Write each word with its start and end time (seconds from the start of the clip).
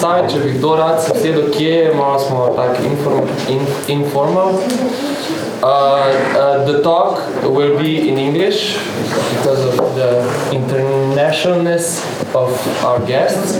Dobrodošli 0.00 0.06
na 0.06 0.18
uh, 0.18 0.30
pogovor 0.30 0.30
po 0.30 0.30
predstavi, 0.30 0.32
če 0.32 0.38
bi 0.38 0.58
kdo 0.58 0.76
rad 0.76 1.02
se 1.02 1.12
vsedo 1.14 1.42
kje, 1.52 1.94
malo 1.94 2.18
smo 2.18 2.48
tak 2.56 2.78
inform, 2.84 3.28
in, 3.48 3.66
informal. 3.88 4.48
Uh, 4.48 5.68
uh, 5.68 6.66
the 6.66 6.82
talk 6.82 7.18
will 7.42 7.78
be 7.78 8.08
in 8.08 8.18
English 8.18 8.76
because 9.32 9.64
of 9.64 9.94
the 9.94 10.22
internationalness 10.52 12.02
of 12.34 12.50
our 12.84 13.00
guests. 13.06 13.58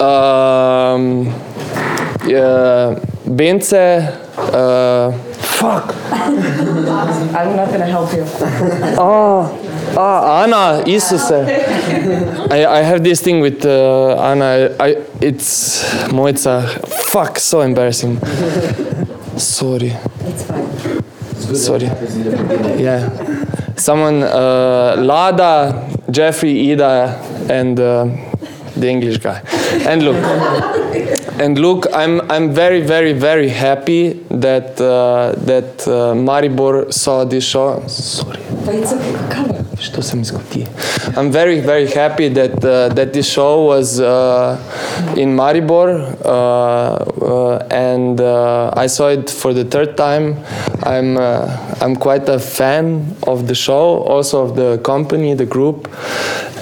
Um, 0.00 1.32
yeah, 2.26 2.98
Bence, 3.26 3.72
uh, 3.72 5.12
fuck. 5.58 5.94
I'm 7.34 7.56
not 7.56 7.70
gonna 7.70 7.86
help 7.86 8.12
you. 8.12 8.24
Oh, 8.98 9.48
ah, 9.96 10.42
Anna, 10.44 10.82
Isuse. 10.86 11.46
I, 12.50 12.64
I 12.66 12.82
have 12.82 13.04
this 13.04 13.20
thing 13.20 13.40
with 13.40 13.66
uh, 13.66 14.16
Anna. 14.20 14.74
I, 14.80 15.04
it's 15.20 15.84
Mojca. 16.08 16.66
Fuck, 16.88 17.38
so 17.38 17.60
embarrassing. 17.60 18.18
Sorry. 19.36 19.92
It's 20.20 20.44
fine. 20.44 21.54
Sorry. 21.54 21.86
Yeah. 22.80 23.10
Someone, 23.76 24.22
uh, 24.22 24.96
Lada, 24.98 25.88
Jeffrey, 26.10 26.72
Ida, 26.72 27.20
and 27.50 27.78
uh, 27.78 28.06
the 28.74 28.88
English 28.88 29.18
guy. 29.18 29.40
And 29.86 30.02
look, 30.02 30.16
and 31.40 31.58
look, 31.58 31.86
I'm 31.92 32.20
I'm 32.30 32.52
very 32.52 32.80
very 32.80 33.12
very 33.12 33.48
happy 33.48 34.14
that 34.30 34.80
uh, 34.80 35.34
that 35.44 35.86
uh, 35.86 36.14
Maribor 36.14 36.92
saw 36.92 37.24
this 37.24 37.44
show. 37.44 37.86
Sorry. 37.86 38.40
But 38.64 38.74
it's 38.76 38.92
okay. 38.92 39.12
Come 39.30 39.50
on. 39.50 39.57
Što 39.80 40.02
sam? 40.02 40.22
I'm 41.16 41.30
very, 41.30 41.60
very 41.60 41.86
happy 41.86 42.28
that 42.28 42.64
uh, 42.64 42.94
that 42.94 43.12
this 43.12 43.26
show 43.26 43.66
was 43.66 44.00
uh, 44.00 44.56
in 45.16 45.36
Maribor, 45.36 45.88
uh, 46.24 46.28
uh, 46.28 47.66
and 47.70 48.20
uh, 48.20 48.72
I 48.76 48.88
saw 48.88 49.08
it 49.08 49.30
for 49.30 49.54
the 49.54 49.64
third 49.64 49.96
time. 49.96 50.36
I'm 50.82 51.16
uh, 51.16 51.46
I'm 51.80 51.96
quite 51.96 52.28
a 52.28 52.38
fan 52.38 53.16
of 53.26 53.46
the 53.46 53.54
show, 53.54 54.02
also 54.02 54.44
of 54.44 54.56
the 54.56 54.78
company, 54.78 55.34
the 55.34 55.46
group, 55.46 55.88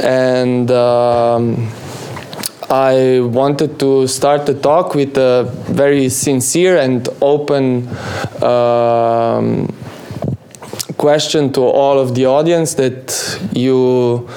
and. 0.03 0.70
Um, 0.70 1.69
I 2.69 3.20
wanted 3.20 3.78
to 3.78 4.08
start 4.08 4.45
the 4.47 4.55
talk 4.55 4.97
with 4.97 5.17
a 5.17 5.45
very 5.69 6.08
sincere 6.08 6.78
and 6.78 7.08
open 7.23 7.86
um, 8.42 9.55
question 11.06 11.52
to 11.52 11.62
all 11.62 12.00
of 12.00 12.08
the 12.16 12.26
audience 12.26 12.74
that 12.74 13.00
you 13.52 14.28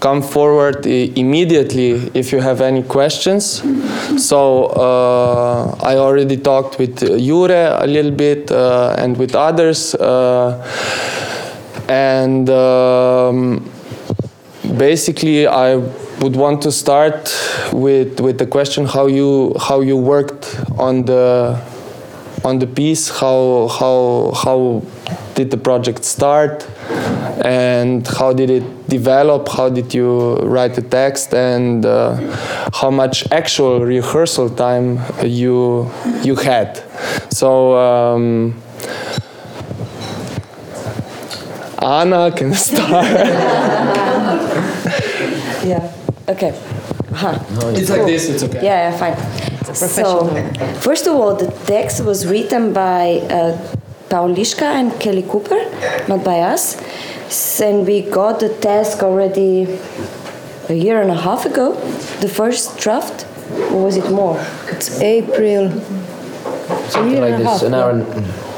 come 0.00 0.20
forward 0.20 0.84
immediately 1.24 1.90
if 2.12 2.32
you 2.32 2.40
have 2.40 2.60
any 2.60 2.82
questions. 2.82 3.62
So 4.28 4.38
uh, 4.66 5.76
I 5.90 5.94
already 6.06 6.36
talked 6.36 6.78
with 6.80 6.94
Jure 7.26 7.62
a 7.86 7.86
little 7.86 8.10
bit 8.10 8.50
uh, 8.50 8.96
and 8.98 9.16
with 9.16 9.36
others, 9.36 9.94
uh, 9.94 10.58
and 11.88 12.50
um, 12.50 13.70
basically 14.76 15.46
I 15.46 15.76
would 16.20 16.36
want 16.44 16.62
to 16.62 16.72
start 16.72 17.20
with 17.72 18.18
with 18.26 18.38
the 18.42 18.46
question 18.56 18.86
how 18.86 19.06
you 19.06 19.54
how 19.68 19.78
you 19.90 19.96
worked 20.14 20.44
on 20.86 21.04
the 21.04 21.24
on 22.44 22.58
the 22.58 22.66
piece 22.66 23.04
how 23.20 23.68
how 23.78 24.32
how 24.44 24.82
did 25.34 25.50
the 25.50 25.56
project 25.56 26.04
start 26.04 26.66
and 27.44 28.06
how 28.06 28.32
did 28.32 28.50
it 28.50 28.88
develop 28.88 29.48
how 29.48 29.68
did 29.68 29.94
you 29.94 30.36
write 30.38 30.74
the 30.74 30.82
text 30.82 31.32
and 31.34 31.86
uh, 31.86 32.14
how 32.74 32.90
much 32.90 33.30
actual 33.30 33.84
rehearsal 33.84 34.48
time 34.50 34.98
you 35.24 35.90
you 36.22 36.34
had 36.36 36.82
so 37.30 37.76
um, 37.76 38.60
Anna 41.80 42.32
can 42.32 42.52
start 42.68 43.06
Yeah. 45.64 45.92
Okay. 46.28 46.58
Huh. 47.12 47.38
it's 47.74 47.90
like 47.90 48.06
this 48.06 48.28
it's 48.28 48.42
okay 48.42 48.62
Yeah, 48.62 48.90
yeah, 48.90 48.96
fine. 48.96 49.16
So, 49.74 50.28
first 50.80 51.06
of 51.06 51.14
all, 51.14 51.34
the 51.34 51.50
text 51.66 52.02
was 52.04 52.26
written 52.26 52.72
by 52.72 53.20
uh, 53.28 53.56
Paul 54.10 54.34
Liška 54.34 54.62
and 54.62 54.98
Kelly 55.00 55.22
Copper, 55.22 55.60
not 56.08 56.24
by 56.24 56.40
us. 56.40 56.76
And 57.60 57.86
we 57.86 58.02
got 58.02 58.40
the 58.40 58.48
task 58.48 59.02
already 59.02 59.78
a 60.68 60.74
year 60.74 61.00
and 61.02 61.10
a 61.10 61.16
half 61.16 61.44
ago, 61.44 61.74
the 62.20 62.28
first 62.28 62.78
draft. 62.78 63.26
Or 63.72 63.84
was 63.84 63.96
it 63.96 64.10
more? 64.10 64.38
It's 64.68 65.00
April. 65.00 65.70
Something 66.88 67.20
like 67.20 67.36
this, 67.38 67.62
an 67.62 67.74
hour, 67.74 67.90
and, 67.90 68.02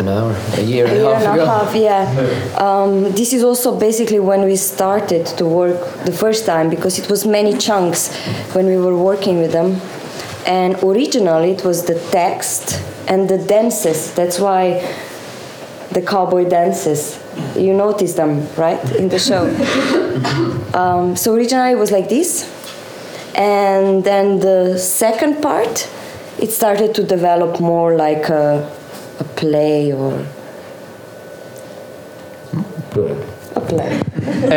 an 0.00 0.08
hour, 0.08 0.36
a 0.54 0.62
year 0.62 0.86
and 0.86 0.96
a 0.96 1.00
year 1.00 1.14
half 1.14 1.22
and 1.24 1.34
ago. 1.34 1.44
a 1.44 1.46
half, 1.46 1.74
yeah. 1.74 2.56
Um, 2.58 3.02
this 3.12 3.32
is 3.32 3.42
also 3.42 3.78
basically 3.78 4.20
when 4.20 4.42
we 4.44 4.56
started 4.56 5.26
to 5.38 5.44
work 5.44 5.78
the 6.04 6.12
first 6.12 6.46
time 6.46 6.70
because 6.70 6.98
it 6.98 7.08
was 7.10 7.26
many 7.26 7.56
chunks 7.56 8.14
when 8.54 8.66
we 8.66 8.76
were 8.78 8.96
working 8.96 9.38
with 9.38 9.52
them. 9.52 9.80
And 10.46 10.76
originally 10.82 11.50
it 11.52 11.64
was 11.64 11.84
the 11.84 11.98
text 12.10 12.80
and 13.08 13.28
the 13.28 13.38
dances. 13.38 14.12
That's 14.14 14.38
why 14.38 14.80
the 15.90 16.02
cowboy 16.02 16.48
dances. 16.48 17.18
You 17.56 17.74
notice 17.74 18.14
them, 18.14 18.46
right, 18.56 18.80
in 18.96 19.08
the 19.08 19.18
show. 19.18 19.46
um, 20.74 21.16
so 21.16 21.34
originally 21.34 21.72
it 21.72 21.78
was 21.78 21.90
like 21.90 22.08
this. 22.08 22.48
And 23.34 24.04
then 24.04 24.40
the 24.40 24.78
second 24.78 25.42
part, 25.42 25.88
it 26.38 26.50
started 26.50 26.94
to 26.94 27.02
develop 27.02 27.60
more 27.60 27.96
like 27.96 28.28
a, 28.28 28.70
a 29.18 29.24
play 29.24 29.92
or 29.92 30.26
a 32.92 33.29
play. 33.70 33.90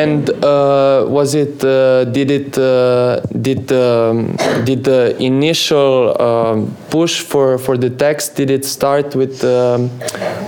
And 0.03 0.29
uh, 0.43 1.05
was 1.17 1.29
it? 1.43 1.63
Uh, 1.63 2.03
did 2.17 2.29
it? 2.39 2.57
Uh, 2.57 3.19
did 3.47 3.71
um, 3.71 4.35
did 4.67 4.83
the 4.83 5.01
initial 5.19 5.93
um, 6.21 6.57
push 6.89 7.15
for 7.31 7.57
for 7.57 7.75
the 7.77 7.89
text? 7.89 8.35
Did 8.35 8.49
it 8.49 8.65
start 8.65 9.15
with 9.15 9.43
um, 9.43 9.89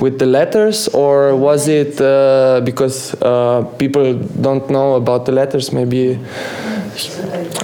with 0.03 0.15
the 0.19 0.25
letters, 0.37 0.87
or 0.93 1.35
was 1.47 1.67
it 1.67 1.99
uh, 2.01 2.61
because 2.69 3.13
uh, 3.21 3.63
people 3.77 4.07
don't 4.41 4.69
know 4.69 4.95
about 4.95 5.25
the 5.25 5.31
letters? 5.31 5.71
Maybe. 5.71 6.19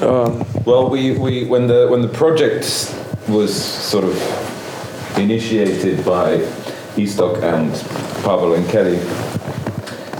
Uh, 0.01 0.29
Well, 0.65 0.89
we, 0.89 1.17
we 1.17 1.45
when 1.45 1.67
the 1.67 1.87
when 1.91 2.01
the 2.01 2.13
project 2.21 2.63
was 3.27 3.51
sort 3.91 4.03
of 4.03 4.15
initiated 5.17 6.03
by 6.05 6.37
Iztok 6.97 7.41
and 7.41 7.71
Pavel 8.23 8.53
and 8.53 8.67
Kelly, 8.69 8.99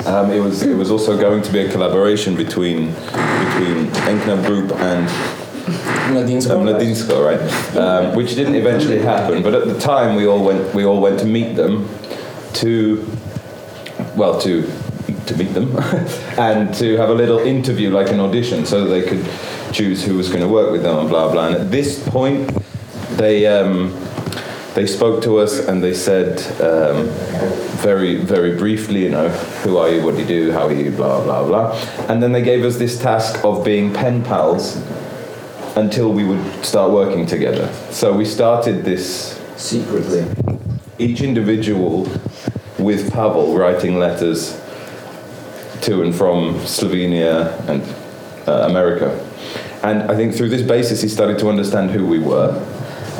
um, 0.05 0.31
it 0.31 0.39
was 0.39 0.63
it 0.63 0.75
was 0.75 0.91
also 0.91 1.17
going 1.17 1.41
to 1.41 1.51
be 1.51 1.59
a 1.59 1.71
collaboration 1.71 2.35
between 2.35 2.87
between 2.87 3.87
EN-KNAP 4.07 4.45
Group 4.45 4.71
and 4.71 5.07
Mladinsko. 6.11 6.51
um, 6.51 6.65
Mladinsko, 6.65 7.25
right? 7.25 7.77
Um, 7.77 8.15
which 8.15 8.35
didn't 8.35 8.55
eventually 8.55 8.99
happen, 8.99 9.43
but 9.43 9.53
at 9.53 9.67
the 9.67 9.77
time 9.79 10.15
we 10.15 10.25
all 10.27 10.43
went 10.43 10.73
we 10.73 10.85
all 10.85 10.99
went 10.99 11.19
to 11.19 11.25
meet 11.25 11.55
them 11.55 11.87
to 12.53 13.05
well 14.15 14.39
to 14.41 14.69
to 15.27 15.37
meet 15.37 15.53
them 15.53 15.75
and 16.37 16.73
to 16.75 16.97
have 16.97 17.09
a 17.09 17.13
little 17.13 17.39
interview 17.39 17.89
like 17.89 18.09
an 18.09 18.19
audition 18.19 18.65
so 18.65 18.83
that 18.83 18.89
they 18.89 19.03
could 19.07 19.25
choose 19.71 20.03
who 20.03 20.17
was 20.17 20.27
going 20.29 20.41
to 20.41 20.47
work 20.47 20.71
with 20.71 20.83
them 20.83 20.97
and 20.99 21.09
blah 21.09 21.31
blah 21.31 21.47
and 21.47 21.55
at 21.55 21.71
this 21.71 22.05
point 22.09 22.49
they 23.17 23.45
um, 23.45 23.93
they 24.73 24.87
spoke 24.87 25.21
to 25.23 25.37
us 25.37 25.59
and 25.67 25.83
they 25.83 25.93
said 25.93 26.39
um, 26.61 27.07
very 27.81 28.15
very 28.15 28.55
briefly 28.57 29.03
you 29.03 29.09
know 29.09 29.29
who 29.63 29.77
are 29.77 29.89
you 29.89 30.03
what 30.03 30.15
do 30.15 30.21
you 30.21 30.27
do 30.27 30.51
how 30.51 30.67
are 30.67 30.73
you 30.73 30.91
blah 30.91 31.23
blah 31.23 31.43
blah 31.43 31.71
and 32.07 32.21
then 32.21 32.31
they 32.31 32.41
gave 32.41 32.63
us 32.63 32.77
this 32.77 32.99
task 32.99 33.43
of 33.43 33.65
being 33.65 33.93
pen 33.93 34.23
pals 34.23 34.77
until 35.75 36.11
we 36.11 36.23
would 36.23 36.65
start 36.65 36.91
working 36.91 37.25
together 37.25 37.71
so 37.91 38.13
we 38.13 38.25
started 38.25 38.83
this 38.85 39.37
Secretly. 39.57 40.25
each 40.97 41.21
individual 41.21 42.09
with 42.79 43.11
Pavel 43.13 43.55
writing 43.55 43.99
letters 43.99 44.59
to 45.81 46.01
and 46.01 46.15
from 46.15 46.55
Slovenia 46.61 47.57
and 47.67 47.81
uh, 48.47 48.67
America. 48.69 49.09
And 49.83 50.03
I 50.11 50.15
think 50.15 50.33
through 50.33 50.49
this 50.49 50.61
basis, 50.61 51.01
he 51.01 51.07
started 51.07 51.39
to 51.39 51.49
understand 51.49 51.91
who 51.91 52.05
we 52.05 52.19
were 52.19 52.53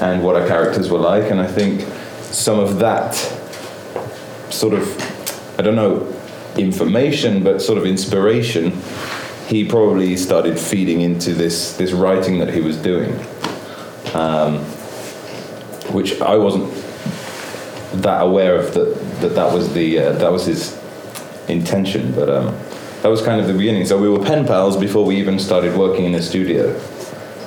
and 0.02 0.24
what 0.24 0.36
our 0.36 0.48
characters 0.48 0.90
were 0.90 1.00
like. 1.00 1.32
And 1.32 1.40
I 1.40 1.48
think 1.48 1.82
some 2.24 2.60
of 2.60 2.80
that 2.80 3.14
sort 4.50 4.74
of, 4.74 5.60
I 5.60 5.62
don't 5.62 5.76
know, 5.76 6.12
information, 6.58 7.44
but 7.44 7.62
sort 7.62 7.78
of 7.78 7.86
inspiration, 7.86 8.82
he 9.48 9.64
probably 9.64 10.18
started 10.18 10.60
feeding 10.60 11.02
into 11.02 11.34
this, 11.34 11.78
this 11.78 11.92
writing 11.92 12.40
that 12.40 12.54
he 12.54 12.62
was 12.62 12.78
doing, 12.78 13.14
um, 14.14 14.60
which 15.94 16.20
I 16.20 16.36
wasn't 16.36 16.74
that 18.02 18.22
aware 18.22 18.56
of 18.56 18.74
that 18.74 18.96
that, 19.20 19.36
that 19.36 19.54
was 19.54 19.74
the 19.74 20.00
uh, 20.00 20.12
that 20.14 20.32
was 20.32 20.46
his 20.46 20.82
intention 21.50 22.14
but 22.14 22.30
um, 22.30 22.58
that 23.02 23.10
was 23.10 23.22
kind 23.22 23.42
of 23.42 23.48
the 23.48 23.54
beginning. 23.54 23.86
So 23.86 24.00
we 24.00 24.08
were 24.08 24.24
pen 24.24 24.46
pals 24.46 24.78
before 24.78 25.06
we 25.06 25.18
even 25.18 25.40
started 25.40 25.76
working 25.76 26.06
in 26.06 26.12
the 26.12 26.22
studio. 26.22 26.80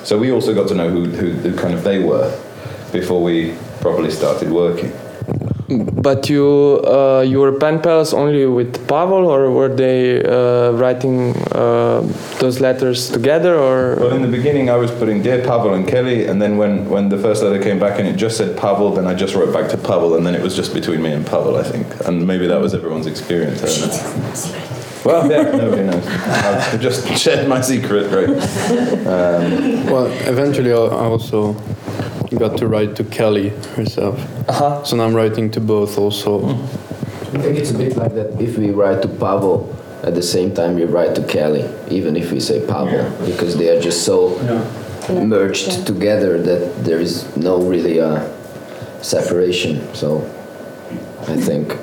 So 0.03 0.17
we 0.17 0.31
also 0.31 0.53
got 0.53 0.67
to 0.67 0.75
know 0.75 0.89
who, 0.89 1.05
who, 1.05 1.31
who 1.31 1.57
kind 1.57 1.73
of 1.73 1.83
they 1.83 1.99
were 1.99 2.29
before 2.99 3.21
we 3.21 3.53
properly 3.81 4.11
started 4.11 4.49
working. 4.51 4.91
But 6.07 6.29
you 6.29 6.45
uh, 6.85 7.21
you 7.25 7.39
were 7.39 7.53
pen 7.53 7.81
pals 7.81 8.13
only 8.13 8.45
with 8.45 8.87
Pavel, 8.87 9.25
or 9.25 9.49
were 9.49 9.73
they 9.83 10.23
uh, 10.23 10.71
writing 10.81 11.35
uh, 11.51 12.01
those 12.39 12.59
letters 12.61 13.09
together? 13.09 13.55
Or 13.55 13.95
well, 13.99 14.13
in 14.13 14.21
the 14.21 14.33
beginning, 14.37 14.69
I 14.69 14.77
was 14.77 14.91
putting 14.91 15.23
dear 15.23 15.41
Pavel 15.41 15.73
and 15.73 15.87
Kelly, 15.87 16.27
and 16.29 16.39
then 16.39 16.57
when 16.57 16.87
when 16.87 17.09
the 17.09 17.17
first 17.17 17.41
letter 17.41 17.61
came 17.67 17.79
back 17.79 17.99
and 17.99 18.07
it 18.07 18.15
just 18.15 18.37
said 18.37 18.55
Pavel, 18.55 18.93
then 18.93 19.07
I 19.07 19.15
just 19.15 19.33
wrote 19.33 19.51
back 19.51 19.67
to 19.71 19.77
Pavel, 19.77 20.15
and 20.15 20.23
then 20.25 20.35
it 20.35 20.43
was 20.43 20.55
just 20.55 20.71
between 20.71 21.01
me 21.01 21.11
and 21.11 21.25
Pavel, 21.25 21.57
I 21.57 21.63
think, 21.63 21.87
and 22.07 22.27
maybe 22.27 22.45
that 22.45 22.61
was 22.61 22.75
everyone's 22.75 23.07
experience. 23.07 23.63
I 23.63 23.67
don't 23.67 23.89
know. 23.89 24.61
Well, 25.05 25.29
yeah, 25.29 25.43
nobody 25.43 25.83
knows. 25.83 26.03
I've 26.07 26.81
just 26.81 27.07
shared 27.23 27.47
my 27.47 27.61
secret, 27.61 28.05
right? 28.17 28.29
Um, 29.05 29.85
well, 29.85 30.07
eventually, 30.27 30.71
I 30.73 31.05
also 31.13 31.53
got 32.29 32.57
to 32.57 32.67
write 32.67 32.95
to 32.97 33.03
Kelly 33.03 33.49
herself. 33.75 34.19
Uh-huh. 34.49 34.83
So 34.83 34.95
now 34.95 35.05
I'm 35.05 35.13
writing 35.13 35.51
to 35.51 35.59
both 35.59 35.97
also. 35.97 36.47
I 37.35 37.37
think 37.39 37.57
it's 37.57 37.71
a 37.71 37.77
bit 37.77 37.97
like 37.97 38.13
that 38.15 38.39
if 38.39 38.57
we 38.57 38.71
write 38.71 39.01
to 39.01 39.07
Pavel 39.07 39.75
at 40.03 40.13
the 40.15 40.21
same 40.21 40.53
time 40.53 40.75
we 40.75 40.85
write 40.85 41.15
to 41.15 41.23
Kelly, 41.25 41.65
even 41.89 42.15
if 42.15 42.31
we 42.31 42.39
say 42.39 42.65
Pavel, 42.65 42.93
yeah. 42.93 43.25
because 43.25 43.57
they 43.57 43.75
are 43.75 43.81
just 43.81 44.05
so 44.05 44.39
yeah. 44.41 45.23
merged 45.23 45.67
yeah. 45.67 45.83
together 45.83 46.41
that 46.41 46.85
there 46.85 46.99
is 46.99 47.35
no 47.35 47.61
really 47.61 47.99
uh, 47.99 48.23
separation. 49.01 49.93
So 49.93 50.21
I 51.27 51.35
think. 51.35 51.75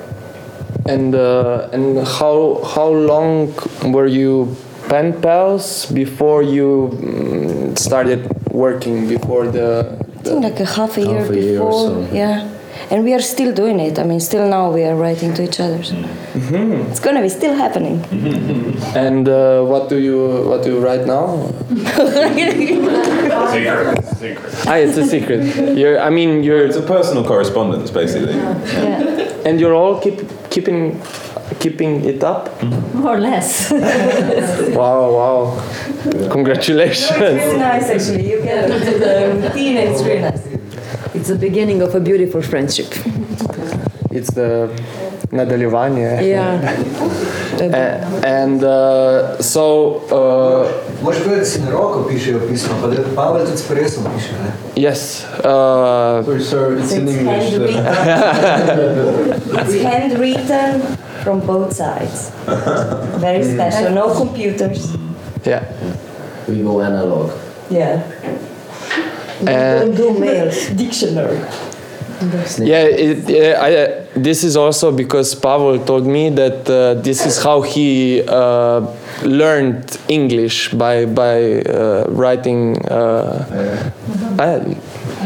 And 0.85 1.15
uh, 1.15 1.69
and 1.71 2.05
how 2.07 2.63
how 2.75 2.87
long 2.87 3.53
were 3.93 4.07
you 4.07 4.55
pen 4.89 5.21
pals 5.21 5.85
before 5.91 6.43
you 6.43 6.89
mm, 6.93 7.77
started 7.77 8.27
working 8.51 9.07
before 9.07 9.47
the 9.47 9.97
I 10.23 10.29
think 10.29 10.43
like 10.43 10.59
a 10.61 10.65
half 10.65 10.97
a 10.97 11.01
year 11.01 11.25
a 11.25 11.29
before. 11.29 11.41
Year 11.41 11.59
so. 11.59 12.07
Yeah. 12.13 12.49
And 12.89 13.03
we 13.03 13.13
are 13.13 13.21
still 13.21 13.53
doing 13.53 13.79
it. 13.79 13.99
I 13.99 14.03
mean, 14.03 14.21
still 14.21 14.47
now 14.47 14.71
we 14.71 14.83
are 14.83 14.95
writing 14.95 15.33
to 15.33 15.43
each 15.43 15.59
other. 15.59 15.79
Mm-hmm. 15.79 16.89
It's 16.91 16.99
gonna 17.01 17.21
be 17.21 17.27
still 17.27 17.53
happening. 17.53 17.99
Mm-hmm. 17.99 18.97
And 18.97 19.27
uh, 19.27 19.63
what 19.63 19.89
do 19.89 19.97
you 19.97 20.45
what 20.47 20.63
do 20.63 20.71
you 20.73 20.79
write 20.79 21.05
now? 21.05 21.47
secret. 23.51 24.15
Secret. 24.15 24.53
Ah, 24.65 24.75
it's 24.75 24.97
a 24.97 25.05
secret. 25.05 25.77
You're. 25.77 25.99
I 25.99 26.09
mean, 26.09 26.41
you're. 26.41 26.65
It's 26.65 26.77
a 26.77 26.81
personal 26.81 27.25
correspondence, 27.25 27.91
basically. 27.91 28.35
Yeah. 28.35 28.57
yeah. 28.65 29.45
And 29.45 29.59
you're 29.59 29.75
all 29.75 29.99
keep 29.99 30.21
keeping 30.49 31.01
keeping 31.59 32.05
it 32.05 32.23
up? 32.23 32.49
More 32.93 33.15
or 33.15 33.19
less. 33.19 33.71
wow, 34.75 35.11
wow. 35.11 35.63
Congratulations. 36.31 37.19
No, 37.19 37.25
it's 37.25 37.43
really 37.45 37.57
nice 37.57 37.89
actually. 37.89 38.29
You 38.31 38.41
get 38.41 38.69
into 38.69 38.99
the 38.99 39.39
routine 39.41 39.77
and 39.77 39.89
it's 39.89 40.03
really 40.03 40.21
nice. 40.21 40.47
It's 41.13 41.27
the 41.27 41.35
beginning 41.35 41.81
of 41.81 41.95
a 41.95 41.99
beautiful 41.99 42.41
friendship. 42.41 42.87
It's 44.11 44.31
the 44.33 44.69
nadeljevanje. 45.31 46.19
Yeah. 46.21 46.53
uh, 47.61 48.25
and 48.25 48.63
uh, 48.63 49.41
so. 49.41 49.95
Uh, 50.11 50.67
Možeš 51.03 51.23
povedati, 51.23 51.39
da 51.39 51.45
si 51.45 51.61
na 51.61 51.71
roko 51.71 52.07
pišejo 52.09 52.39
pisma, 52.49 52.75
pa 52.81 52.87
da 52.87 52.95
Pavel 53.15 53.45
tudi 53.45 53.57
s 53.57 53.67
presom 53.67 54.03
piše, 54.15 54.31
ne? 54.31 54.51
Yes. 54.75 55.23
Uh, 55.23 56.25
Sorry, 56.25 56.41
sir, 56.41 56.77
it's, 56.77 56.83
it's 56.83 56.93
in 56.93 57.07
English. 57.07 57.53
it's 59.61 59.83
handwritten 59.83 60.81
from 61.23 61.39
both 61.45 61.73
sides. 61.73 62.31
Very 63.19 63.43
special. 63.43 63.91
No 63.91 64.13
computers. 64.15 64.95
Yeah. 65.45 65.63
We 66.47 66.61
go 66.61 66.81
analog. 66.81 67.31
Yeah. 67.69 68.03
We 69.39 69.45
don't 69.45 69.95
do 69.95 70.19
mails. 70.19 70.69
Dictionary. 70.69 71.39
Yeah, 72.57 72.83
it, 72.83 73.29
yeah 73.29 73.59
I, 73.59 73.75
uh, 73.75 74.05
this 74.15 74.43
is 74.43 74.55
also 74.55 74.91
because 74.91 75.35
Pavel 75.35 75.83
told 75.83 76.05
me 76.05 76.29
that 76.29 76.69
uh, 76.69 76.93
this 77.01 77.25
is 77.25 77.43
how 77.43 77.61
he 77.61 78.23
uh, 78.27 78.87
learned 79.23 79.97
English 80.07 80.71
by 80.71 81.05
by 81.05 81.61
uh, 81.61 82.05
writing. 82.09 82.77
Uh, 82.87 83.91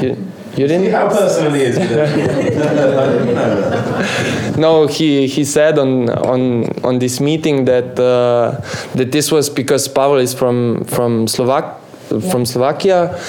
yeah. 0.01 0.15
You 0.57 0.67
didn't. 0.67 0.85
See 0.85 0.91
how 0.91 1.07
personal 1.07 1.53
he 1.53 1.61
is. 1.61 1.77
no, 4.57 4.87
he 4.87 5.27
he 5.27 5.45
said 5.45 5.77
on 5.77 6.09
on 6.09 6.65
on 6.83 6.97
this 6.97 7.19
meeting 7.19 7.65
that 7.65 7.99
uh, 7.99 8.59
that 8.95 9.11
this 9.11 9.31
was 9.31 9.49
because 9.49 9.87
Pavel 9.87 10.17
is 10.17 10.33
from 10.33 10.83
from 10.85 11.27
Slovak 11.27 11.79
from 12.07 12.45
Slovakia, 12.45 13.19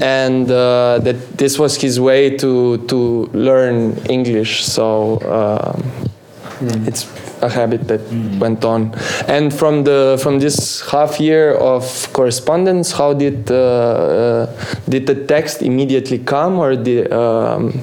and 0.00 0.50
uh, 0.50 1.00
that 1.02 1.38
this 1.38 1.58
was 1.58 1.76
his 1.76 1.98
way 1.98 2.36
to 2.36 2.78
to 2.86 3.28
learn 3.32 3.96
English. 4.08 4.64
So 4.64 5.18
mm. 5.18 6.86
it's 6.86 7.04
a 7.46 7.50
habit 7.50 7.88
that 7.88 8.00
mm. 8.00 8.38
went 8.38 8.64
on. 8.64 8.92
And 9.26 9.52
from 9.52 9.84
the 9.84 10.18
from 10.22 10.38
this 10.38 10.82
half 10.90 11.20
year 11.20 11.54
of 11.54 11.82
correspondence, 12.12 12.92
how 12.92 13.14
did 13.14 13.50
uh, 13.50 13.56
uh, 13.56 14.46
did 14.88 15.06
the 15.06 15.14
text 15.26 15.62
immediately 15.62 16.18
come, 16.18 16.58
or 16.58 16.76
did 16.76 17.12
um, 17.12 17.82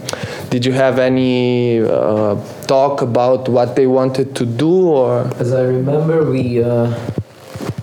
did 0.49 0.65
you 0.65 0.73
have 0.73 0.99
any 0.99 1.81
uh, 1.81 2.35
talk 2.67 3.01
about 3.01 3.49
what 3.49 3.75
they 3.75 3.87
wanted 3.87 4.35
to 4.35 4.45
do, 4.45 4.73
or? 4.89 5.27
As 5.39 5.53
I 5.53 5.63
remember, 5.63 6.29
we 6.29 6.63
uh, 6.63 6.91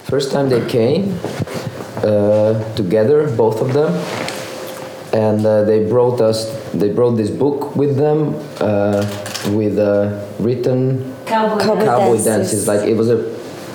first 0.04 0.32
time 0.32 0.48
they 0.48 0.64
came 0.68 1.18
uh, 2.04 2.54
together, 2.74 3.28
both 3.36 3.60
of 3.60 3.72
them, 3.72 3.92
and 5.12 5.44
uh, 5.44 5.64
they 5.64 5.84
brought 5.88 6.20
us. 6.20 6.48
They 6.72 6.90
brought 6.92 7.16
this 7.16 7.30
book 7.30 7.74
with 7.74 7.96
them 7.96 8.34
with 9.56 9.78
written 10.38 11.16
Cowboy, 11.30 11.62
cowboy, 11.62 11.84
cowboy 11.84 12.16
dances. 12.16 12.24
dances. 12.24 12.66
Like 12.66 12.88
it 12.88 12.94
was 12.94 13.08
a 13.08 13.18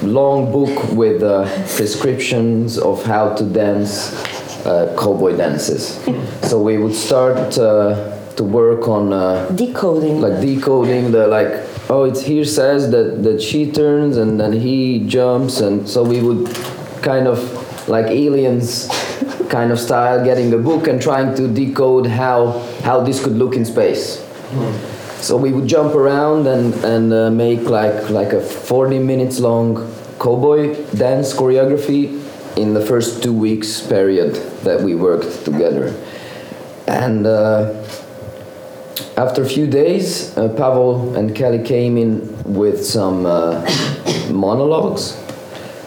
long 0.05 0.51
book 0.51 0.91
with 0.91 1.23
uh, 1.23 1.45
prescriptions 1.77 2.77
of 2.77 3.01
how 3.05 3.33
to 3.33 3.45
dance 3.45 4.13
uh, 4.65 4.93
cowboy 4.99 5.37
dances. 5.37 5.97
so 6.41 6.61
we 6.61 6.77
would 6.77 6.93
start 6.93 7.57
uh, 7.57 8.19
to 8.35 8.43
work 8.43 8.89
on 8.89 9.13
uh, 9.13 9.47
decoding, 9.55 10.19
like 10.19 10.41
decoding 10.41 11.11
the 11.13 11.27
like. 11.27 11.63
Oh, 11.89 12.03
it's 12.03 12.21
here 12.23 12.43
says 12.43 12.91
that 12.91 13.23
that 13.23 13.41
she 13.41 13.71
turns 13.71 14.17
and 14.17 14.37
then 14.37 14.51
he 14.51 15.07
jumps, 15.07 15.61
and 15.61 15.87
so 15.87 16.03
we 16.03 16.21
would 16.21 16.53
kind 17.01 17.25
of 17.25 17.39
like 17.87 18.07
aliens 18.07 18.89
kind 19.49 19.71
of 19.71 19.79
style 19.79 20.25
getting 20.25 20.51
a 20.53 20.57
book 20.57 20.87
and 20.87 21.01
trying 21.01 21.33
to 21.35 21.47
decode 21.47 22.05
how 22.05 22.59
how 22.83 22.99
this 22.99 23.23
could 23.23 23.37
look 23.37 23.55
in 23.55 23.63
space. 23.63 24.17
Mm. 24.51 24.94
So 25.21 25.37
we 25.37 25.51
would 25.51 25.67
jump 25.67 25.95
around 25.95 26.47
and 26.47 26.73
and 26.83 27.13
uh, 27.13 27.31
make 27.31 27.63
like 27.69 28.09
like 28.09 28.33
a 28.33 28.41
40 28.41 28.99
minutes 28.99 29.39
long 29.39 29.75
cowboy 30.19 30.75
dance 30.95 31.33
choreography 31.33 32.21
in 32.57 32.73
the 32.73 32.81
first 32.81 33.21
two 33.21 33.33
weeks 33.33 33.81
period 33.81 34.35
that 34.63 34.81
we 34.81 34.95
worked 34.95 35.43
together. 35.45 35.93
And 36.87 37.25
uh, 37.25 37.83
after 39.17 39.41
a 39.41 39.45
few 39.45 39.67
days, 39.67 40.37
uh, 40.37 40.49
Pavel 40.49 41.15
and 41.15 41.35
Kelly 41.35 41.63
came 41.63 41.97
in 41.97 42.43
with 42.43 42.85
some 42.85 43.25
uh, 43.25 43.65
monologues, 44.31 45.15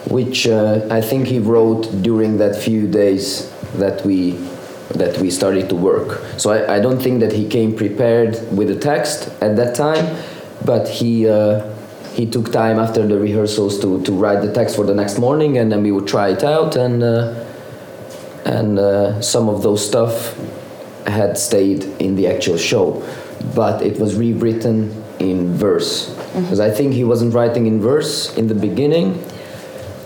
which 0.08 0.46
uh, 0.46 0.86
I 0.90 1.00
think 1.00 1.26
he 1.26 1.38
wrote 1.38 2.02
during 2.02 2.38
that 2.38 2.56
few 2.56 2.86
days 2.88 3.50
that 3.74 4.04
we 4.04 4.38
that 4.94 5.18
we 5.18 5.30
started 5.30 5.68
to 5.68 5.76
work. 5.76 6.22
So 6.38 6.50
I, 6.50 6.76
I 6.76 6.80
don't 6.80 7.00
think 7.00 7.20
that 7.20 7.32
he 7.32 7.46
came 7.46 7.74
prepared 7.74 8.34
with 8.56 8.68
the 8.68 8.78
text 8.78 9.28
at 9.42 9.56
that 9.56 9.74
time, 9.74 10.16
but 10.64 10.88
he 10.88 11.28
uh, 11.28 11.74
he 12.14 12.26
took 12.26 12.50
time 12.50 12.78
after 12.78 13.06
the 13.06 13.18
rehearsals 13.18 13.78
to, 13.80 14.02
to 14.02 14.12
write 14.12 14.42
the 14.42 14.52
text 14.52 14.74
for 14.74 14.84
the 14.84 14.94
next 14.94 15.18
morning, 15.18 15.58
and 15.58 15.70
then 15.70 15.82
we 15.82 15.92
would 15.92 16.08
try 16.08 16.30
it 16.30 16.42
out, 16.42 16.74
and 16.76 17.02
uh, 17.02 17.44
and 18.44 18.78
uh, 18.78 19.20
some 19.20 19.48
of 19.48 19.62
those 19.62 19.86
stuff 19.86 20.36
had 21.06 21.38
stayed 21.38 21.84
in 22.00 22.16
the 22.16 22.26
actual 22.26 22.56
show, 22.56 23.02
but 23.54 23.82
it 23.82 23.98
was 24.00 24.16
rewritten 24.16 25.04
in 25.20 25.54
verse 25.54 26.10
because 26.34 26.60
mm-hmm. 26.60 26.60
I 26.60 26.70
think 26.70 26.92
he 26.92 27.04
wasn't 27.04 27.34
writing 27.34 27.66
in 27.66 27.80
verse 27.80 28.36
in 28.36 28.46
the 28.48 28.54
beginning, 28.54 29.22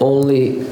only 0.01 0.67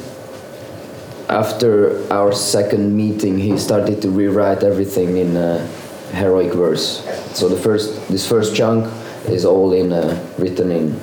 after 1.31 2.13
our 2.13 2.33
second 2.33 2.97
meeting, 2.97 3.39
he 3.39 3.57
started 3.57 4.03
to 4.03 4.11
rewrite 4.11 4.63
everything 4.63 5.17
in 5.17 5.37
uh, 5.37 5.65
heroic 6.13 6.53
verse. 6.53 7.05
So 7.35 7.49
the 7.49 7.57
first, 7.57 8.09
this 8.09 8.29
first 8.29 8.55
chunk 8.57 8.93
is 9.29 9.45
all 9.45 9.73
in 9.73 9.93
uh, 9.93 10.19
written 10.39 10.71
in 10.73 11.01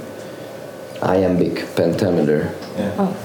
iambic 1.02 1.66
pentameter. 1.76 2.54
Yeah. 2.78 2.94
Oh. 2.98 3.16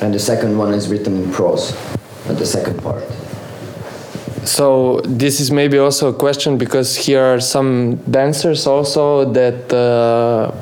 And 0.00 0.14
the 0.14 0.18
second 0.18 0.56
one 0.56 0.74
is 0.74 0.88
written 0.88 1.16
in 1.16 1.32
prose, 1.32 1.72
at 2.28 2.38
the 2.38 2.46
second 2.46 2.82
part. 2.82 3.02
So 4.44 5.00
this 5.04 5.40
is 5.40 5.50
maybe 5.50 5.78
also 5.78 6.10
a 6.10 6.12
question 6.12 6.56
because 6.56 6.94
here 6.94 7.20
are 7.20 7.40
some 7.40 7.96
dancers 8.08 8.66
also 8.66 9.24
that 9.32 9.72
uh, 9.72 10.52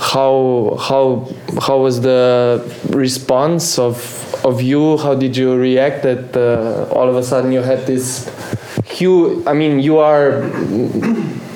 how 0.00 0.76
how 0.80 1.28
how 1.60 1.78
was 1.78 2.00
the 2.00 2.62
response 2.90 3.78
of 3.78 3.96
of 4.44 4.62
you? 4.62 4.98
How 4.98 5.14
did 5.14 5.36
you 5.36 5.56
react 5.56 6.02
that 6.02 6.36
uh, 6.36 6.92
all 6.92 7.08
of 7.08 7.16
a 7.16 7.22
sudden 7.22 7.52
you 7.52 7.62
had 7.62 7.86
this 7.86 8.30
huge? 8.84 9.46
I 9.46 9.52
mean, 9.52 9.80
you 9.80 9.98
are. 9.98 10.44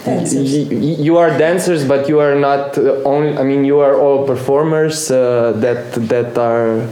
You 0.06 1.16
are 1.16 1.30
dancers, 1.38 1.88
but 1.88 2.10
you 2.10 2.20
are 2.20 2.34
not 2.34 2.76
only. 3.06 3.38
I 3.38 3.42
mean, 3.42 3.64
you 3.64 3.80
are 3.80 3.98
all 3.98 4.26
performers 4.26 5.10
uh, 5.10 5.52
that 5.56 5.94
that 6.08 6.36
are 6.36 6.84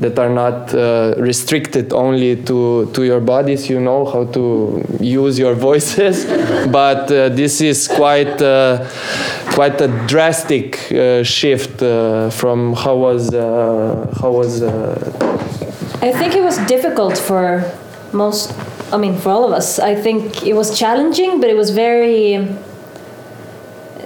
that 0.00 0.18
are 0.18 0.30
not 0.30 0.74
uh, 0.74 1.14
restricted 1.18 1.92
only 1.92 2.34
to, 2.44 2.90
to 2.94 3.04
your 3.04 3.20
bodies. 3.20 3.68
You 3.68 3.80
know 3.80 4.04
how 4.06 4.24
to 4.32 4.82
use 4.98 5.38
your 5.38 5.54
voices, 5.54 6.24
but 6.70 7.10
uh, 7.12 7.28
this 7.28 7.60
is 7.60 7.86
quite 7.86 8.40
uh, 8.40 8.88
quite 9.52 9.80
a 9.80 9.88
drastic 10.06 10.90
uh, 10.92 11.22
shift 11.22 11.82
uh, 11.82 12.30
from 12.30 12.72
how 12.74 12.96
was 12.96 13.32
uh, 13.34 14.12
how 14.20 14.32
was. 14.32 14.62
I 16.02 16.12
think 16.12 16.34
it 16.34 16.42
was 16.42 16.56
difficult 16.66 17.18
for 17.18 17.70
most, 18.12 18.54
I 18.90 18.96
mean, 18.96 19.18
for 19.18 19.28
all 19.28 19.44
of 19.44 19.52
us. 19.52 19.78
I 19.78 19.94
think 19.94 20.46
it 20.46 20.54
was 20.54 20.78
challenging, 20.78 21.40
but 21.40 21.50
it 21.50 21.56
was 21.56 21.70
very. 21.70 22.48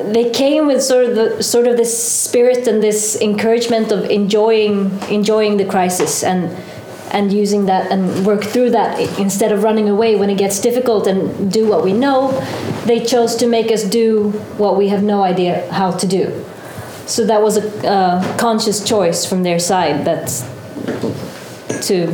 They 0.02 0.30
came 0.30 0.66
with 0.66 0.82
sort 0.82 1.04
of 1.04 1.14
the 1.14 1.42
sort 1.42 1.66
of 1.66 1.76
this 1.76 1.92
spirit 1.96 2.66
and 2.66 2.82
this 2.82 3.20
encouragement 3.20 3.92
of 3.92 4.04
enjoying 4.10 4.90
enjoying 5.08 5.56
the 5.56 5.64
crisis 5.64 6.22
and 6.22 6.56
and 7.12 7.32
using 7.32 7.66
that 7.66 7.92
and 7.92 8.26
work 8.26 8.42
through 8.42 8.70
that 8.70 8.98
instead 9.18 9.52
of 9.52 9.62
running 9.62 9.88
away 9.88 10.16
when 10.16 10.30
it 10.30 10.36
gets 10.36 10.60
difficult 10.60 11.06
and 11.06 11.52
do 11.52 11.66
what 11.66 11.84
we 11.84 11.92
know. 11.92 12.32
They 12.86 13.04
chose 13.04 13.36
to 13.36 13.46
make 13.46 13.70
us 13.70 13.84
do 13.84 14.30
what 14.58 14.76
we 14.76 14.88
have 14.88 15.02
no 15.02 15.22
idea 15.22 15.70
how 15.72 15.92
to 15.92 16.06
do. 16.06 16.44
So 17.06 17.24
that 17.26 17.40
was 17.40 17.56
a 17.56 17.88
uh, 17.88 18.36
conscious 18.38 18.82
choice 18.82 19.24
from 19.24 19.42
their 19.42 19.58
side. 19.58 20.04
That's 20.04 20.42
to 21.88 22.06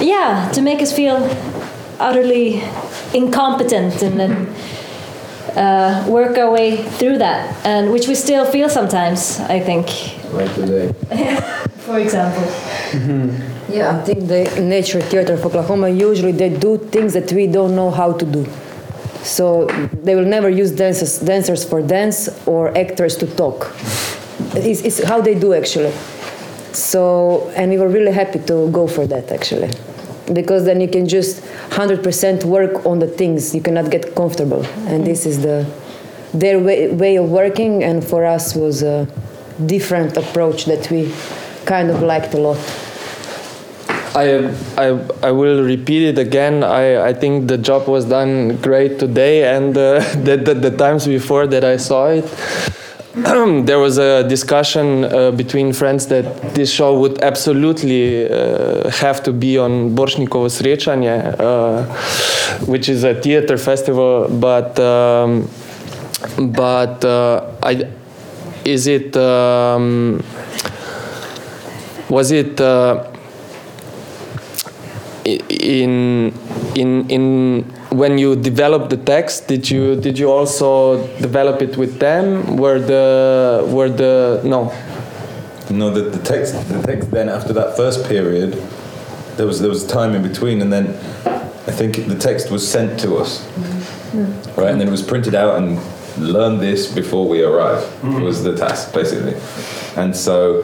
yeah 0.00 0.50
to 0.54 0.60
make 0.62 0.80
us 0.80 0.92
feel 0.92 1.16
utterly 1.98 2.62
incompetent 3.12 4.02
and 4.02 4.18
then 4.18 4.54
uh, 5.56 6.04
work 6.08 6.36
our 6.38 6.50
way 6.50 6.76
through 6.98 7.18
that 7.18 7.54
and 7.64 7.92
which 7.92 8.06
we 8.08 8.14
still 8.14 8.44
feel 8.44 8.68
sometimes 8.68 9.40
i 9.40 9.58
think 9.60 9.86
Like 10.32 10.52
today. 10.54 10.92
for 11.86 11.98
example 11.98 12.44
Yeah, 13.68 13.96
I 13.96 14.02
think 14.04 14.28
the 14.28 14.44
Nature 14.60 15.00
Theater 15.00 15.32
of 15.34 15.44
Oklahoma 15.44 15.88
usually 15.88 16.32
they 16.32 16.50
do 16.50 16.76
things 16.78 17.12
that 17.14 17.32
we 17.32 17.46
don't 17.46 17.74
know 17.74 17.90
how 17.90 18.12
to 18.12 18.24
do. 18.26 18.44
So 19.22 19.66
they 20.04 20.14
will 20.14 20.26
never 20.36 20.50
use 20.50 20.70
dancers, 20.70 21.18
dancers 21.18 21.64
for 21.64 21.80
dance 21.82 22.28
or 22.46 22.76
actors 22.76 23.16
to 23.16 23.26
talk. 23.26 23.72
It's, 24.54 24.82
it's 24.82 25.02
how 25.02 25.20
they 25.22 25.34
do 25.34 25.54
actually. 25.54 25.92
So, 26.72 27.50
and 27.56 27.70
we 27.70 27.78
were 27.78 27.88
really 27.88 28.12
happy 28.12 28.38
to 28.50 28.70
go 28.70 28.86
for 28.86 29.06
that 29.06 29.32
actually. 29.32 29.70
Because 30.32 30.64
then 30.64 30.80
you 30.80 30.88
can 30.88 31.06
just 31.06 31.42
100% 31.70 32.44
work 32.44 32.86
on 32.86 32.98
the 32.98 33.06
things, 33.06 33.54
you 33.54 33.60
cannot 33.60 33.90
get 33.90 34.14
comfortable. 34.14 34.64
And 34.86 35.06
this 35.06 35.26
is 35.26 35.42
the, 35.42 35.70
their 36.32 36.58
way, 36.58 36.90
way 36.90 37.16
of 37.16 37.30
working, 37.30 37.84
and 37.84 38.02
for 38.04 38.24
us 38.24 38.54
was 38.54 38.82
a 38.82 39.06
different 39.66 40.16
approach 40.16 40.64
that 40.64 40.90
we 40.90 41.12
kind 41.66 41.90
of 41.90 42.02
liked 42.02 42.34
a 42.34 42.38
lot. 42.38 42.58
I, 44.16 44.54
I, 44.78 44.86
I 45.24 45.30
will 45.32 45.64
repeat 45.64 46.02
it 46.06 46.18
again. 46.18 46.62
I, 46.62 47.08
I 47.08 47.12
think 47.12 47.48
the 47.48 47.58
job 47.58 47.88
was 47.88 48.04
done 48.04 48.56
great 48.58 49.00
today, 49.00 49.56
and 49.56 49.76
uh, 49.76 49.98
the, 50.22 50.36
the, 50.36 50.54
the 50.54 50.70
times 50.70 51.06
before 51.06 51.46
that 51.48 51.64
I 51.64 51.76
saw 51.76 52.06
it, 52.06 52.24
there 53.64 53.78
was 53.78 53.98
a 53.98 54.26
discussion 54.28 55.04
uh, 55.04 55.30
between 55.30 55.72
friends 55.72 56.08
that 56.08 56.54
this 56.54 56.70
show 56.70 56.98
would 56.98 57.22
absolutely 57.22 58.28
uh, 58.28 58.90
have 58.90 59.22
to 59.22 59.32
be 59.32 59.56
on 59.56 59.94
Borštnikovo 59.94 60.48
Srečanje, 60.48 61.36
uh, 61.38 61.84
which 62.66 62.88
is 62.88 63.04
a 63.04 63.14
theater 63.14 63.56
festival. 63.56 64.28
But 64.28 64.78
um, 64.80 65.48
but 66.38 67.04
uh, 67.04 67.52
I, 67.62 67.88
is 68.64 68.88
it 68.88 69.16
um, 69.16 70.20
was 72.08 72.32
it? 72.32 72.60
Uh, 72.60 73.10
in 75.24 76.32
in 76.74 77.08
in 77.08 77.64
when 77.96 78.18
you 78.18 78.36
developed 78.36 78.90
the 78.90 78.96
text 78.96 79.46
did 79.46 79.70
you 79.70 79.96
did 79.96 80.18
you 80.18 80.30
also 80.30 81.06
develop 81.18 81.62
it 81.62 81.76
with 81.76 81.98
them? 81.98 82.56
Were 82.56 82.80
the 82.80 83.66
were 83.68 83.88
the 83.88 84.40
no. 84.44 84.72
No, 85.70 85.90
the, 85.90 86.02
the 86.02 86.22
text 86.22 86.52
the 86.68 86.82
text 86.82 87.10
then 87.10 87.28
after 87.28 87.52
that 87.54 87.76
first 87.76 88.06
period, 88.08 88.52
there 89.36 89.46
was 89.46 89.60
there 89.60 89.70
was 89.70 89.86
time 89.86 90.14
in 90.14 90.22
between, 90.22 90.60
and 90.60 90.72
then 90.72 90.88
I 91.66 91.72
think 91.72 92.06
the 92.06 92.18
text 92.18 92.50
was 92.50 92.66
sent 92.66 93.00
to 93.00 93.16
us, 93.16 93.40
mm-hmm. 93.46 94.60
right, 94.60 94.70
and 94.70 94.80
then 94.80 94.88
it 94.88 94.90
was 94.90 95.02
printed 95.02 95.34
out 95.34 95.56
and 95.56 95.80
learn 96.18 96.58
this 96.58 96.92
before 96.92 97.26
we 97.26 97.42
arrive 97.42 97.82
mm-hmm. 97.82 98.22
was 98.22 98.44
the 98.44 98.56
task 98.56 98.92
basically, 98.92 99.34
and 99.96 100.14
so 100.14 100.62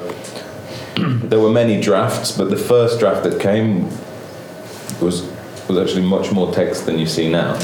there 1.30 1.40
were 1.40 1.50
many 1.50 1.80
drafts, 1.80 2.36
but 2.36 2.50
the 2.50 2.56
first 2.56 3.00
draft 3.00 3.24
that 3.24 3.40
came 3.40 3.88
was 5.00 5.30
was 5.70 5.78
actually 5.78 6.06
much 6.06 6.32
more 6.32 6.52
text 6.52 6.86
than 6.86 6.98
you 6.98 7.06
see 7.06 7.28
now. 7.30 7.54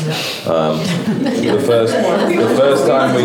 Um, 0.47 0.79
the 1.25 1.63
first 1.67 1.93
the 1.93 2.55
first 2.57 2.87
time 2.87 3.15
we 3.15 3.23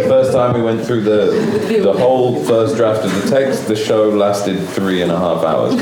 the 0.00 0.04
first 0.06 0.32
time 0.32 0.54
we 0.54 0.62
went 0.62 0.84
through 0.84 1.02
the 1.02 1.80
the 1.82 1.92
whole 1.92 2.42
first 2.44 2.76
draft 2.76 3.04
of 3.04 3.12
the 3.22 3.30
text, 3.30 3.66
the 3.66 3.76
show 3.76 4.08
lasted 4.08 4.58
three 4.68 5.02
and 5.02 5.10
a 5.10 5.18
half 5.18 5.42
hours. 5.44 5.72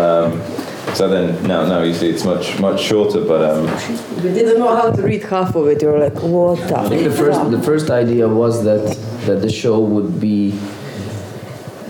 Um, 0.00 0.40
so 0.94 1.08
then 1.08 1.42
now 1.46 1.64
now 1.66 1.82
you 1.82 1.94
see 1.94 2.08
it's 2.08 2.24
much 2.24 2.58
much 2.58 2.80
shorter, 2.80 3.20
but 3.24 3.42
um, 3.50 3.66
We 4.16 4.32
didn't 4.32 4.58
know 4.58 4.74
how 4.74 4.90
to 4.90 5.02
read 5.02 5.22
half 5.24 5.54
of 5.54 5.66
it. 5.68 5.82
We 5.82 5.88
were 5.88 5.98
like, 5.98 6.20
what 6.22 6.58
the 6.68 6.78
I 6.78 6.88
think 6.88 7.04
the 7.04 7.16
first 7.22 7.50
the 7.50 7.62
first 7.62 7.90
idea 7.90 8.28
was 8.28 8.64
that 8.64 8.84
that 9.26 9.40
the 9.42 9.50
show 9.50 9.78
would 9.80 10.20
be 10.20 10.58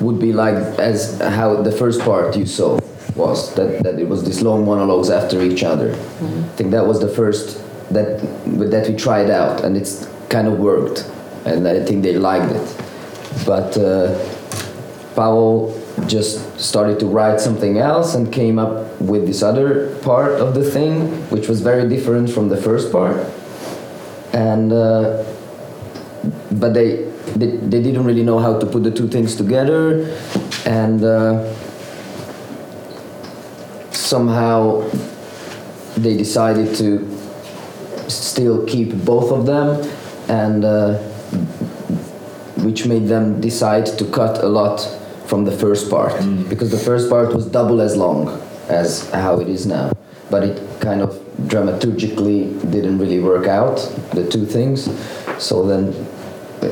would 0.01 0.19
be 0.19 0.33
like 0.33 0.57
as 0.79 1.19
how 1.21 1.63
the 1.63 1.73
first 1.73 2.01
part 2.01 2.37
you 2.37 2.47
saw 2.47 2.79
was 3.17 3.55
that, 3.55 3.83
that 3.83 3.99
it 3.99 4.09
was 4.09 4.25
these 4.25 4.43
long 4.43 4.64
monologues 4.64 5.11
after 5.11 5.43
each 5.43 5.62
other. 5.62 5.93
I 5.93 6.57
think 6.57 6.71
that 6.71 6.87
was 6.87 7.00
the 7.00 7.09
first 7.09 7.62
that 7.90 8.21
that 8.71 8.88
we 8.88 8.95
tried 8.97 9.31
out 9.31 9.64
and 9.64 9.76
it's 9.76 10.09
kind 10.29 10.47
of 10.47 10.59
worked 10.59 11.11
and 11.45 11.67
I 11.67 11.85
think 11.85 12.02
they 12.02 12.17
liked 12.17 12.52
it. 12.55 12.76
But 13.47 13.76
uh, 13.76 14.19
Powell 15.14 15.76
just 16.07 16.59
started 16.59 16.99
to 17.00 17.07
write 17.07 17.40
something 17.40 17.79
else 17.79 18.14
and 18.14 18.33
came 18.33 18.59
up 18.59 19.00
with 19.00 19.26
this 19.26 19.43
other 19.43 19.97
part 19.99 20.33
of 20.40 20.55
the 20.55 20.64
thing, 20.64 21.09
which 21.31 21.49
was 21.49 21.61
very 21.61 21.88
different 21.88 22.31
from 22.31 22.49
the 22.49 22.57
first 22.57 22.93
part. 22.93 23.17
And 24.33 24.73
uh, 24.73 25.25
but 26.52 26.75
they, 26.75 27.05
they 27.37 27.57
they 27.57 27.83
didn't 27.83 28.05
really 28.05 28.23
know 28.23 28.38
how 28.38 28.59
to 28.59 28.67
put 28.67 28.83
the 28.83 28.90
two 28.90 29.09
things 29.09 29.35
together, 29.37 30.17
and 30.67 31.02
uh, 31.02 31.52
somehow 34.11 34.83
they 35.97 36.17
decided 36.17 36.75
to 36.76 36.88
still 38.09 38.67
keep 38.67 38.90
both 39.05 39.31
of 39.31 39.47
them, 39.47 39.69
and 40.29 40.64
uh, 40.64 40.99
which 42.67 42.87
made 42.87 43.07
them 43.07 43.40
decide 43.40 43.87
to 43.87 44.05
cut 44.19 44.43
a 44.43 44.49
lot 44.49 44.79
from 45.26 45.45
the 45.45 45.52
first 45.52 45.88
part. 45.88 46.12
Because 46.49 46.71
the 46.71 46.85
first 46.90 47.09
part 47.09 47.35
was 47.35 47.47
double 47.47 47.81
as 47.81 47.97
long 47.97 48.29
as 48.69 49.09
how 49.11 49.40
it 49.40 49.49
is 49.49 49.67
now, 49.67 49.93
but 50.31 50.43
it 50.43 50.57
kind 50.81 51.00
of 51.00 51.11
dramaturgically 51.52 52.40
didn't 52.71 52.99
really 52.99 53.21
work 53.21 53.47
out 53.47 53.76
the 54.12 54.26
two 54.29 54.45
things, 54.45 54.90
so 55.38 55.67
then 55.67 55.95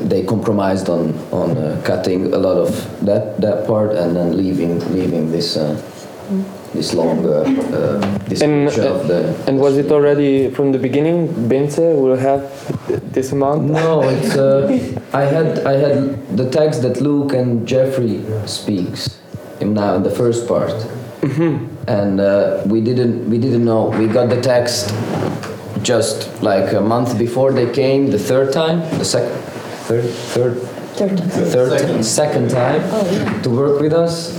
they 0.09 0.23
compromised 0.23 0.89
on 0.89 1.17
on 1.31 1.57
uh, 1.57 1.81
cutting 1.83 2.33
a 2.33 2.37
lot 2.37 2.57
of 2.57 2.69
that 3.05 3.41
that 3.41 3.65
part 3.65 3.91
and 3.91 4.15
then 4.15 4.37
leaving 4.37 4.79
leaving 4.93 5.31
this 5.31 5.57
uh, 5.57 5.73
this 6.73 6.93
long 6.93 7.25
uh, 7.25 7.31
uh, 7.31 8.01
and 8.01 8.29
description 8.29 8.87
of 8.87 9.07
the 9.07 9.43
and 9.47 9.59
was 9.59 9.77
it 9.77 9.91
already 9.91 10.49
from 10.51 10.71
the 10.71 10.77
beginning 10.77 11.47
Bence 11.47 11.77
will 11.77 12.15
have 12.15 12.41
this 13.13 13.31
amount? 13.31 13.63
No, 13.63 14.01
it's. 14.03 14.35
Uh, 14.35 14.67
I 15.13 15.23
had 15.23 15.59
I 15.65 15.73
had 15.73 16.37
the 16.37 16.49
text 16.49 16.81
that 16.83 17.01
Luke 17.01 17.33
and 17.33 17.67
Jeffrey 17.67 18.23
speaks 18.45 19.19
in 19.59 19.73
now 19.73 19.95
in 19.95 20.03
the 20.03 20.11
first 20.11 20.47
part, 20.47 20.73
and 21.87 22.19
uh, 22.19 22.61
we 22.65 22.81
didn't 22.81 23.29
we 23.29 23.37
didn't 23.37 23.65
know. 23.65 23.89
We 23.89 24.07
got 24.07 24.29
the 24.29 24.41
text 24.41 24.93
just 25.81 26.43
like 26.43 26.73
a 26.73 26.81
month 26.81 27.17
before 27.17 27.51
they 27.53 27.71
came 27.71 28.11
the 28.11 28.19
third 28.19 28.51
time 28.51 28.79
the 28.97 29.05
second 29.05 29.37
third 29.87 30.05
third 30.35 30.61
third 30.99 32.03
second. 32.03 32.49
time 32.49 33.41
to 33.41 33.49
work 33.49 33.79
with 33.79 33.93
us. 33.93 34.35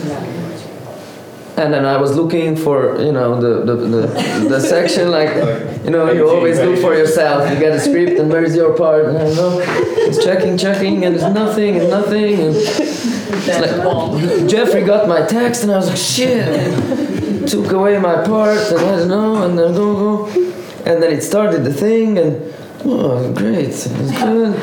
And 1.56 1.74
then 1.74 1.84
I 1.84 1.96
was 1.96 2.16
looking 2.16 2.56
for, 2.56 3.00
you 3.02 3.12
know, 3.12 3.40
the, 3.40 3.64
the, 3.64 3.76
the, 3.76 4.48
the 4.48 4.60
section 4.74 5.10
like 5.10 5.34
you 5.84 5.90
know, 5.90 6.12
you 6.12 6.28
always 6.28 6.58
look 6.58 6.78
for 6.78 6.94
yourself. 6.94 7.50
You 7.50 7.58
get 7.58 7.72
a 7.72 7.80
script, 7.80 8.18
and 8.20 8.30
where's 8.30 8.54
your 8.54 8.76
part? 8.76 9.06
And 9.06 9.16
I 9.16 9.24
don't 9.24 9.36
know. 9.36 9.60
It's 9.62 10.22
checking, 10.22 10.58
checking, 10.58 11.04
and 11.04 11.16
there's 11.16 11.34
nothing, 11.34 11.78
and 11.78 11.88
nothing. 11.88 12.34
And 12.34 12.54
it's 12.54 13.48
like, 13.48 14.48
Jeffrey 14.48 14.84
got 14.84 15.08
my 15.08 15.24
text, 15.24 15.62
and 15.62 15.72
I 15.72 15.76
was 15.76 15.88
like, 15.88 15.96
shit. 15.96 16.46
And 16.46 17.48
took 17.48 17.72
away 17.72 17.98
my 17.98 18.24
part, 18.24 18.58
and 18.58 18.78
I 18.78 18.96
don't 18.96 19.08
know, 19.08 19.42
and 19.42 19.58
then 19.58 19.74
go, 19.74 20.26
go. 20.26 20.26
And 20.84 21.02
then 21.02 21.12
it 21.12 21.22
started 21.22 21.64
the 21.64 21.72
thing, 21.72 22.18
and 22.18 22.54
oh, 22.84 23.32
great, 23.32 23.68
it's 23.68 23.86
good. 23.86 24.54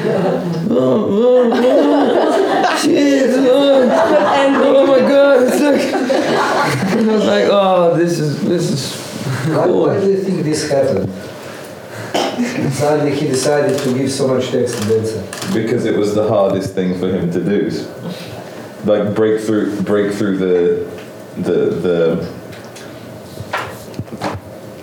Oh, 0.69 1.07
oh, 1.09 1.51
oh, 1.53 2.77
shit. 2.77 3.29
Oh, 3.29 3.89
oh 4.63 4.87
my 4.87 4.99
god, 4.99 5.43
it's 5.43 5.61
like. 5.61 5.93
I 6.97 7.11
was 7.11 7.25
like, 7.25 7.45
oh, 7.49 7.95
this 7.95 8.19
is, 8.19 8.41
this 8.43 8.69
is 8.71 8.95
Why, 9.47 9.67
why 9.67 9.99
do 9.99 10.09
you 10.11 10.23
think 10.23 10.43
this 10.43 10.69
happened? 10.69 11.09
Suddenly 12.73 13.15
he 13.15 13.27
decided 13.27 13.79
to 13.79 13.93
give 13.97 14.11
so 14.11 14.27
much 14.27 14.49
text 14.49 14.81
to 14.81 14.87
Benson. 14.87 15.23
because 15.53 15.85
it 15.85 15.97
was 15.97 16.13
the 16.13 16.27
hardest 16.27 16.75
thing 16.75 16.99
for 16.99 17.09
him 17.09 17.31
to 17.31 17.43
do. 17.43 17.71
Like 18.85 19.15
break 19.15 19.41
through, 19.41 19.81
break 19.81 20.13
through 20.13 20.37
the, 20.37 21.41
the, 21.41 21.57
the. 21.75 22.37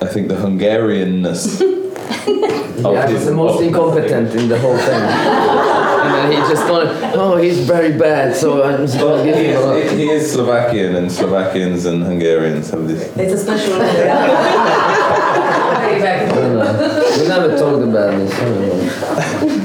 I 0.00 0.06
think 0.08 0.28
the 0.28 0.34
Hungarianness. 0.34 1.72
of 2.28 2.92
Yeah, 2.94 3.06
his- 3.06 3.18
he's 3.18 3.26
the 3.26 3.32
most 3.34 3.60
of- 3.60 3.66
incompetent 3.66 4.34
in 4.34 4.48
the 4.48 4.58
whole 4.58 4.76
thing. 4.76 5.02
and 6.04 6.14
then 6.14 6.32
he 6.32 6.38
just 6.52 6.64
thought, 6.66 6.88
oh, 7.14 7.36
he's 7.36 7.60
very 7.60 7.92
bad, 7.92 8.34
so 8.36 8.62
I'm 8.62 8.86
just 8.86 8.98
gonna 8.98 9.24
give 9.24 9.36
him 9.36 9.56
a 9.56 9.74
is, 9.76 9.92
he 9.92 10.10
is 10.10 10.32
Slovakian, 10.32 10.96
and 10.96 11.10
Slovakians 11.10 11.86
and 11.86 12.02
Hungarians 12.04 12.70
have 12.70 12.86
this. 12.88 13.02
It's 13.16 13.32
a 13.34 13.38
special. 13.38 13.74
I 16.04 16.26
don't. 16.28 17.20
We 17.20 17.28
never 17.28 17.56
talked 17.56 17.82
about 17.84 18.10
this. 18.18 19.63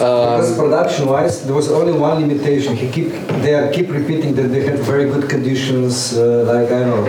I 0.00 0.36
because 0.36 0.56
production-wise, 0.56 1.44
there 1.44 1.54
was 1.54 1.70
only 1.70 1.92
one 1.92 2.20
limitation. 2.20 2.76
He 2.76 2.90
keep 2.90 3.08
they 3.42 3.70
keep 3.74 3.88
repeating 3.88 4.34
that 4.36 4.48
they 4.48 4.64
had 4.64 4.78
very 4.80 5.10
good 5.10 5.28
conditions, 5.28 6.16
uh, 6.16 6.44
like 6.44 6.70
I 6.70 6.84
know, 6.84 7.04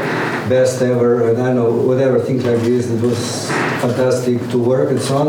best 0.50 0.82
ever, 0.82 1.30
and 1.30 1.42
I 1.42 1.54
know 1.54 1.72
whatever 1.72 2.20
things 2.20 2.44
like 2.46 2.62
this. 2.62 2.90
It 2.90 3.02
was 3.02 3.50
fantastic 3.82 4.50
to 4.50 4.58
work 4.58 4.90
and 4.90 5.00
so 5.00 5.18
on. 5.18 5.28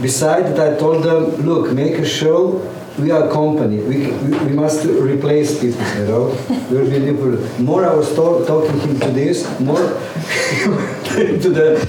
Besides 0.00 0.54
that, 0.56 0.74
I 0.74 0.78
told 0.78 1.02
them, 1.02 1.24
look, 1.44 1.72
make 1.72 1.98
a 1.98 2.06
show. 2.06 2.62
We 2.98 3.10
are 3.10 3.28
a 3.28 3.32
company. 3.32 3.78
We, 3.78 4.10
we, 4.10 4.38
we 4.46 4.52
must 4.52 4.84
replace 4.84 5.60
people, 5.60 5.86
you 5.98 6.06
know. 6.06 6.24
We'll 6.70 6.90
be. 6.90 7.62
More 7.62 7.84
I 7.84 7.94
was 7.94 8.14
talk, 8.14 8.46
talking 8.46 8.78
him 8.80 9.00
to 9.00 9.10
this, 9.10 9.46
more 9.60 9.76
to 11.42 11.50
the 11.58 11.88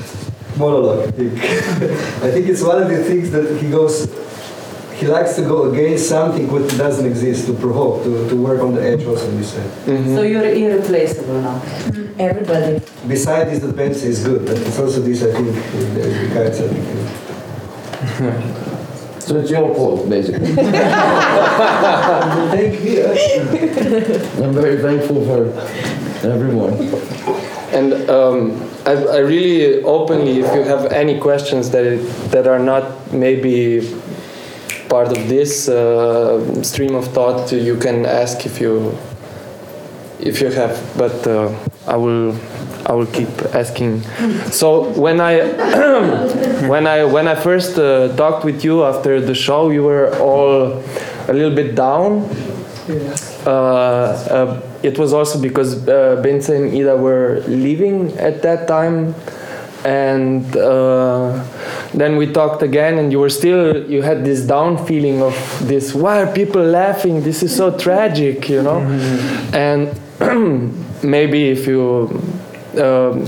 monologue. 0.58 1.08
I 1.08 1.12
think. 1.12 1.34
I 2.26 2.32
think 2.32 2.48
it's 2.48 2.62
one 2.64 2.82
of 2.82 2.90
the 2.90 3.04
things 3.04 3.32
that 3.32 3.58
he 3.62 3.70
goes. 3.70 4.08
He 5.00 5.08
likes 5.08 5.36
to 5.36 5.44
go 5.44 5.72
against 5.72 6.10
something 6.10 6.52
which 6.52 6.78
doesn't 6.78 7.06
exist 7.06 7.48
to 7.48 7.54
provoke, 7.54 8.04
to, 8.04 8.28
to 8.28 8.36
work 8.36 8.60
on 8.62 8.76
the 8.76 8.84
edge 8.84 9.06
also. 9.06 9.32
We 9.34 9.44
said. 9.44 9.72
So 9.86 10.24
you're 10.24 10.44
irreplaceable 10.44 11.42
now. 11.42 11.62
Everybody. 12.20 12.82
Besides 13.08 13.50
this, 13.50 13.60
the 13.62 13.72
Benz 13.72 14.04
is 14.04 14.26
good, 14.26 14.46
but 14.46 14.58
it's 14.58 14.78
also 14.78 15.00
this. 15.00 15.24
I 15.24 15.32
think 15.32 15.56
the 15.56 16.02
the 16.02 16.28
guys. 16.36 16.60
I 16.60 16.68
think. 16.68 16.86
So 19.30 19.38
it's 19.38 19.52
your 19.52 19.76
fault, 19.76 20.10
basically. 20.10 20.56
Thank 22.56 22.82
you. 22.84 23.06
I'm 24.44 24.54
very 24.54 24.82
thankful 24.82 25.24
for 25.24 25.54
everyone. 26.28 26.74
And 27.72 28.10
um, 28.10 28.68
I, 28.88 28.94
I 28.94 29.18
really 29.20 29.84
openly, 29.84 30.40
if 30.40 30.52
you 30.56 30.64
have 30.64 30.92
any 30.92 31.20
questions 31.20 31.70
that 31.70 32.00
that 32.32 32.48
are 32.48 32.58
not 32.58 33.14
maybe 33.14 33.82
part 34.90 35.16
of 35.16 35.30
this 35.30 35.70
uh, 35.70 36.64
stream 36.64 36.96
of 36.96 37.08
thought, 37.14 37.52
you 37.52 37.78
can 37.78 38.06
ask 38.06 38.46
if 38.46 38.60
you 38.60 38.98
if 40.20 40.42
you 40.42 40.50
have. 40.50 40.76
But 40.98 41.26
uh, 41.28 41.56
I 41.88 41.96
will 41.96 42.36
I 42.86 42.94
will 42.94 43.06
keep 43.08 43.30
asking. 43.54 44.02
So 44.52 44.90
when 45.00 45.22
I 45.22 45.40
when 46.68 46.88
I 46.88 47.04
when 47.04 47.28
I 47.28 47.36
first 47.36 47.78
uh, 47.78 48.16
talked 48.16 48.44
with 48.44 48.64
you 48.64 48.84
after 48.84 49.22
the 49.22 49.36
show, 49.36 49.70
you 49.70 49.84
were 49.84 50.16
all 50.18 50.84
a 51.28 51.34
little 51.34 51.56
bit 51.56 51.76
down. 51.76 52.28
Uh, 53.46 53.50
uh, 53.50 54.62
it 54.82 54.98
was 54.98 55.14
also 55.14 55.40
because 55.40 55.88
uh, 55.88 56.20
Bence 56.24 56.50
and 56.50 56.74
Ida 56.74 56.98
were 56.98 57.44
leaving 57.48 58.18
at 58.18 58.42
that 58.42 58.68
time, 58.68 59.14
and 59.86 60.56
uh, 60.58 61.44
then 61.94 62.18
we 62.18 62.32
talked 62.32 62.62
again, 62.62 62.98
and 63.00 63.12
you 63.12 63.20
were 63.20 63.30
still 63.30 63.90
you 63.90 64.02
had 64.02 64.24
this 64.24 64.42
down 64.42 64.86
feeling 64.86 65.22
of 65.22 65.34
this. 65.68 65.94
Why 65.94 66.22
are 66.22 66.32
people 66.32 66.62
laughing? 66.62 67.22
This 67.22 67.44
is 67.44 67.56
so 67.56 67.78
tragic, 67.78 68.50
you 68.50 68.62
know. 68.62 68.80
And 69.54 69.90
maybe 71.04 71.50
if 71.50 71.66
you 71.68 72.10
um, 72.78 73.26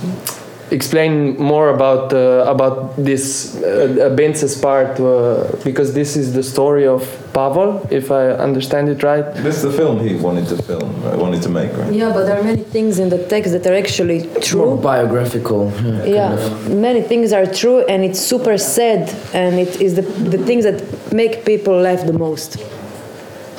explain 0.71 1.37
more 1.37 1.69
about 1.69 2.13
uh, 2.13 2.45
about 2.55 2.95
this 2.97 3.55
uh, 3.61 4.13
Bence's 4.15 4.55
part, 4.57 4.99
uh, 4.99 5.45
because 5.63 5.93
this 5.93 6.15
is 6.15 6.33
the 6.33 6.43
story 6.43 6.87
of 6.87 7.01
Pavel, 7.33 7.85
if 7.89 8.11
I 8.11 8.23
understand 8.47 8.89
it 8.89 9.03
right. 9.03 9.25
This 9.35 9.55
is 9.57 9.63
the 9.63 9.71
film 9.71 9.99
he 9.99 10.15
wanted 10.15 10.47
to 10.49 10.57
film, 10.63 10.89
uh, 11.05 11.17
wanted 11.17 11.41
to 11.43 11.49
make, 11.49 11.71
right? 11.77 11.93
Yeah, 11.93 12.11
but 12.13 12.23
there 12.25 12.37
are 12.39 12.43
many 12.43 12.63
things 12.63 12.99
in 12.99 13.09
the 13.09 13.21
text 13.27 13.51
that 13.53 13.65
are 13.67 13.75
actually 13.75 14.19
More 14.27 14.41
true. 14.41 14.77
biographical. 14.77 15.71
kind 15.71 16.07
Yeah, 16.07 16.33
of. 16.33 16.69
many 16.87 17.01
things 17.01 17.31
are 17.33 17.45
true, 17.45 17.79
and 17.91 18.03
it's 18.03 18.19
super 18.19 18.57
sad, 18.57 19.01
and 19.33 19.59
it 19.59 19.81
is 19.81 19.95
the, 19.95 20.01
the 20.35 20.37
things 20.37 20.63
that 20.63 20.77
make 21.13 21.45
people 21.45 21.75
laugh 21.87 22.05
the 22.05 22.13
most. 22.27 22.57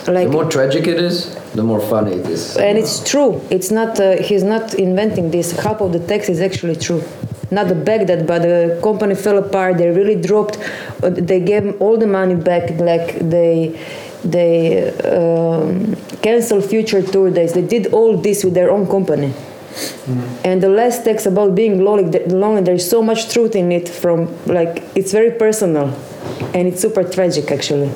Like, 0.09 0.27
The 0.29 0.33
more 0.33 0.49
tragic 0.51 0.87
it 0.87 0.99
is, 0.99 1.35
the 1.55 1.63
more 1.63 1.81
funny 1.81 2.13
it 2.17 2.27
is. 2.27 2.57
and 2.57 2.77
it's 2.77 3.03
true. 3.09 3.41
It's 3.51 3.71
not. 3.71 4.01
Uh, 4.01 4.17
he's 4.17 4.43
not 4.43 4.75
inventing 4.75 5.31
this. 5.31 5.53
Half 5.53 5.81
of 5.81 5.93
the 5.93 6.01
text 6.01 6.29
is 6.29 6.41
actually 6.41 6.77
true. 6.77 7.03
Not 7.53 7.69
the 7.69 7.75
back 7.75 8.07
that, 8.07 8.27
but 8.27 8.43
the 8.43 8.81
company 8.83 9.15
fell 9.15 9.39
apart. 9.39 9.79
They 9.79 9.91
really 9.91 10.17
dropped. 10.21 10.59
Uh, 11.03 11.11
they 11.11 11.39
gave 11.41 11.81
all 11.81 11.97
the 11.99 12.07
money 12.07 12.35
back. 12.35 12.71
Like 12.81 13.19
they, 13.21 13.79
they 14.25 14.91
um, 15.17 15.95
canceled 16.23 16.65
future 16.65 17.03
tour 17.03 17.31
days. 17.31 17.53
They 17.53 17.63
did 17.63 17.93
all 17.93 18.17
this 18.17 18.43
with 18.43 18.55
their 18.55 18.71
own 18.71 18.87
company. 18.89 19.33
And 20.45 20.63
the 20.63 20.69
last 20.69 21.05
text 21.05 21.27
about 21.27 21.55
being 21.55 21.83
lonely, 21.85 22.19
lonely, 22.27 22.63
there's 22.63 22.89
so 22.89 23.03
much 23.03 23.33
truth 23.33 23.55
in 23.55 23.71
it. 23.73 23.89
From 23.89 24.29
like, 24.47 24.83
it's 24.95 25.13
very 25.13 25.31
personal, 25.31 25.95
and 26.55 26.69
it's 26.69 26.81
super 26.83 27.05
tragic 27.05 27.51
actually. 27.51 27.91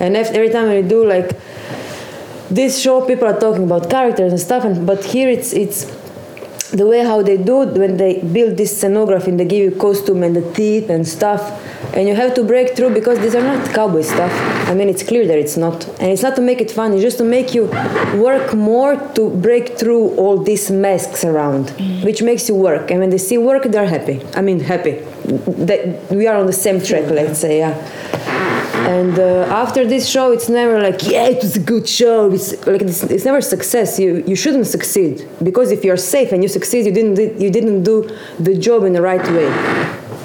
And 0.00 0.16
if, 0.16 0.28
every 0.30 0.50
time 0.50 0.68
we 0.70 0.82
do 0.82 1.06
like 1.06 1.30
this 2.54 2.80
show 2.80 3.00
people 3.06 3.26
are 3.26 3.38
talking 3.38 3.64
about 3.64 3.88
characters 3.88 4.30
and 4.32 4.40
stuff 4.40 4.64
and 4.64 4.86
but 4.86 5.04
here 5.04 5.28
it's 5.28 5.52
it's 5.52 5.84
the 6.72 6.86
way 6.86 7.00
how 7.04 7.20
they 7.22 7.36
do 7.36 7.62
it 7.62 7.72
when 7.78 7.98
they 7.98 8.20
build 8.20 8.56
this 8.56 8.72
scenography 8.82 9.28
and 9.28 9.38
they 9.38 9.44
give 9.44 9.62
you 9.72 9.78
costume 9.78 10.22
and 10.22 10.34
the 10.34 10.52
teeth 10.52 10.88
and 10.88 11.06
stuff 11.06 11.42
and 11.94 12.08
you 12.08 12.14
have 12.14 12.32
to 12.34 12.42
break 12.42 12.74
through 12.74 12.92
because 12.94 13.18
these 13.18 13.34
are 13.34 13.42
not 13.42 13.68
cowboy 13.74 14.00
stuff. 14.00 14.32
I 14.70 14.74
mean 14.74 14.88
it's 14.88 15.02
clear 15.02 15.26
that 15.26 15.38
it's 15.38 15.58
not. 15.58 15.86
And 16.00 16.10
it's 16.10 16.22
not 16.22 16.34
to 16.36 16.42
make 16.42 16.62
it 16.62 16.70
fun 16.70 16.94
it's 16.94 17.02
just 17.02 17.18
to 17.18 17.24
make 17.24 17.54
you 17.54 17.66
work 18.28 18.54
more 18.54 18.96
to 19.16 19.30
break 19.30 19.78
through 19.78 20.14
all 20.16 20.38
these 20.38 20.70
masks 20.70 21.24
around 21.24 21.66
mm. 21.66 22.04
which 22.04 22.22
makes 22.22 22.48
you 22.48 22.54
work. 22.54 22.90
And 22.90 23.00
when 23.00 23.10
they 23.10 23.18
see 23.18 23.36
work 23.36 23.64
they're 23.64 23.86
happy. 23.86 24.22
I 24.34 24.40
mean 24.40 24.60
happy. 24.60 24.94
That 25.68 26.10
we 26.10 26.26
are 26.26 26.36
on 26.36 26.46
the 26.46 26.58
same 26.66 26.80
track 26.80 27.04
let's 27.10 27.38
say 27.38 27.58
yeah 27.58 28.51
and 28.82 29.16
uh, 29.16 29.46
after 29.62 29.86
this 29.86 30.08
show, 30.08 30.32
it's 30.32 30.48
never 30.48 30.80
like, 30.80 31.02
yeah, 31.04 31.28
it 31.28 31.40
was 31.42 31.56
a 31.56 31.60
good 31.60 31.88
show. 31.88 32.32
It's 32.32 32.66
like 32.66 32.82
it's, 32.82 33.04
it's 33.04 33.24
never 33.24 33.40
success. 33.40 33.98
You 33.98 34.24
you 34.26 34.34
shouldn't 34.34 34.66
succeed 34.66 35.28
because 35.42 35.70
if 35.70 35.84
you're 35.84 35.96
safe 35.96 36.32
and 36.32 36.42
you 36.42 36.48
succeed, 36.48 36.86
you 36.86 36.92
didn't 36.92 37.40
you 37.40 37.50
didn't 37.50 37.84
do 37.84 38.10
the 38.40 38.56
job 38.56 38.82
in 38.82 38.92
the 38.92 39.00
right 39.02 39.24
way. 39.36 39.48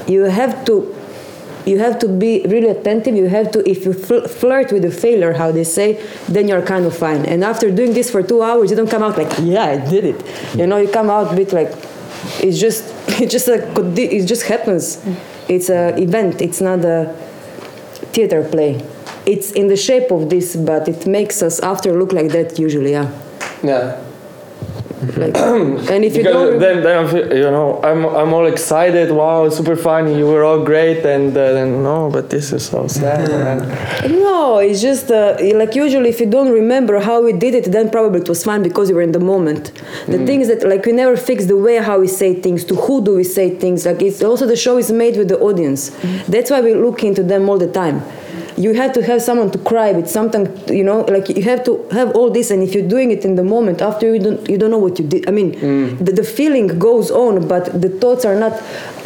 You 0.07 0.23
have 0.23 0.65
to 0.65 0.95
you 1.67 1.77
have 1.79 1.99
to 1.99 2.07
be 2.07 2.45
really 2.47 2.69
attentive. 2.69 3.15
You 3.15 3.27
have 3.27 3.51
to 3.51 3.69
if 3.69 3.85
you 3.85 3.93
fl- 3.93 4.27
flirt 4.27 4.71
with 4.71 4.81
the 4.81 4.91
failure, 4.91 5.33
how 5.33 5.51
they 5.51 5.63
say, 5.63 6.03
then 6.27 6.47
you're 6.47 6.65
kind 6.65 6.85
of 6.85 6.97
fine. 6.97 7.25
And 7.25 7.43
after 7.43 7.69
doing 7.69 7.93
this 7.93 8.09
for 8.09 8.23
two 8.23 8.41
hours, 8.41 8.71
you 8.71 8.77
don't 8.77 8.89
come 8.89 9.03
out 9.03 9.17
like, 9.17 9.33
yeah, 9.39 9.65
I 9.65 9.77
did 9.77 10.03
it. 10.03 10.19
You 10.57 10.65
know, 10.65 10.77
you 10.77 10.89
come 10.89 11.09
out 11.11 11.31
a 11.31 11.35
bit 11.35 11.53
like, 11.53 11.71
it's 12.39 12.59
just 12.59 12.83
it's 13.21 13.31
just 13.31 13.47
a 13.49 13.57
it 13.97 14.25
just 14.25 14.43
happens. 14.43 14.99
It's 15.47 15.69
a 15.69 15.95
event. 15.97 16.41
It's 16.41 16.59
not 16.59 16.83
a 16.83 17.26
theater 18.17 18.43
play. 18.49 18.81
It's 19.27 19.51
in 19.51 19.67
the 19.67 19.77
shape 19.77 20.09
of 20.09 20.29
this, 20.31 20.55
but 20.55 20.87
it 20.87 21.05
makes 21.05 21.43
us 21.43 21.59
after 21.59 21.93
look 21.93 22.13
like 22.13 22.31
that 22.31 22.57
usually, 22.57 22.91
yeah. 22.91 23.11
Yeah. 23.61 24.06
Like, 25.15 25.37
and 25.37 26.03
if 26.03 26.15
you 26.15 26.23
because 26.23 26.33
don't, 26.33 26.59
then, 26.59 26.81
then 26.81 27.05
I'm, 27.05 27.15
you 27.15 27.51
know 27.51 27.79
I'm 27.83 28.03
I'm 28.05 28.33
all 28.33 28.47
excited. 28.47 29.11
Wow, 29.11 29.47
super 29.49 29.75
funny. 29.75 30.17
You 30.17 30.25
were 30.25 30.43
all 30.43 30.63
great, 30.63 31.05
and 31.05 31.37
uh, 31.37 31.53
then 31.53 31.83
no, 31.83 32.09
but 32.09 32.31
this 32.31 32.51
is 32.51 32.65
so 32.65 32.87
sad. 32.87 33.29
no, 34.09 34.57
it's 34.57 34.81
just 34.81 35.11
uh, 35.11 35.37
like 35.53 35.75
usually 35.75 36.09
if 36.09 36.19
you 36.19 36.25
don't 36.25 36.51
remember 36.51 36.99
how 36.99 37.23
we 37.23 37.33
did 37.33 37.53
it, 37.53 37.65
then 37.71 37.91
probably 37.91 38.21
it 38.21 38.29
was 38.29 38.43
fun 38.43 38.63
because 38.63 38.89
you 38.89 38.95
were 38.95 39.03
in 39.03 39.11
the 39.11 39.19
moment. 39.19 39.71
The 40.07 40.25
thing 40.25 40.41
is 40.41 40.47
that 40.47 40.67
like 40.67 40.85
we 40.85 40.93
never 40.93 41.15
fix 41.15 41.45
the 41.45 41.57
way 41.57 41.77
how 41.77 41.99
we 41.99 42.07
say 42.07 42.33
things, 42.33 42.63
to 42.65 42.75
who 42.75 43.03
do 43.03 43.15
we 43.15 43.23
say 43.23 43.55
things. 43.55 43.85
Like 43.85 44.01
it's 44.01 44.23
also 44.23 44.47
the 44.47 44.55
show 44.55 44.77
is 44.77 44.91
made 44.91 45.15
with 45.15 45.27
the 45.27 45.39
audience. 45.39 45.91
That's 46.27 46.49
why 46.49 46.61
we 46.61 46.73
look 46.73 47.03
into 47.03 47.21
them 47.21 47.49
all 47.49 47.59
the 47.59 47.71
time. 47.71 48.01
You 48.57 48.73
have 48.73 48.91
to 48.93 49.03
have 49.03 49.21
someone 49.21 49.51
to 49.51 49.59
cry 49.59 49.91
with, 49.91 50.09
something 50.09 50.47
you 50.67 50.83
know, 50.83 51.01
like 51.01 51.29
you 51.29 51.43
have 51.43 51.63
to 51.65 51.87
have 51.91 52.15
all 52.15 52.31
this. 52.31 52.49
And 52.49 52.63
if 52.63 52.73
you're 52.73 52.87
doing 52.87 53.11
it 53.11 53.23
in 53.23 53.35
the 53.35 53.43
moment, 53.43 53.81
after 53.81 54.13
you 54.13 54.19
don't, 54.19 54.49
you 54.49 54.57
don't 54.57 54.71
know 54.71 54.79
what 54.79 54.97
you 54.97 55.07
did. 55.07 55.29
I 55.29 55.31
mean, 55.31 55.51
the, 56.03 56.11
the 56.11 56.23
feeling 56.23 56.79
goes 56.79 57.11
on, 57.11 57.47
but 57.47 57.81
the 57.81 57.89
thoughts 57.89 58.25
are 58.25 58.35
not. 58.35 58.53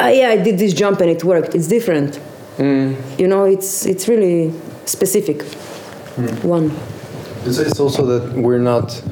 Ah, 0.00 0.08
yeah, 0.08 0.30
I 0.30 0.38
did 0.38 0.58
this 0.58 0.72
jump 0.72 1.00
and 1.00 1.10
it 1.10 1.22
worked. 1.22 1.54
It's 1.54 1.68
different. 1.68 2.18
You 2.58 3.28
know, 3.28 3.44
it's 3.44 3.86
it's 3.86 4.08
really 4.08 4.52
specific. 4.86 5.42
One. 6.42 6.70
It's, 7.44 7.58
it's 7.58 7.80
also 7.80 8.06
that 8.06 8.32
we're 8.36 8.58
not, 8.58 9.02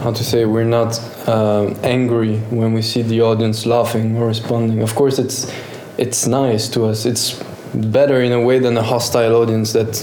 how 0.00 0.12
to 0.12 0.24
say, 0.24 0.44
we're 0.44 0.64
not 0.64 0.98
um, 1.28 1.76
angry 1.82 2.38
when 2.50 2.72
we 2.72 2.82
see 2.82 3.02
the 3.02 3.20
audience 3.22 3.64
laughing 3.64 4.16
or 4.16 4.26
responding. 4.26 4.82
Of 4.82 4.94
course, 4.94 5.18
it's 5.18 5.52
it's 5.98 6.26
nice 6.26 6.68
to 6.70 6.84
us. 6.86 7.06
It's 7.06 7.42
better 7.74 8.20
in 8.20 8.32
a 8.32 8.40
way 8.40 8.58
than 8.58 8.76
a 8.76 8.82
hostile 8.82 9.34
audience 9.34 9.72
that 9.72 9.94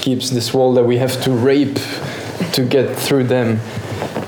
keeps 0.00 0.30
this 0.30 0.54
wall 0.54 0.74
that 0.74 0.84
we 0.84 0.98
have 0.98 1.20
to 1.22 1.30
rape 1.30 1.78
to 2.52 2.64
get 2.64 2.96
through 2.96 3.24
them. 3.24 3.60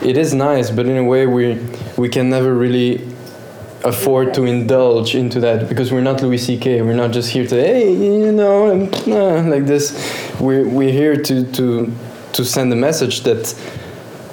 It 0.03 0.16
is 0.16 0.35
nice, 0.35 0.70
but 0.70 0.87
in 0.87 0.96
a 0.96 1.05
way 1.05 1.26
we 1.26 1.59
we 1.96 2.09
can 2.09 2.31
never 2.31 2.55
really 2.55 3.07
afford 3.85 4.35
to 4.35 4.44
indulge 4.44 5.14
into 5.14 5.40
that 5.40 5.68
because 5.68 5.90
we're 5.90 6.03
not 6.03 6.22
Louis 6.22 6.38
C.K. 6.38 6.83
We're 6.83 6.94
not 6.94 7.12
just 7.12 7.31
here 7.31 7.46
to 7.46 7.55
hey 7.55 7.92
you 7.92 8.33
know 8.33 8.70
and, 8.70 8.94
uh, 9.09 9.42
like 9.42 9.66
this. 9.66 9.92
We're 10.40 10.68
we're 10.68 10.92
here 10.92 11.16
to 11.16 11.53
to 11.53 11.92
to 12.33 12.44
send 12.44 12.72
a 12.72 12.76
message 12.76 13.22
that 13.22 13.55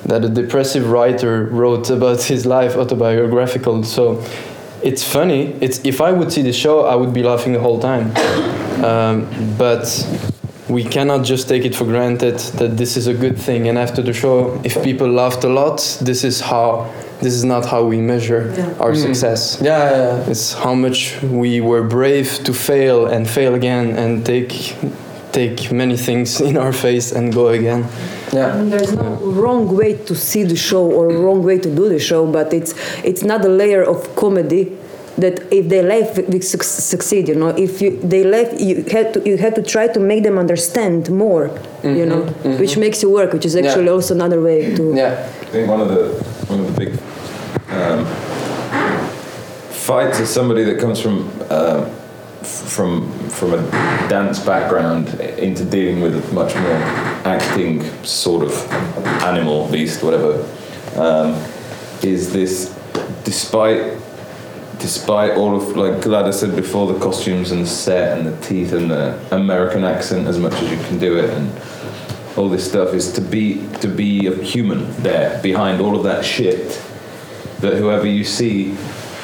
that 0.05 0.23
a 0.23 0.29
depressive 0.29 0.89
writer 0.89 1.45
wrote 1.45 1.89
about 1.89 2.23
his 2.23 2.45
life 2.45 2.75
autobiographical. 2.75 3.83
So 3.83 4.23
it's 4.83 5.03
funny. 5.03 5.53
It's 5.61 5.83
if 5.83 6.01
I 6.01 6.11
would 6.11 6.31
see 6.31 6.41
the 6.41 6.53
show, 6.53 6.85
I 6.85 6.95
would 6.95 7.13
be 7.13 7.23
laughing 7.23 7.53
the 7.53 7.59
whole 7.59 7.79
time. 7.79 8.15
Um, 8.83 9.27
but 9.57 9.85
we 10.69 10.83
cannot 10.83 11.25
just 11.25 11.47
take 11.47 11.65
it 11.65 11.75
for 11.75 11.85
granted 11.85 12.39
that 12.59 12.77
this 12.77 12.97
is 12.97 13.07
a 13.07 13.13
good 13.13 13.37
thing. 13.37 13.67
And 13.67 13.77
after 13.77 14.01
the 14.01 14.13
show, 14.13 14.59
if 14.63 14.81
people 14.83 15.09
laughed 15.09 15.43
a 15.43 15.49
lot, 15.49 15.77
this 16.01 16.23
is 16.23 16.41
how. 16.41 16.91
This 17.19 17.33
is 17.33 17.43
not 17.43 17.65
how 17.65 17.83
we 17.83 17.99
measure 17.99 18.53
our 18.79 18.93
success. 18.93 19.59
Yeah, 19.59 19.89
yeah, 19.89 20.17
yeah. 20.19 20.29
It's 20.29 20.53
how 20.53 20.75
much 20.75 21.19
we 21.23 21.61
were 21.61 21.81
brave 21.81 22.43
to 22.43 22.53
fail 22.53 23.07
and 23.07 23.27
fail 23.27 23.55
again 23.55 23.97
and 23.97 24.23
take 24.23 24.75
take 25.31 25.71
many 25.71 25.97
things 25.97 26.39
in 26.49 26.57
our 26.57 26.73
face 26.73 27.11
and 27.11 27.33
go 27.33 27.47
again. 27.47 27.87
Yeah. 28.37 28.53
I 28.53 28.57
mean, 28.59 28.69
there's 28.69 28.93
no 29.03 29.09
wrong 29.41 29.63
way 29.79 29.91
to 30.09 30.13
see 30.15 30.43
the 30.53 30.55
show 30.69 30.83
or 30.97 31.03
wrong 31.23 31.39
way 31.49 31.57
to 31.65 31.69
do 31.79 31.85
the 31.95 31.99
show, 32.09 32.21
but 32.37 32.47
it's 32.59 32.71
it's 33.09 33.23
not 33.31 33.39
a 33.45 33.51
layer 33.61 33.83
of 33.93 33.97
comedy 34.15 34.63
that 35.23 35.35
if 35.59 35.63
they 35.71 35.81
laugh 35.93 36.09
we 36.33 36.39
suc- 36.41 36.63
succeed. 36.93 37.23
You 37.31 37.35
know, 37.41 37.49
if 37.65 37.81
you 37.81 37.89
they 38.13 38.23
laugh, 38.35 38.49
you 38.67 38.75
have 38.95 39.07
to 39.13 39.19
you 39.29 39.35
have 39.45 39.53
to 39.59 39.63
try 39.73 39.85
to 39.95 39.99
make 39.99 40.21
them 40.27 40.37
understand 40.37 41.09
more. 41.09 41.45
You 41.83 42.05
know, 42.11 42.21
which 42.61 42.75
makes 42.77 42.97
you 43.03 43.09
work, 43.19 43.29
which 43.33 43.45
is 43.45 43.55
actually 43.55 43.85
Yeah. 43.85 43.95
also 43.95 44.11
another 44.19 44.39
way 44.41 44.59
to. 44.77 44.83
Yeah. 44.95 45.13
I 45.47 45.49
think 45.53 45.65
one 45.73 45.81
of 45.85 45.89
the 45.93 46.03
one 46.51 46.59
of 46.63 46.65
the 46.69 46.75
big 46.81 46.91
um, 47.77 48.05
fights 49.87 50.19
is 50.19 50.29
somebody 50.29 50.63
that 50.63 50.79
comes 50.79 50.99
from 50.99 51.15
um, 51.49 51.83
f- 51.85 52.06
from 52.43 53.11
from 53.29 53.53
a 53.53 53.61
dance 54.09 54.39
background 54.39 55.19
into 55.39 55.65
dealing 55.65 56.01
with 56.01 56.15
a 56.15 56.33
much 56.33 56.55
more 56.55 56.81
acting 57.25 57.83
sort 58.03 58.43
of 58.43 58.53
animal 59.23 59.69
beast, 59.71 60.03
whatever. 60.03 60.43
Um, 60.95 61.33
is 62.03 62.31
this 62.31 62.73
despite 63.23 63.97
despite 64.79 65.31
all 65.31 65.55
of 65.55 65.75
like 65.75 66.01
Gladys 66.01 66.39
said 66.39 66.55
before, 66.55 66.91
the 66.91 66.99
costumes 66.99 67.51
and 67.51 67.63
the 67.63 67.69
set 67.69 68.17
and 68.17 68.27
the 68.27 68.37
teeth 68.45 68.73
and 68.73 68.89
the 68.91 69.19
American 69.31 69.83
accent 69.83 70.27
as 70.27 70.37
much 70.37 70.53
as 70.53 70.71
you 70.71 70.77
can 70.87 70.99
do 70.99 71.17
it 71.17 71.29
and 71.31 71.51
all 72.37 72.49
this 72.49 72.67
stuff 72.67 72.93
is 72.93 73.11
to 73.13 73.21
be 73.21 73.67
to 73.79 73.87
be 73.87 74.27
a 74.27 74.35
human 74.43 74.91
there 75.01 75.41
behind 75.41 75.81
all 75.81 75.95
of 75.95 76.03
that 76.03 76.23
shit 76.23 76.69
that 77.59 77.73
whoever 77.73 78.05
you 78.05 78.23
see 78.23 78.77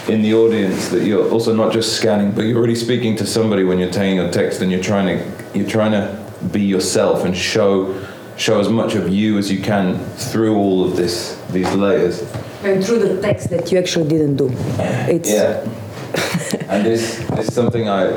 in 0.08 0.22
the 0.22 0.34
audience 0.34 0.90
that 0.90 1.06
you're 1.06 1.30
also 1.32 1.56
not 1.56 1.72
just 1.72 1.98
scanning 1.98 2.32
but 2.32 2.42
you're 2.42 2.62
really 2.62 2.76
speaking 2.76 3.16
to 3.16 3.26
somebody 3.26 3.64
when 3.64 3.80
you're 3.80 3.92
taking 3.92 4.18
your 4.18 4.32
text 4.32 4.62
and 4.62 4.72
you're 4.72 4.84
trying 4.84 5.08
to 5.08 5.58
you're 5.58 5.70
trying 5.70 5.92
to 5.92 6.24
be 6.52 6.62
yourself 6.62 7.24
and 7.24 7.36
show 7.36 8.06
show 8.36 8.60
as 8.60 8.68
much 8.68 8.96
of 8.96 9.08
you 9.08 9.38
as 9.38 9.52
you 9.52 9.62
can 9.62 9.98
through 10.16 10.56
all 10.56 10.84
of 10.84 10.96
this 10.98 11.42
these 11.52 11.72
layers 11.74 12.22
And 12.64 12.84
through 12.84 13.00
the 13.00 13.22
text 13.22 13.50
that 13.50 13.72
you 13.72 13.78
actually 13.78 14.08
didn't 14.08 14.38
do. 14.38 14.50
It's 14.80 15.30
yeah. 15.30 15.68
and 16.70 16.86
this, 16.86 17.18
this 17.18 17.50
is 17.50 17.54
something 17.54 17.90
I, 17.90 18.14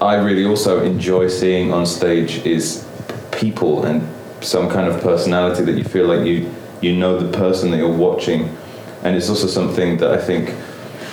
I 0.00 0.14
really 0.14 0.46
also 0.46 0.82
enjoy 0.82 1.28
seeing 1.28 1.74
on 1.74 1.84
stage 1.84 2.38
is 2.46 2.88
people 3.32 3.84
and 3.84 4.02
some 4.42 4.70
kind 4.70 4.88
of 4.88 5.02
personality 5.02 5.62
that 5.64 5.76
you 5.76 5.84
feel 5.84 6.06
like 6.06 6.26
you, 6.26 6.50
you 6.80 6.96
know 6.96 7.18
the 7.18 7.36
person 7.36 7.70
that 7.72 7.76
you're 7.76 7.92
watching. 7.92 8.56
And 9.02 9.14
it's 9.14 9.28
also 9.28 9.46
something 9.46 9.98
that 9.98 10.10
I 10.10 10.18
think 10.18 10.54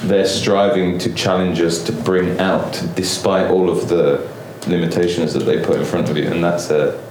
they're 0.03 0.25
striving 0.25 0.97
to 0.99 1.13
challenge 1.13 1.59
us 1.61 1.83
to 1.83 1.91
bring 1.91 2.39
out 2.39 2.81
despite 2.95 3.49
all 3.51 3.69
of 3.69 3.89
the 3.89 4.27
limitations 4.67 5.33
that 5.33 5.43
they 5.43 5.63
put 5.63 5.77
in 5.77 5.85
front 5.85 6.09
of 6.09 6.17
you. 6.17 6.31
And 6.31 6.43
that's 6.43 6.69
a, 6.69 7.01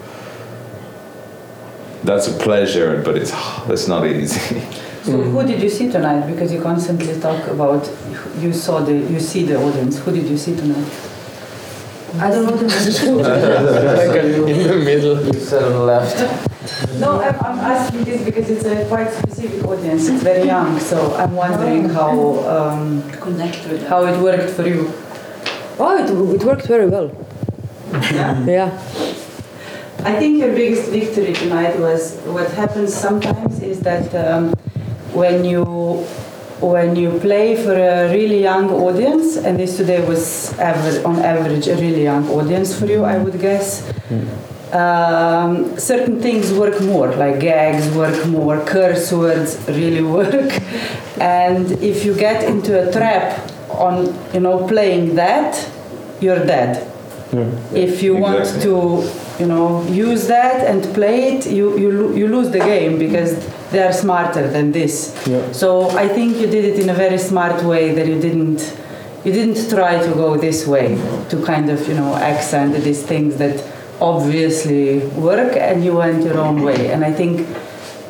that's 2.04 2.28
a 2.28 2.32
pleasure, 2.32 3.02
but 3.02 3.16
it's, 3.16 3.32
it's 3.68 3.88
not 3.88 4.06
easy. 4.06 4.62
So 5.08 5.16
who 5.16 5.46
did 5.46 5.62
you 5.62 5.70
see 5.70 5.90
tonight? 5.90 6.26
Because 6.26 6.52
you 6.52 6.60
constantly 6.60 7.18
talk 7.18 7.46
about 7.46 7.90
you 8.40 8.52
saw 8.52 8.80
the 8.80 8.92
you 8.92 9.18
see 9.18 9.44
the 9.44 9.56
audience. 9.56 9.98
Who 10.00 10.12
did 10.12 10.26
you 10.28 10.36
see 10.36 10.54
tonight? 10.54 10.92
I 12.18 12.30
don't 12.30 12.44
know 12.44 12.56
the 12.56 12.66
in 14.46 14.68
the 14.68 14.84
middle. 14.84 15.24
You 15.24 15.40
said 15.40 15.62
on 15.62 15.72
the 15.72 15.78
left. 15.78 16.47
No, 16.98 17.20
I'm, 17.20 17.34
I'm 17.40 17.58
asking 17.58 18.04
this 18.04 18.22
because 18.24 18.48
it's 18.50 18.64
a 18.64 18.86
quite 18.88 19.10
specific 19.12 19.64
audience. 19.64 20.08
It's 20.08 20.22
very 20.22 20.46
young, 20.46 20.78
so 20.80 21.14
I'm 21.16 21.34
wondering 21.34 21.88
how 21.88 22.12
um, 22.48 23.02
how 23.88 24.04
it 24.06 24.18
worked 24.20 24.50
for 24.50 24.66
you. 24.66 24.92
Oh, 25.78 25.96
it, 25.96 26.10
it 26.40 26.44
worked 26.44 26.66
very 26.66 26.86
well. 26.88 27.10
Yeah. 28.46 28.70
I 30.04 30.14
think 30.18 30.38
your 30.38 30.52
biggest 30.54 30.90
victory 30.90 31.32
tonight 31.32 31.78
was 31.78 32.16
what 32.26 32.50
happens 32.52 32.94
sometimes 32.94 33.60
is 33.62 33.80
that 33.80 34.14
um, 34.14 34.52
when 35.12 35.44
you 35.44 35.64
when 36.60 36.96
you 36.96 37.18
play 37.20 37.54
for 37.56 37.72
a 37.74 38.10
really 38.12 38.42
young 38.42 38.70
audience, 38.70 39.36
and 39.36 39.58
this 39.58 39.76
today 39.76 40.04
was 40.06 40.52
aver- 40.58 41.02
on 41.06 41.16
average 41.22 41.68
a 41.68 41.74
really 41.76 42.02
young 42.02 42.28
audience 42.30 42.74
for 42.78 42.86
you, 42.86 43.04
I 43.04 43.16
would 43.18 43.38
guess. 43.40 43.82
Um, 44.72 45.78
certain 45.78 46.20
things 46.20 46.52
work 46.52 46.80
more, 46.82 47.08
like 47.14 47.40
gags 47.40 47.88
work 47.96 48.26
more, 48.26 48.62
curse 48.66 49.10
words 49.12 49.58
really 49.68 50.02
work, 50.18 50.52
and 51.20 51.72
if 51.82 52.04
you 52.04 52.14
get 52.14 52.44
into 52.44 52.88
a 52.88 52.92
trap 52.92 53.50
on 53.70 54.14
you 54.34 54.40
know 54.40 54.66
playing 54.68 55.14
that, 55.14 55.56
you're 56.20 56.44
dead. 56.44 56.84
If 57.74 58.02
you 58.02 58.14
want 58.16 58.44
to 58.62 59.10
you 59.38 59.46
know 59.46 59.84
use 59.86 60.26
that 60.28 60.66
and 60.66 60.82
play 60.94 61.34
it 61.36 61.46
you 61.46 61.78
you, 61.78 61.90
lo- 61.92 62.14
you 62.14 62.26
lose 62.28 62.50
the 62.50 62.58
game 62.58 62.98
because 62.98 63.36
they 63.70 63.82
are 63.82 63.92
smarter 63.92 64.48
than 64.48 64.72
this. 64.72 65.14
So 65.52 65.90
i 65.90 66.08
think 66.08 66.36
you 66.38 66.46
did 66.46 66.64
it 66.64 66.78
in 66.82 66.88
a 66.90 66.94
very 66.94 67.18
smart 67.18 67.62
way 67.64 67.92
that 67.94 68.06
you 68.06 68.18
didn't 68.20 68.60
you 69.24 69.32
didn't 69.32 69.68
try 69.70 70.02
to 70.06 70.10
go 70.14 70.36
this 70.36 70.66
way 70.66 70.96
to 71.30 71.36
kind 71.44 71.68
of 71.70 71.86
you 71.88 71.94
know 71.94 72.14
accent 72.16 72.74
these 72.82 73.02
things 73.02 73.36
that 73.36 73.56
obviously 74.00 74.98
work 75.08 75.56
and 75.56 75.84
you 75.84 75.96
went 75.96 76.24
your 76.24 76.38
own 76.38 76.62
way 76.62 76.90
and 76.92 77.04
i 77.04 77.12
think 77.12 77.46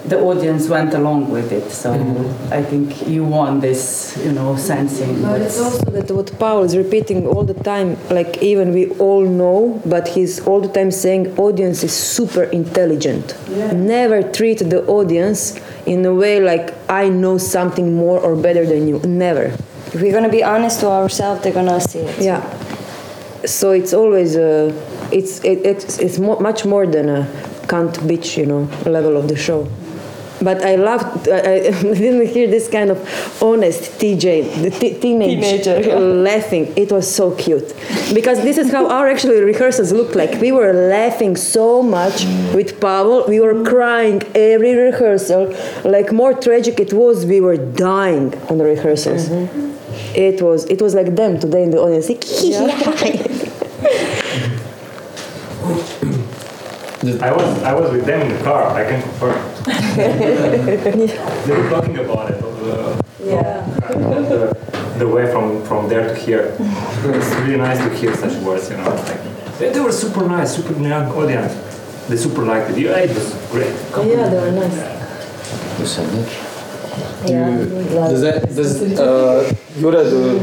the 0.09 0.19
audience 0.21 0.69
went 0.69 0.95
along 0.95 1.31
with 1.31 1.53
it 1.53 1.71
so 1.71 1.93
mm-hmm. 1.93 2.53
i 2.53 2.63
think 2.63 3.07
you 3.07 3.25
won 3.25 3.61
this 3.61 4.17
you 4.25 4.33
know 4.33 4.57
sensing 4.57 5.21
But 5.23 5.43
it's 5.43 5.61
also 5.61 5.91
that 5.91 6.11
what 6.11 6.39
Paul 6.39 6.63
is 6.63 6.77
repeating 6.77 7.27
all 7.27 7.45
the 7.45 7.55
time, 7.55 7.97
like 8.11 8.43
even 8.43 8.73
we 8.73 8.89
all 8.99 9.25
know, 9.25 9.83
but 9.85 10.09
he's 10.09 10.41
all 10.47 10.61
the 10.61 10.69
time 10.69 10.91
saying 10.91 11.39
audience 11.39 11.83
is 11.83 11.93
super 11.93 12.45
intelligent. 12.45 13.37
Yeah. 13.51 13.73
Never 13.73 14.23
treat 14.23 14.59
the 14.59 14.85
audience 14.87 15.59
in 15.87 16.05
a 16.05 16.15
way 16.15 16.41
like 16.41 16.75
I 16.89 17.09
know 17.09 17.39
something 17.39 17.97
more 17.97 18.21
or 18.21 18.37
better 18.37 18.65
than 18.65 18.89
you. 18.89 18.99
Never. 19.01 19.47
If 19.93 20.01
we're 20.03 20.13
gonna 20.13 20.29
be 20.29 20.45
honest 20.45 20.81
to 20.81 20.89
ourselves, 20.89 21.43
they're 21.43 21.53
gonna 21.53 21.81
see 21.81 22.01
it. 22.01 22.21
Yeah. 22.21 22.43
So 23.45 23.73
it's 23.73 23.93
always 23.93 24.37
a, 24.37 24.73
it's 25.13 25.41
it, 25.45 25.59
it's 25.65 25.99
it's 25.99 26.19
mo- 26.19 26.41
much 26.41 26.65
more 26.65 26.87
than 26.87 27.09
a 27.09 27.27
can't 27.69 27.95
bitch, 28.09 28.37
you 28.37 28.47
know, 28.47 28.69
level 28.87 29.17
of 29.17 29.29
the 29.29 29.37
show. 29.37 29.69
but 30.41 30.63
I 30.65 30.77
loved. 30.77 31.29
I, 31.29 31.39
I 31.39 31.71
didn't 32.05 32.27
hear 32.29 32.47
this 32.49 32.69
kind 32.69 32.91
of 32.91 32.99
honest 33.43 33.83
TJ, 34.01 34.63
the 34.63 34.71
t- 34.71 34.95
teenage 35.01 35.41
Teenager, 35.43 35.81
yeah. 35.81 35.95
laughing. 36.31 36.73
It 36.77 36.93
was 36.93 37.13
so 37.13 37.33
cute 37.35 37.75
because 38.15 38.41
this 38.43 38.57
is 38.59 38.71
how 38.71 38.89
our 38.89 39.09
actually 39.09 39.41
rehearsals 39.43 39.93
looked 39.93 40.15
like. 40.15 40.41
We 40.41 40.53
were 40.53 40.73
laughing 40.73 41.37
so 41.37 41.83
much 41.83 42.25
with 42.55 42.81
Pavel. 42.81 43.25
We 43.29 43.41
were 43.41 43.65
crying 43.65 44.23
every 44.35 44.75
rehearsal. 44.75 45.55
Like 45.85 46.13
more 46.13 46.35
tragic 46.35 46.79
it 46.81 46.93
was, 46.93 47.27
we 47.27 47.41
were 47.41 47.57
dying 47.57 48.35
on 48.49 48.59
the 48.59 48.65
rehearsals. 48.65 49.29
Mm-hmm. 49.29 49.67
It 50.15 50.41
was 50.41 50.65
it 50.67 50.81
was 50.81 50.95
like 50.95 51.17
them 51.17 51.39
today 51.41 51.65
in 51.65 51.71
the 51.71 51.79
audience. 51.85 52.09
I 57.17 57.33
was 57.33 57.63
I 57.63 57.73
was 57.75 57.91
with 57.93 58.05
them 58.05 58.21
in 58.23 58.37
the 58.37 58.43
car. 58.45 58.63
I 58.81 58.85
can 58.85 59.01
confirm. 59.03 59.39
they 61.47 61.53
were 61.57 61.71
talking 61.71 61.99
about 61.99 62.31
it. 62.31 62.39
The, 62.41 63.05
Yeah. 63.25 63.65
the, 63.89 64.39
the 64.99 65.09
way 65.09 65.25
from 65.33 65.65
from 65.65 65.89
there 65.89 66.05
to 66.09 66.15
here. 66.15 66.57
It's 67.19 67.33
really 67.43 67.57
nice 67.69 67.79
to 67.87 67.91
hear 68.01 68.15
such 68.15 68.35
words. 68.47 68.71
You 68.71 68.77
know, 68.79 68.91
like 69.09 69.21
they, 69.59 69.69
they 69.73 69.81
were 69.81 69.93
super 69.93 70.25
nice, 70.27 70.55
super 70.57 70.75
young 70.81 71.07
audience. 71.13 71.53
They 72.09 72.17
super 72.17 72.43
liked 72.45 72.71
it. 72.71 72.79
Yeah, 72.79 72.99
it 73.07 73.11
was 73.15 73.29
great. 73.53 73.75
yeah, 74.09 74.29
they 74.33 74.41
were 74.45 74.53
nice. 74.53 74.79
You 75.79 75.87
said 75.87 76.09
it. 76.21 76.29
Yeah. 77.27 77.51
Does 78.11 78.21
that 78.23 78.39
does 78.55 78.99
uh, 78.99 79.53
Jura, 79.79 80.05
do, 80.05 80.39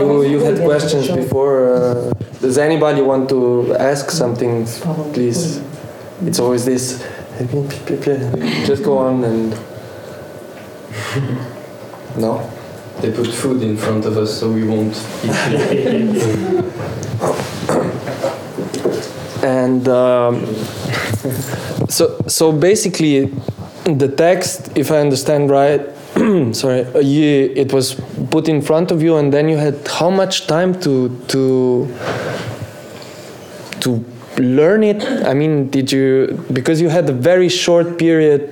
you 0.00 0.22
you 0.32 0.38
had 0.40 0.56
questions 0.64 1.08
before? 1.08 1.74
Uh, 1.74 2.12
does 2.40 2.58
anybody 2.58 3.00
want 3.00 3.28
to 3.30 3.74
ask 3.78 4.10
something? 4.10 4.66
Please, 5.12 5.60
it's 6.22 6.38
always 6.38 6.64
this. 6.64 7.04
Just 8.66 8.84
go 8.84 8.98
on 8.98 9.24
and. 9.24 9.54
No. 12.16 12.48
They 13.00 13.10
put 13.10 13.26
food 13.26 13.60
in 13.60 13.76
front 13.76 14.06
of 14.06 14.16
us 14.16 14.38
so 14.38 14.52
we 14.52 14.62
won't 14.62 14.94
eat 15.24 15.30
and 19.44 19.86
um, 19.88 20.46
so 21.88 22.18
so 22.26 22.50
basically 22.50 23.26
the 23.84 24.08
text 24.08 24.76
if 24.76 24.90
i 24.90 24.98
understand 24.98 25.50
right 25.50 25.82
sorry 26.52 26.86
you, 27.04 27.52
it 27.54 27.72
was 27.72 28.00
put 28.30 28.48
in 28.48 28.62
front 28.62 28.90
of 28.90 29.02
you 29.02 29.16
and 29.16 29.32
then 29.32 29.48
you 29.48 29.58
had 29.58 29.76
how 29.86 30.08
much 30.08 30.46
time 30.46 30.78
to 30.80 31.10
to 31.28 31.86
to 33.80 34.02
learn 34.38 34.82
it 34.82 35.02
i 35.30 35.32
mean 35.34 35.68
did 35.70 35.90
you 35.92 36.38
because 36.52 36.80
you 36.80 36.88
had 36.88 37.08
a 37.08 37.12
very 37.12 37.48
short 37.48 37.98
period 37.98 38.42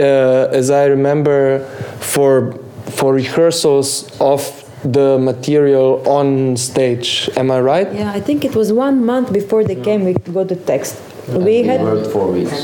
uh, 0.00 0.58
as 0.58 0.70
i 0.70 0.84
remember 0.86 1.64
for 2.00 2.52
for 2.98 3.14
rehearsals 3.14 3.88
of 4.20 4.42
the 4.84 5.16
material 5.18 6.02
on 6.08 6.56
stage 6.56 7.30
am 7.36 7.50
i 7.50 7.60
right 7.60 7.88
Yeah, 7.94 8.10
I 8.18 8.20
think 8.20 8.44
it 8.44 8.54
was 8.56 8.72
one 8.72 9.04
month 9.04 9.32
before 9.32 9.62
they 9.64 9.76
came. 9.88 10.00
We 10.04 10.12
got 10.38 10.48
the 10.48 10.56
text. 10.72 10.94
We 11.28 11.62
had 11.62 11.80
worked 11.82 12.08
four 12.10 12.26
weeks. 12.38 12.58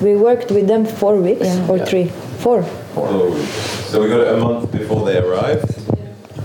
we 0.00 0.14
worked 0.16 0.50
with 0.50 0.66
them 0.66 0.84
four 0.86 1.16
weeks 1.16 1.48
or 1.70 1.78
three, 1.90 2.06
four. 2.44 2.64
Oh, 2.96 3.36
so 3.90 4.00
we 4.02 4.08
got 4.08 4.20
it 4.20 4.28
a 4.32 4.36
month 4.38 4.72
before 4.72 5.04
they 5.06 5.18
arrived. 5.18 5.68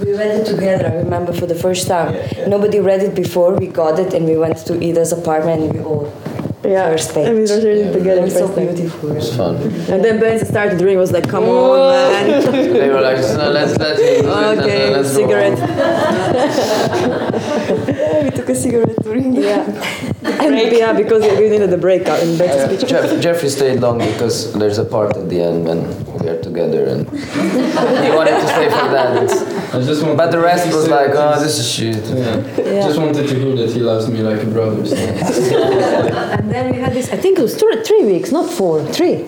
We 0.03 0.13
read 0.13 0.31
it 0.39 0.45
together, 0.45 0.87
I 0.87 0.95
remember, 0.97 1.33
for 1.33 1.45
the 1.47 1.55
first 1.55 1.87
time. 1.87 2.13
Yeah, 2.13 2.27
yeah. 2.37 2.47
Nobody 2.47 2.79
read 2.79 3.01
it 3.03 3.15
before, 3.15 3.53
we 3.55 3.67
got 3.67 3.99
it, 3.99 4.13
and 4.13 4.25
we 4.25 4.37
went 4.37 4.57
to 4.67 4.73
Ida's 4.87 5.11
apartment 5.11 5.61
and 5.63 5.73
we 5.73 5.79
all 5.83 6.11
Yeah, 6.63 6.89
first 6.89 7.13
page. 7.13 7.27
and 7.27 7.35
we 7.37 7.43
were 7.43 7.61
reading 7.69 7.87
It 7.87 7.93
together. 7.93 8.21
was 8.21 8.33
so 8.33 8.47
first 8.47 8.55
time. 8.57 8.65
beautiful. 8.75 9.11
It 9.11 9.15
was 9.15 9.29
fun. 9.35 9.55
And 9.91 9.99
then 10.03 10.19
Ben 10.19 10.37
started 10.45 10.77
drinking. 10.79 10.99
Was 10.99 11.11
like, 11.17 11.27
"Come 11.29 11.45
on, 11.45 11.77
man." 11.93 12.25
they 12.81 12.89
were 12.89 13.01
like, 13.09 13.19
"No, 13.39 13.45
let's 13.57 13.77
let 13.79 13.95
him 13.97 13.97
do 13.97 14.03
it 14.03 14.25
and 14.25 14.59
okay, 14.59 14.79
then 14.79 14.93
let's 14.93 15.11
go 15.15 15.19
cigarette. 15.21 15.57
Yeah, 18.47 18.53
took 18.53 18.55
a 18.55 18.59
cigarette 18.59 19.03
during 19.03 19.33
the 19.33 19.41
Yeah, 19.41 20.41
and 20.41 20.77
yeah, 20.77 20.93
because 20.93 21.23
we 21.39 21.49
needed 21.49 21.69
the 21.69 21.77
breakout 21.77 22.21
in 22.21 22.37
Ben's 22.37 22.61
Uh, 22.61 22.77
speech. 22.77 22.89
Jeff, 22.89 23.21
Jeffrey 23.21 23.49
stayed 23.49 23.79
long 23.79 23.99
because 23.99 24.53
there's 24.53 24.77
a 24.77 24.85
part 24.85 25.17
at 25.17 25.29
the 25.29 25.41
end 25.41 25.65
when 25.65 25.79
we 26.19 26.29
are 26.29 26.41
together 26.41 26.85
and 26.85 27.09
he 28.05 28.09
wanted 28.15 28.39
to 28.39 28.47
stay 28.47 28.69
for 28.69 28.87
that. 28.95 29.29
I 29.73 29.81
just 29.81 30.01
wanted 30.01 30.17
But 30.17 30.31
the 30.31 30.39
rest 30.39 30.73
was 30.73 30.87
like, 30.87 31.11
oh, 31.13 31.39
this 31.39 31.57
is 31.59 31.67
shit. 31.69 32.03
Yeah. 32.05 32.87
Just 32.87 32.99
wanted 32.99 33.27
to 33.27 33.35
hear 33.35 33.55
that 33.57 33.71
he 33.71 33.81
loves 33.81 34.07
me 34.09 34.21
like 34.21 34.41
a 34.41 34.45
brother. 34.45 34.85
So. 34.85 34.95
And 36.37 36.51
then 36.51 36.71
we 36.71 36.79
had 36.79 36.93
this. 36.93 37.11
I 37.11 37.17
think 37.17 37.39
it 37.39 37.41
was 37.41 37.57
two, 37.57 37.69
three 37.83 38.05
weeks, 38.05 38.31
not 38.31 38.49
four, 38.49 38.83
three. 38.85 39.25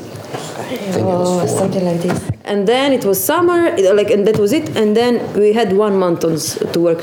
I 0.72 0.76
think 0.78 0.96
it 0.98 1.04
was 1.04 1.30
Oh, 1.30 1.40
four. 1.48 1.58
something 1.62 1.84
like 1.86 2.02
this. 2.02 2.20
And 2.46 2.68
then 2.68 2.94
it 2.94 3.04
was 3.06 3.24
summer, 3.24 3.76
like, 3.94 4.10
and 4.12 4.26
that 4.28 4.38
was 4.40 4.52
it. 4.54 4.76
And 4.76 4.96
then 4.96 5.14
we 5.34 5.54
had 5.54 5.74
one 5.74 5.96
month 5.98 6.24
on, 6.24 6.38
to 6.74 6.80
work. 6.80 7.02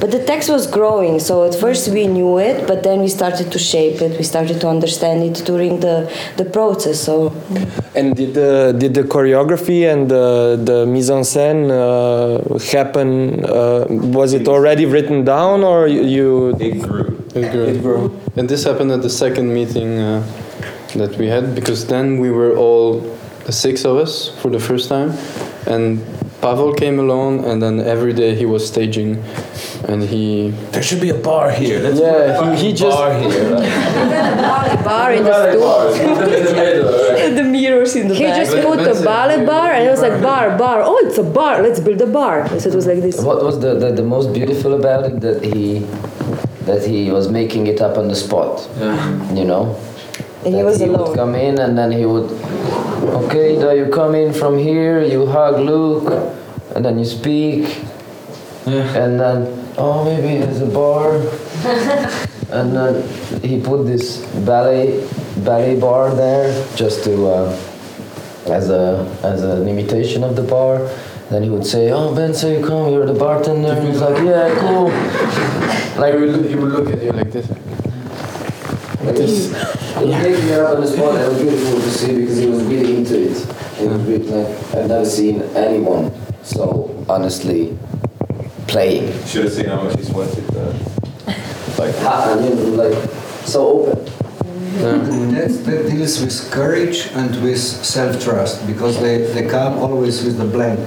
But 0.00 0.10
the 0.10 0.22
text 0.24 0.48
was 0.50 0.66
growing, 0.66 1.18
so 1.20 1.44
at 1.44 1.54
first 1.54 1.88
we 1.88 2.06
knew 2.06 2.38
it, 2.38 2.66
but 2.66 2.82
then 2.82 3.00
we 3.00 3.08
started 3.08 3.50
to 3.52 3.58
shape 3.58 4.02
it. 4.02 4.12
We 4.18 4.24
started 4.24 4.60
to 4.62 4.68
understand 4.68 5.22
it 5.28 5.44
during 5.44 5.80
the, 5.80 5.96
the 6.36 6.44
process. 6.44 7.00
So 7.00 7.32
And 7.94 8.14
did 8.14 8.34
the 8.34 8.74
did 8.76 8.92
the 8.94 9.04
choreography 9.14 9.80
and 9.92 10.08
the 10.14 10.58
the 10.68 10.78
mise 10.86 11.10
en 11.10 11.22
scène 11.24 11.70
uh, 11.70 12.58
happen? 12.76 13.08
Uh, 13.44 13.86
was 14.18 14.34
it 14.34 14.46
already 14.48 14.84
written 14.86 15.24
down, 15.24 15.64
or 15.64 15.86
you? 15.88 16.02
you 16.16 16.56
It 16.60 16.82
grew. 16.82 17.06
It 17.34 17.46
grew. 17.52 17.64
It 17.72 17.80
grew. 17.82 18.02
And 18.36 18.48
this 18.48 18.64
happened 18.64 18.92
at 18.92 19.00
the 19.02 19.10
second 19.24 19.48
meeting 19.58 19.98
uh, 19.98 20.22
that 20.98 21.16
we 21.18 21.26
had 21.28 21.54
because 21.54 21.86
then 21.86 22.18
we 22.18 22.30
were 22.30 22.56
all 22.56 23.00
the 23.44 23.52
six 23.52 23.84
of 23.84 23.96
us 23.96 24.28
for 24.40 24.50
the 24.50 24.58
first 24.58 24.88
time, 24.88 25.10
and 25.66 26.00
Pavel 26.40 26.74
came 26.74 26.98
alone, 26.98 27.44
and 27.44 27.62
then 27.62 27.80
every 27.80 28.12
day 28.12 28.34
he 28.34 28.44
was 28.44 28.66
staging, 28.66 29.22
and 29.88 30.02
he 30.02 30.50
There 30.72 30.82
should 30.82 31.00
be 31.00 31.10
a 31.10 31.14
bar 31.30 31.50
here. 31.50 31.78
Let's 31.80 31.98
Yeah, 32.00 32.54
he- 32.54 32.66
he 32.66 32.72
just- 32.72 32.96
bar 32.96 33.12
here. 33.18 33.50
bar 34.84 35.12
in 35.12 35.24
the 35.24 35.52
stool. 35.52 37.34
the 37.36 37.42
mirrors 37.44 37.96
in 37.96 38.08
the 38.08 38.14
He 38.14 38.24
back. 38.24 38.36
just 38.36 38.52
put 38.66 38.80
a 38.80 38.94
ballet 39.04 39.44
bar, 39.46 39.72
and 39.72 39.86
it 39.86 39.90
was 39.90 40.02
like 40.02 40.20
bar, 40.22 40.56
bar. 40.58 40.82
Oh, 40.84 40.98
it's 41.06 41.18
a 41.18 41.22
bar. 41.22 41.62
Let's 41.62 41.80
build 41.80 42.00
a 42.02 42.06
bar. 42.06 42.48
So 42.60 42.68
it 42.68 42.74
was 42.74 42.86
like 42.86 43.00
this. 43.00 43.20
What 43.22 43.42
was 43.44 43.58
the, 43.60 43.74
the, 43.74 43.92
the 43.92 44.02
most 44.02 44.32
beautiful 44.32 44.74
about 44.74 45.04
it 45.06 45.20
that 45.20 45.42
he 45.42 45.86
that 46.66 46.84
he 46.84 47.10
was 47.12 47.28
making 47.28 47.66
it 47.68 47.80
up 47.80 47.96
on 47.96 48.08
the 48.08 48.16
spot. 48.16 48.68
Yeah. 48.78 49.34
You 49.34 49.44
know? 49.44 49.76
And 50.46 50.54
he 50.54 50.62
was 50.62 50.78
he 50.78 50.88
would 50.88 51.16
come 51.16 51.34
in 51.34 51.58
and 51.58 51.76
then 51.76 51.90
he 51.90 52.06
would 52.06 52.30
okay 53.20 53.56
now 53.56 53.72
you 53.72 53.88
come 53.90 54.14
in 54.14 54.32
from 54.32 54.56
here, 54.56 55.02
you 55.02 55.26
hug 55.26 55.58
Luke 55.58 56.08
and 56.74 56.84
then 56.84 56.98
you 57.00 57.04
speak 57.04 57.78
yeah. 58.64 58.96
and 58.96 59.18
then 59.18 59.72
oh 59.76 60.04
maybe 60.04 60.38
there's 60.44 60.60
a 60.60 60.66
bar 60.66 61.16
and 62.52 62.76
then 62.76 63.42
he 63.42 63.60
put 63.60 63.86
this 63.86 64.24
ballet 64.44 65.04
ballet 65.38 65.80
bar 65.80 66.14
there 66.14 66.46
just 66.76 67.02
to 67.04 67.26
uh, 67.26 67.50
as 68.46 68.70
a 68.70 69.04
as 69.24 69.42
an 69.42 69.66
imitation 69.66 70.22
of 70.22 70.36
the 70.36 70.42
bar. 70.42 70.88
Then 71.28 71.42
he 71.42 71.50
would 71.50 71.66
say, 71.66 71.90
"Oh 71.90 72.14
Ben, 72.14 72.32
so 72.32 72.46
you 72.48 72.64
come? 72.64 72.92
You're 72.92 73.04
the 73.04 73.18
bartender." 73.18 73.72
And 73.72 73.88
he's 73.88 74.00
like, 74.00 74.22
"Yeah, 74.22 74.54
cool." 74.60 74.90
like 76.00 76.14
he 76.14 76.20
would, 76.20 76.30
look- 76.36 76.46
he 76.46 76.54
would 76.54 76.72
look 76.72 76.88
at 76.92 77.02
you 77.02 77.10
like 77.10 77.32
this. 77.32 77.48
It 79.96 80.06
was 80.08 80.16
making 80.22 80.44
me 80.46 80.52
up 80.54 80.74
on 80.76 80.80
the 80.82 80.86
spot. 80.86 81.14
It 81.20 81.28
was 81.28 81.40
beautiful 81.42 81.80
to 81.80 81.90
see 81.90 82.14
because 82.20 82.36
he 82.38 82.46
was 82.46 82.62
really 82.64 82.96
into 82.96 83.14
it. 83.30 83.36
It 83.80 83.88
was 83.90 84.00
really 84.02 84.26
like 84.28 84.74
I've 84.74 84.88
never 84.88 85.04
seen 85.06 85.42
anyone 85.56 86.12
so 86.42 87.04
honestly 87.08 87.76
playing. 88.68 89.12
Should 89.26 89.44
have 89.44 89.52
seen 89.54 89.66
how 89.66 89.82
much 89.82 89.96
he 89.98 90.04
sweated 90.04 90.44
there. 90.48 90.72
Like, 91.78 91.94
Ha- 91.96 92.36
and, 92.38 92.44
you 92.44 92.54
know, 92.54 92.82
like 92.82 93.10
so 93.46 93.86
open. 93.86 94.04
That, 95.34 95.48
that 95.64 95.90
deals 95.90 96.20
with 96.20 96.50
courage 96.52 97.06
and 97.14 97.30
with 97.42 97.58
self-trust 97.58 98.66
because 98.66 99.00
they, 99.00 99.18
they 99.32 99.48
come 99.48 99.78
always 99.78 100.22
with 100.24 100.36
the 100.36 100.44
blank. 100.44 100.86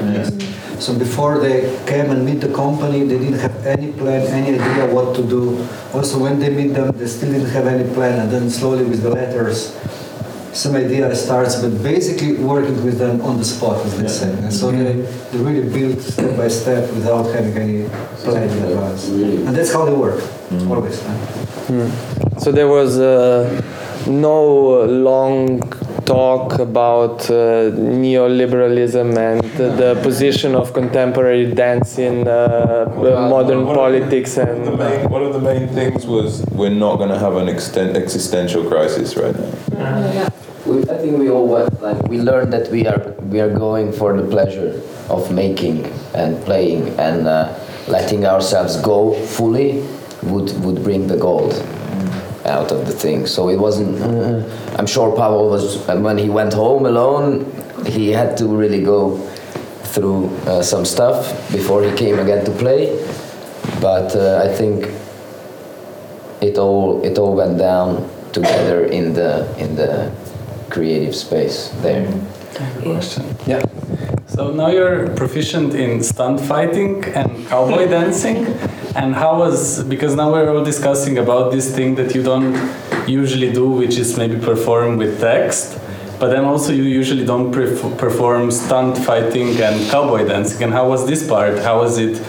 list. 0.00 0.42
So 0.78 0.96
before 0.98 1.38
they 1.40 1.76
came 1.86 2.10
and 2.10 2.24
meet 2.24 2.40
the 2.40 2.52
company, 2.54 3.04
they 3.04 3.18
didn't 3.18 3.40
have 3.40 3.66
any 3.66 3.92
plan, 3.92 4.22
any 4.28 4.58
idea 4.58 4.86
what 4.94 5.14
to 5.16 5.22
do. 5.22 5.66
Also, 5.92 6.18
when 6.18 6.38
they 6.38 6.50
meet 6.50 6.68
them, 6.74 6.96
they 6.96 7.06
still 7.06 7.32
didn't 7.32 7.50
have 7.50 7.66
any 7.66 7.92
plan. 7.94 8.20
And 8.20 8.30
then 8.30 8.48
slowly 8.50 8.84
with 8.84 9.02
the 9.02 9.10
letters, 9.10 9.76
some 10.52 10.74
idea 10.76 11.14
starts, 11.14 11.56
but 11.60 11.82
basically 11.82 12.34
working 12.34 12.82
with 12.84 12.98
them 12.98 13.20
on 13.22 13.38
the 13.38 13.44
spot, 13.44 13.84
as 13.86 13.98
they 14.00 14.08
say. 14.08 14.30
And 14.32 14.52
so 14.52 14.70
they, 14.70 14.92
they 15.30 15.38
really 15.38 15.68
build 15.68 16.00
step 16.00 16.36
by 16.36 16.48
step 16.48 16.88
without 16.94 17.24
having 17.34 17.56
any 17.56 17.88
plan 18.24 18.48
in 18.48 18.64
advance. 18.64 19.08
And 19.08 19.54
that's 19.56 19.72
how 19.72 19.84
they 19.84 19.92
work, 19.94 20.22
always. 20.70 21.00
huh? 21.02 22.38
So 22.40 22.50
there 22.52 22.68
was 22.68 22.98
uh, 22.98 23.62
no 24.06 24.84
long 24.84 25.60
talk 26.04 26.58
about 26.58 27.28
uh, 27.30 27.70
neoliberalism 28.04 29.16
and 29.16 29.40
the 29.58 29.98
position 30.02 30.54
of 30.54 30.72
contemporary 30.72 31.52
dance 31.52 31.98
in 31.98 32.26
uh, 32.26 32.30
uh, 32.32 33.28
modern 33.28 33.64
One 33.66 33.70
of- 33.70 33.82
politics 33.82 34.36
One 34.36 34.48
of, 34.48 34.64
the 34.64 34.70
and 34.70 34.78
main, 34.78 35.10
one 35.10 35.22
of 35.22 35.32
the 35.32 35.40
main 35.40 35.68
things 35.68 36.06
was 36.06 36.44
we're 36.52 36.70
not 36.70 36.96
going 36.96 37.10
to 37.10 37.18
have 37.18 37.36
an 37.36 37.48
extent, 37.48 37.96
existential 37.96 38.64
crisis 38.68 39.16
right 39.16 39.34
now. 39.34 40.30
We, 40.66 40.82
I 40.82 40.98
think 40.98 41.18
we 41.18 41.30
all 41.30 41.46
went, 41.48 41.80
like 41.80 42.02
we 42.08 42.20
learned 42.20 42.52
that 42.52 42.70
we 42.70 42.86
are 42.86 43.00
we 43.32 43.40
are 43.40 43.48
going 43.50 43.90
for 43.92 44.14
the 44.20 44.26
pleasure 44.28 44.80
of 45.08 45.32
making 45.32 45.86
and 46.14 46.42
playing 46.44 46.88
and 46.98 47.26
uh, 47.26 47.58
letting 47.86 48.26
ourselves 48.26 48.76
go 48.76 49.14
fully 49.14 49.82
would 50.24 50.52
would 50.64 50.82
bring 50.84 51.06
the 51.06 51.16
gold 51.16 51.54
out 52.48 52.72
of 52.72 52.86
the 52.86 52.92
thing. 52.92 53.26
So 53.26 53.48
it 53.48 53.56
wasn't. 53.56 54.00
uh, 54.00 54.76
I'm 54.78 54.86
sure 54.86 55.14
Pavel 55.14 55.48
was 55.50 55.78
when 55.86 56.18
he 56.18 56.28
went 56.28 56.52
home 56.54 56.86
alone. 56.86 57.44
He 57.86 58.10
had 58.10 58.36
to 58.38 58.46
really 58.46 58.82
go 58.82 59.16
through 59.92 60.26
uh, 60.46 60.62
some 60.62 60.84
stuff 60.84 61.28
before 61.52 61.82
he 61.82 61.96
came 61.96 62.18
again 62.18 62.44
to 62.44 62.50
play. 62.52 62.96
But 63.80 64.14
uh, 64.16 64.42
I 64.44 64.48
think 64.54 64.88
it 66.40 66.58
all 66.58 67.04
it 67.04 67.18
all 67.18 67.34
went 67.34 67.58
down 67.58 68.08
together 68.32 68.84
in 68.86 69.12
the 69.14 69.46
in 69.58 69.76
the 69.76 70.10
creative 70.70 71.14
space 71.14 71.70
there. 71.82 72.06
Question. 72.82 73.24
Yeah. 73.46 73.62
So 74.26 74.50
now 74.52 74.68
you're 74.68 75.08
proficient 75.16 75.74
in 75.74 76.02
stunt 76.02 76.40
fighting 76.40 77.04
and 77.14 77.46
cowboy 77.48 77.88
dancing. 77.98 78.44
And 78.98 79.14
how 79.14 79.38
was 79.38 79.84
because 79.84 80.16
now 80.16 80.32
we're 80.32 80.50
all 80.52 80.64
discussing 80.64 81.18
about 81.18 81.52
this 81.52 81.72
thing 81.74 81.94
that 81.94 82.14
you 82.16 82.22
don't 82.22 82.52
usually 83.08 83.52
do, 83.52 83.70
which 83.70 83.96
is 83.96 84.16
maybe 84.18 84.36
perform 84.38 84.96
with 84.96 85.20
text. 85.20 85.78
But 86.18 86.30
then 86.30 86.44
also 86.44 86.72
you 86.72 86.82
usually 86.82 87.24
don't 87.24 87.52
perf- 87.52 87.96
perform 87.96 88.50
stunt 88.50 88.98
fighting 88.98 89.60
and 89.62 89.88
cowboy 89.88 90.26
dancing. 90.26 90.64
And 90.64 90.72
how 90.72 90.88
was 90.88 91.06
this 91.06 91.28
part? 91.28 91.60
How 91.60 91.78
was 91.78 91.96
it? 91.98 92.20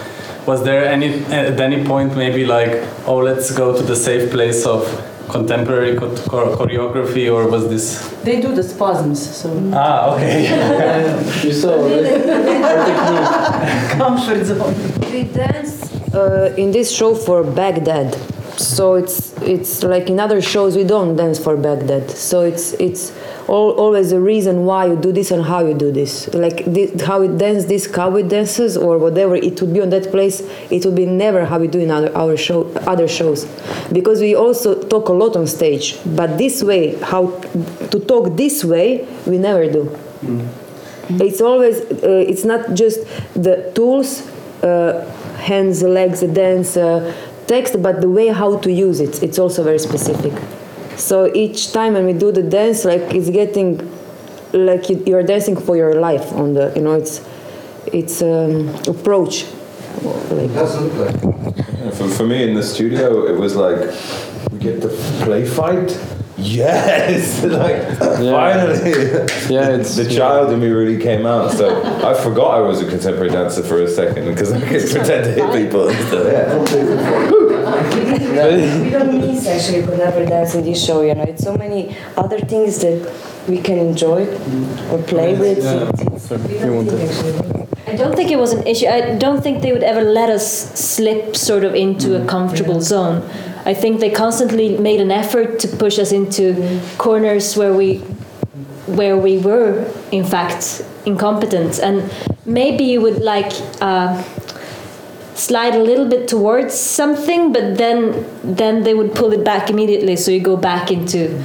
Was 0.45 0.63
there 0.63 0.85
any 0.85 1.23
at 1.33 1.59
any 1.59 1.83
point 1.85 2.15
maybe 2.15 2.45
like 2.45 2.83
oh 3.07 3.17
let's 3.17 3.51
go 3.51 3.75
to 3.75 3.83
the 3.83 3.95
safe 3.95 4.31
place 4.31 4.65
of 4.65 4.83
contemporary 5.29 5.95
cho- 5.97 6.55
choreography 6.57 7.31
or 7.33 7.47
was 7.47 7.67
this 7.69 7.99
They 8.23 8.39
do 8.41 8.53
the 8.55 8.63
spasms, 8.63 9.19
so 9.41 9.49
ah 9.73 10.15
okay 10.15 10.43
you 11.43 11.53
saw 11.53 11.77
comfort 13.97 14.45
zone. 14.45 14.75
We 15.11 15.23
dance 15.23 15.98
uh, 16.13 16.53
in 16.57 16.71
this 16.71 16.91
show 16.91 17.15
for 17.15 17.43
Baghdad, 17.43 18.15
so 18.57 18.95
it's 18.95 19.33
it's 19.41 19.83
like 19.83 20.09
in 20.09 20.19
other 20.19 20.41
shows 20.41 20.75
we 20.75 20.83
don't 20.83 21.15
dance 21.15 21.39
for 21.39 21.55
Baghdad. 21.55 22.11
So 22.11 22.41
it's 22.41 22.73
it's 22.73 23.13
all, 23.47 23.71
always 23.71 24.11
a 24.11 24.19
reason 24.19 24.65
why 24.65 24.85
you 24.87 24.95
do 24.95 25.11
this 25.11 25.31
and 25.31 25.43
how 25.43 25.65
you 25.65 25.73
do 25.73 25.91
this. 25.91 26.31
Like 26.33 26.65
this, 26.65 27.01
how 27.01 27.21
we 27.21 27.27
dance 27.27 27.65
this, 27.65 27.87
cowboy 27.87 28.23
dances 28.23 28.77
or 28.77 28.97
whatever 28.97 29.35
it 29.35 29.61
would 29.61 29.73
be 29.73 29.81
on 29.81 29.89
that 29.89 30.11
place. 30.11 30.41
It 30.69 30.85
would 30.85 30.95
be 30.95 31.05
never 31.05 31.45
how 31.45 31.59
we 31.59 31.67
do 31.67 31.79
in 31.79 31.89
other 31.89 32.15
our 32.15 32.37
show 32.37 32.71
other 32.85 33.07
shows, 33.07 33.45
because 33.91 34.19
we 34.19 34.35
also 34.35 34.81
talk 34.83 35.09
a 35.09 35.13
lot 35.13 35.35
on 35.35 35.47
stage. 35.47 35.97
But 36.05 36.37
this 36.37 36.61
way, 36.61 36.95
how 36.95 37.39
to 37.91 37.99
talk 37.99 38.35
this 38.35 38.63
way, 38.63 39.07
we 39.25 39.37
never 39.37 39.71
do. 39.71 39.97
It's 41.11 41.41
always, 41.41 41.79
uh, 41.79 42.23
it's 42.27 42.45
not 42.45 42.75
just 42.75 42.99
the 43.33 43.71
tools, 43.73 44.29
uh, 44.61 45.03
hands, 45.39 45.81
legs, 45.83 46.21
dance, 46.21 46.77
uh, 46.77 47.13
text, 47.47 47.81
but 47.81 48.01
the 48.01 48.09
way 48.09 48.27
how 48.27 48.57
to 48.59 48.71
use 48.71 48.99
it. 48.99 49.23
It's 49.23 49.39
also 49.39 49.63
very 49.63 49.79
specific. 49.79 50.33
So 50.97 51.33
each 51.33 51.71
time 51.71 51.93
when 51.93 52.05
we 52.05 52.13
do 52.13 52.31
the 52.31 52.43
dance, 52.43 52.85
like 52.85 53.01
it's 53.15 53.29
getting, 53.29 53.79
like 54.53 54.89
you- 54.89 55.03
you're 55.05 55.23
dancing 55.23 55.55
for 55.57 55.75
your 55.77 55.95
life 55.95 56.31
on 56.33 56.53
the, 56.53 56.71
you 56.75 56.81
know, 56.81 56.93
it's, 56.93 57.21
it's 57.91 58.21
um, 58.21 58.69
approach. 58.87 59.45
Like, 60.31 60.53
doesn't. 60.53 60.93
Yeah, 60.95 61.89
For, 61.91 62.07
for 62.09 62.23
me 62.27 62.43
in 62.47 62.53
the 62.53 62.63
studio, 62.63 63.25
it 63.25 63.37
was 63.37 63.55
like 63.55 63.79
we 64.51 64.59
get 64.59 64.81
to 64.81 64.89
play 65.23 65.45
fight. 65.45 65.89
Yes, 66.41 67.43
like 67.59 67.97
finally. 67.97 69.25
Yeah, 69.49 69.75
it's 69.75 69.95
the 69.95 70.07
child 70.09 70.53
in 70.53 70.59
me 70.59 70.67
really 70.67 71.01
came 71.01 71.25
out. 71.25 71.51
So 71.51 71.83
I 72.07 72.13
forgot 72.13 72.55
I 72.55 72.61
was 72.61 72.81
a 72.81 72.87
contemporary 72.87 73.29
dancer 73.29 73.63
for 73.63 73.81
a 73.81 73.89
second 73.89 74.25
because 74.25 74.51
I 74.51 74.59
could 74.59 74.89
pretend 74.89 75.25
to 75.25 75.31
hit 75.31 75.51
people 75.51 75.89
and 75.89 76.07
stuff. 76.07 76.71
we 78.83 78.89
don't 78.89 79.19
miss 79.19 79.47
actually 79.47 79.83
contemporary 79.83 80.27
dance 80.27 80.55
in 80.55 80.63
this 80.63 80.83
show. 80.83 81.01
You 81.01 81.15
know, 81.15 81.23
it's 81.23 81.43
so 81.43 81.57
many 81.57 81.95
other 82.15 82.39
things 82.39 82.79
that 82.79 83.11
we 83.47 83.59
can 83.59 83.77
enjoy 83.77 84.27
or 84.91 85.01
play 85.03 85.37
with. 85.37 85.57
We 85.57 85.63
don't 85.63 85.97
think. 85.97 87.69
I 87.87 87.95
don't 87.95 88.15
think 88.15 88.29
it 88.29 88.37
was 88.37 88.53
an 88.53 88.67
issue. 88.67 88.85
I 88.85 89.15
don't 89.17 89.41
think 89.41 89.63
they 89.63 89.71
would 89.71 89.83
ever 89.83 90.01
let 90.01 90.29
us 90.29 90.45
slip 90.79 91.35
sort 91.35 91.63
of 91.63 91.73
into 91.73 92.15
a 92.15 92.19
mm. 92.19 92.27
comfortable 92.27 92.81
zone. 92.81 93.27
I 93.65 93.73
think 93.73 93.99
they 93.99 94.09
constantly 94.09 94.77
made 94.77 95.01
an 95.01 95.11
effort 95.11 95.59
to 95.59 95.67
push 95.67 95.99
us 95.99 96.11
into 96.11 96.81
corners 96.97 97.55
where 97.55 97.73
we 97.73 97.97
where 98.87 99.15
we 99.17 99.37
were 99.37 99.91
in 100.11 100.25
fact 100.25 100.83
incompetent. 101.05 101.79
And 101.79 102.11
maybe 102.45 102.83
you 102.83 103.01
would 103.01 103.21
like 103.21 103.51
uh, 103.81 104.23
slide 105.35 105.75
a 105.75 105.83
little 105.83 106.07
bit 106.07 106.27
towards 106.27 106.73
something 106.73 107.53
but 107.53 107.77
then 107.77 108.25
then 108.43 108.83
they 108.83 108.93
would 108.93 109.13
pull 109.13 109.33
it 109.33 109.43
back 109.43 109.69
immediately. 109.69 110.15
So 110.15 110.31
you 110.31 110.39
go 110.39 110.57
back 110.57 110.91
into 110.91 111.43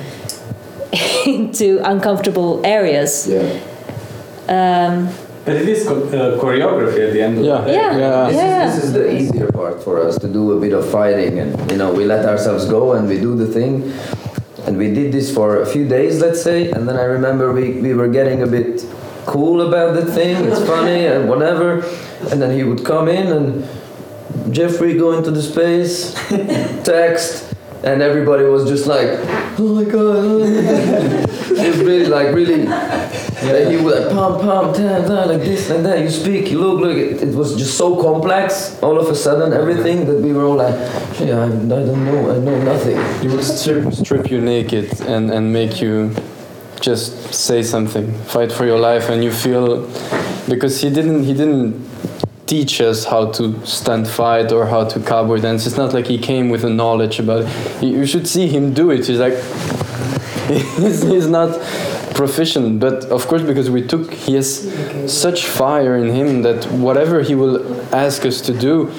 into 1.26 1.80
uncomfortable 1.84 2.64
areas. 2.64 3.26
Um, 4.48 5.08
but 5.44 5.56
it 5.56 5.68
is 5.68 5.84
cho- 5.84 6.02
uh, 6.18 6.40
choreography 6.42 7.00
at 7.06 7.12
the 7.12 7.20
end 7.22 7.38
of 7.38 7.44
Yeah. 7.44 7.60
the 7.60 7.66
day 7.66 7.74
Yeah. 7.74 7.98
Yeah. 7.98 8.26
This, 8.28 8.36
Yeah. 8.36 8.68
Is, 8.68 8.74
this 8.74 8.84
is 8.84 8.92
the 8.92 9.06
easier 9.18 9.48
part 9.52 9.82
for 9.82 10.00
us 10.06 10.18
to 10.18 10.28
do 10.28 10.52
a 10.56 10.60
bit 10.60 10.72
of 10.72 10.84
fighting, 10.86 11.38
and 11.38 11.50
you 11.70 11.76
know 11.76 11.90
we 11.92 12.04
let 12.04 12.24
ourselves 12.26 12.64
go 12.66 12.92
and 12.94 13.08
we 13.08 13.18
do 13.18 13.34
the 13.34 13.46
thing, 13.46 13.92
and 14.66 14.76
we 14.78 14.88
did 14.98 15.12
this 15.12 15.28
for 15.32 15.60
a 15.60 15.66
few 15.66 15.84
days, 15.86 16.20
let's 16.20 16.42
say, 16.42 16.70
and 16.70 16.88
then 16.88 16.96
I 16.96 17.04
remember 17.04 17.52
we, 17.52 17.66
we 17.86 17.92
were 17.94 18.08
getting 18.08 18.42
a 18.42 18.46
bit 18.46 18.84
cool 19.26 19.60
about 19.68 19.94
the 19.94 20.04
thing. 20.18 20.36
It's 20.48 20.62
funny 20.74 21.06
and 21.06 21.28
whatever, 21.28 21.84
and 22.30 22.40
then 22.42 22.50
he 22.56 22.62
would 22.64 22.82
come 22.84 23.08
in 23.08 23.26
and 23.36 23.64
Jeffrey 24.50 24.94
go 24.98 25.12
into 25.12 25.30
the 25.30 25.42
space, 25.42 26.14
text. 26.84 27.50
And 27.84 28.00
everybody 28.00 28.44
was 28.44 28.64
just 28.66 28.86
like, 28.86 29.10
oh 29.58 29.68
my 29.76 29.84
god. 29.84 31.28
it 31.58 31.68
was 31.68 31.78
really 31.78 32.06
like 32.06 32.34
really 32.34 32.66
yeah, 33.44 33.68
he 33.68 33.76
would 33.76 33.94
like 33.94 34.12
pump, 34.12 34.40
pump, 34.40 34.76
tam, 34.76 35.04
tam, 35.04 35.28
like 35.28 35.40
this, 35.40 35.68
like 35.68 35.82
that. 35.82 36.00
You 36.00 36.10
speak, 36.10 36.50
you 36.50 36.60
look, 36.60 36.80
look. 36.80 36.96
It, 36.96 37.22
it 37.22 37.34
was 37.34 37.56
just 37.56 37.76
so 37.76 38.00
complex. 38.00 38.80
All 38.82 38.98
of 38.98 39.08
a 39.08 39.14
sudden, 39.14 39.52
everything 39.52 40.06
that 40.06 40.20
we 40.20 40.32
were 40.32 40.44
all 40.44 40.56
like, 40.56 40.74
yeah, 41.20 41.40
I, 41.40 41.46
I 41.46 41.48
don't 41.48 42.04
know, 42.04 42.30
I 42.30 42.38
know 42.38 42.62
nothing. 42.62 42.96
He 43.20 43.28
would 43.28 43.44
strip, 43.44 43.92
strip 43.92 44.30
you 44.30 44.40
naked 44.40 45.00
and, 45.02 45.30
and 45.30 45.52
make 45.52 45.80
you 45.80 46.14
just 46.80 47.34
say 47.34 47.62
something, 47.62 48.12
fight 48.24 48.52
for 48.52 48.64
your 48.64 48.78
life, 48.78 49.08
and 49.08 49.22
you 49.22 49.32
feel 49.32 49.86
because 50.48 50.80
he 50.80 50.90
didn't 50.90 51.24
he 51.24 51.32
didn't 51.32 51.88
teach 52.46 52.80
us 52.80 53.06
how 53.06 53.30
to 53.32 53.66
stand 53.66 54.06
fight 54.06 54.52
or 54.52 54.66
how 54.66 54.84
to 54.84 55.00
cowboy 55.00 55.40
dance. 55.40 55.66
It's 55.66 55.78
not 55.78 55.94
like 55.94 56.06
he 56.06 56.18
came 56.18 56.50
with 56.50 56.64
a 56.64 56.70
knowledge 56.70 57.18
about 57.18 57.44
it. 57.44 57.82
You 57.82 58.06
should 58.06 58.28
see 58.28 58.48
him 58.48 58.74
do 58.74 58.90
it. 58.90 59.06
He's 59.06 59.18
like 59.18 59.34
he's, 60.76 61.02
he's 61.02 61.28
not 61.28 61.60
proficient, 62.14 62.80
but 62.80 63.04
of 63.06 63.26
course 63.26 63.42
because 63.42 63.70
we 63.70 63.86
took 63.86 64.12
he 64.12 64.34
has 64.34 64.48
such 65.12 65.46
fire 65.46 65.96
in 65.96 66.10
him 66.10 66.42
that 66.42 66.64
whatever 66.72 67.22
he 67.22 67.34
will 67.34 67.56
ask 67.94 68.24
us 68.24 68.40
to 68.42 68.52
do 68.52 68.92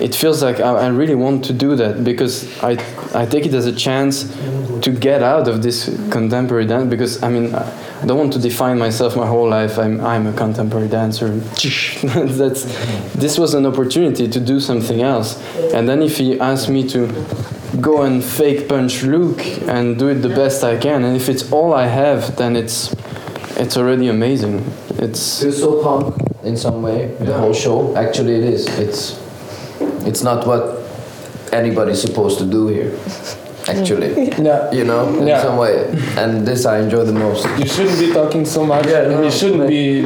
it 0.00 0.14
feels 0.14 0.42
like 0.42 0.58
I, 0.58 0.70
I 0.70 0.88
really 0.88 1.14
want 1.14 1.44
to 1.44 1.52
do 1.52 1.76
that 1.76 2.02
because 2.02 2.60
I, 2.62 2.72
I 3.14 3.24
take 3.26 3.46
it 3.46 3.54
as 3.54 3.66
a 3.66 3.72
chance 3.72 4.24
to 4.80 4.90
get 4.90 5.22
out 5.22 5.46
of 5.46 5.62
this 5.62 5.86
contemporary 6.10 6.66
dance 6.66 6.88
because 6.90 7.22
I 7.22 7.28
mean 7.28 7.54
I 7.54 7.70
I 8.02 8.04
don't 8.04 8.18
want 8.18 8.32
to 8.32 8.40
define 8.40 8.80
myself 8.80 9.14
my 9.14 9.28
whole 9.28 9.48
life. 9.48 9.78
I'm, 9.78 10.00
I'm 10.00 10.26
a 10.26 10.32
contemporary 10.32 10.88
dancer. 10.88 11.28
That's 12.02 12.64
this 13.14 13.38
was 13.38 13.54
an 13.54 13.64
opportunity 13.64 14.26
to 14.26 14.40
do 14.40 14.58
something 14.58 15.02
else. 15.02 15.40
And 15.72 15.88
then 15.88 16.02
if 16.02 16.18
he 16.18 16.40
asked 16.40 16.68
me 16.68 16.88
to 16.88 17.06
go 17.80 18.02
and 18.02 18.22
fake 18.22 18.68
punch 18.68 19.02
Luke 19.02 19.40
and 19.68 19.98
do 19.98 20.08
it 20.08 20.16
the 20.16 20.28
best 20.28 20.62
I 20.62 20.76
can 20.76 21.04
and 21.04 21.16
if 21.16 21.28
it's 21.28 21.50
all 21.52 21.72
I 21.72 21.86
have 21.86 22.36
then 22.36 22.54
it's 22.56 22.94
it's 23.56 23.76
already 23.76 24.08
amazing 24.08 24.64
it's 24.98 25.42
It 25.42 25.46
was 25.46 25.58
so 25.60 25.82
punk 25.82 26.14
in 26.44 26.56
some 26.56 26.82
way. 26.82 27.06
The 27.20 27.32
whole 27.34 27.52
show, 27.54 27.96
actually, 27.96 28.34
it 28.36 28.44
is. 28.44 28.66
It's 28.78 29.18
it's 30.06 30.22
not 30.22 30.46
what 30.46 30.78
anybody's 31.52 32.00
supposed 32.00 32.38
to 32.38 32.44
do 32.44 32.68
here. 32.68 32.92
Actually, 33.68 34.10
Yeah. 34.42 34.70
you 34.72 34.84
know, 34.84 35.06
in 35.20 35.26
Yeah. 35.26 35.42
some 35.42 35.56
way, 35.56 35.86
and 36.18 36.44
this 36.46 36.66
I 36.66 36.78
enjoy 36.80 37.04
the 37.04 37.12
most. 37.12 37.46
You 37.58 37.66
shouldn't 37.66 37.98
be 38.00 38.12
talking 38.12 38.44
so 38.44 38.64
much, 38.66 38.86
Yeah, 38.86 39.02
and 39.10 39.24
you 39.24 39.30
shouldn't 39.30 39.60
like- 39.60 39.68
be 39.68 40.04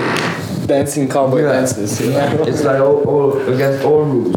dancing 0.67 1.09
cowboy 1.09 1.41
Yeah. 1.43 1.53
dances. 1.53 2.01
You 2.01 2.11
know? 2.11 2.45
It's 2.47 2.63
like 2.65 2.81
all, 2.81 3.01
all 3.09 3.31
against 3.55 3.85
all 3.85 4.05
rules. 4.05 4.35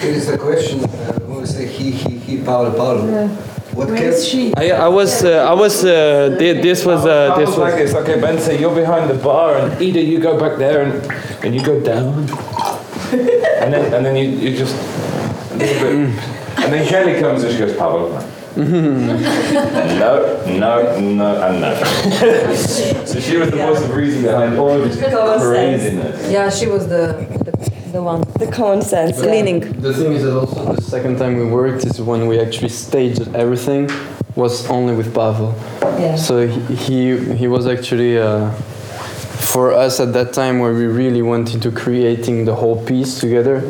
Here 0.00 0.12
is 0.14 0.26
the 0.26 0.38
question. 0.38 0.84
Uh, 0.84 1.18
who 1.26 1.40
is 1.40 1.54
the 1.56 1.64
he, 1.66 1.90
he, 2.32 2.38
he, 2.38 2.44
Paolo, 2.44 2.70
Paolo? 2.72 3.28
What 3.72 3.88
Where 3.88 3.96
can, 3.96 4.06
is 4.12 4.28
she? 4.28 4.52
I, 4.54 4.70
I 4.70 4.88
was, 4.88 5.24
uh, 5.24 5.46
I 5.48 5.54
was, 5.54 5.82
uh, 5.82 6.36
thi- 6.38 6.60
this 6.60 6.84
was, 6.84 7.06
uh, 7.06 7.34
this 7.38 7.48
Sounds 7.48 7.58
like 7.58 7.80
was. 7.80 7.94
okay, 7.94 8.20
Ben. 8.20 8.38
Say 8.38 8.60
you're 8.60 8.74
behind 8.74 9.08
the 9.08 9.14
bar, 9.14 9.56
and 9.56 9.72
Ida, 9.72 10.00
you 10.02 10.20
go 10.20 10.38
back 10.38 10.58
there, 10.58 10.82
and 10.82 10.92
and 11.44 11.54
you 11.54 11.62
go 11.64 11.80
down, 11.80 12.28
and 13.12 13.72
then 13.72 13.94
and 13.94 14.04
then 14.04 14.14
you, 14.14 14.28
you 14.28 14.54
just 14.56 14.76
a 15.52 15.56
little 15.56 15.80
bit, 15.80 15.94
and 16.62 16.72
then 16.72 16.86
Kelly 16.86 17.18
comes 17.18 17.44
and 17.44 17.52
she 17.52 17.58
goes, 17.58 17.74
Pavel, 17.76 18.10
no, 18.56 19.16
no, 20.46 21.00
no, 21.00 21.42
and 21.42 21.60
no. 21.62 21.72
so 23.06 23.20
she 23.20 23.38
was 23.38 23.50
the 23.50 23.56
voice 23.56 23.80
of 23.82 23.94
reason 23.94 24.20
behind 24.22 24.58
all 24.58 24.68
of 24.70 24.82
this 24.84 25.00
craziness. 25.42 26.30
Yeah, 26.30 26.50
she 26.50 26.66
was 26.66 26.86
the 26.88 27.26
the, 27.46 27.51
the 27.92 28.02
one 28.02 28.22
The 28.38 28.46
common 28.50 28.82
sense. 28.82 29.18
yeah. 29.18 29.24
cleaning. 29.24 29.60
The 29.80 29.92
thing 29.92 30.12
is 30.14 30.22
that 30.24 30.36
also 30.36 30.74
the 30.74 30.82
second 30.82 31.18
time 31.18 31.36
we 31.36 31.44
worked 31.44 31.84
is 31.84 32.00
when 32.00 32.26
we 32.26 32.40
actually 32.40 32.70
staged 32.70 33.22
everything 33.34 33.90
was 34.34 34.68
only 34.70 34.94
with 34.94 35.14
Pavel. 35.14 35.54
Yeah. 35.82 36.16
So 36.16 36.46
he 36.86 37.18
he, 37.36 37.46
was 37.48 37.66
actually 37.66 38.18
uh, 38.18 38.50
for 39.52 39.72
us 39.72 40.00
at 40.00 40.12
that 40.14 40.32
time 40.32 40.58
where 40.58 40.72
we 40.72 40.86
really 40.86 41.20
went 41.20 41.52
into 41.54 41.70
creating 41.70 42.46
the 42.46 42.54
whole 42.54 42.82
piece 42.86 43.20
together. 43.20 43.60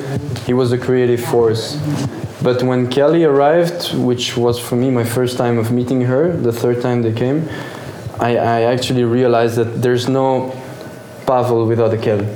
He 0.46 0.54
was 0.54 0.70
the 0.70 0.78
creative 0.78 1.20
force. 1.32 1.76
But 2.42 2.62
when 2.62 2.88
Kelly 2.88 3.24
arrived, 3.24 3.94
which 3.94 4.36
was 4.36 4.58
for 4.58 4.76
me 4.76 4.90
my 4.90 5.04
first 5.04 5.36
time 5.36 5.58
of 5.58 5.70
meeting 5.70 6.00
her, 6.02 6.36
the 6.36 6.52
third 6.52 6.80
time 6.80 7.02
they 7.02 7.12
came, 7.12 7.48
I, 8.20 8.36
I 8.36 8.60
actually 8.74 9.04
realized 9.04 9.56
that 9.56 9.82
there's 9.82 10.08
no 10.08 10.52
Pavel 11.26 11.66
without 11.66 11.92
a 11.94 11.98
Kelly. 11.98 12.26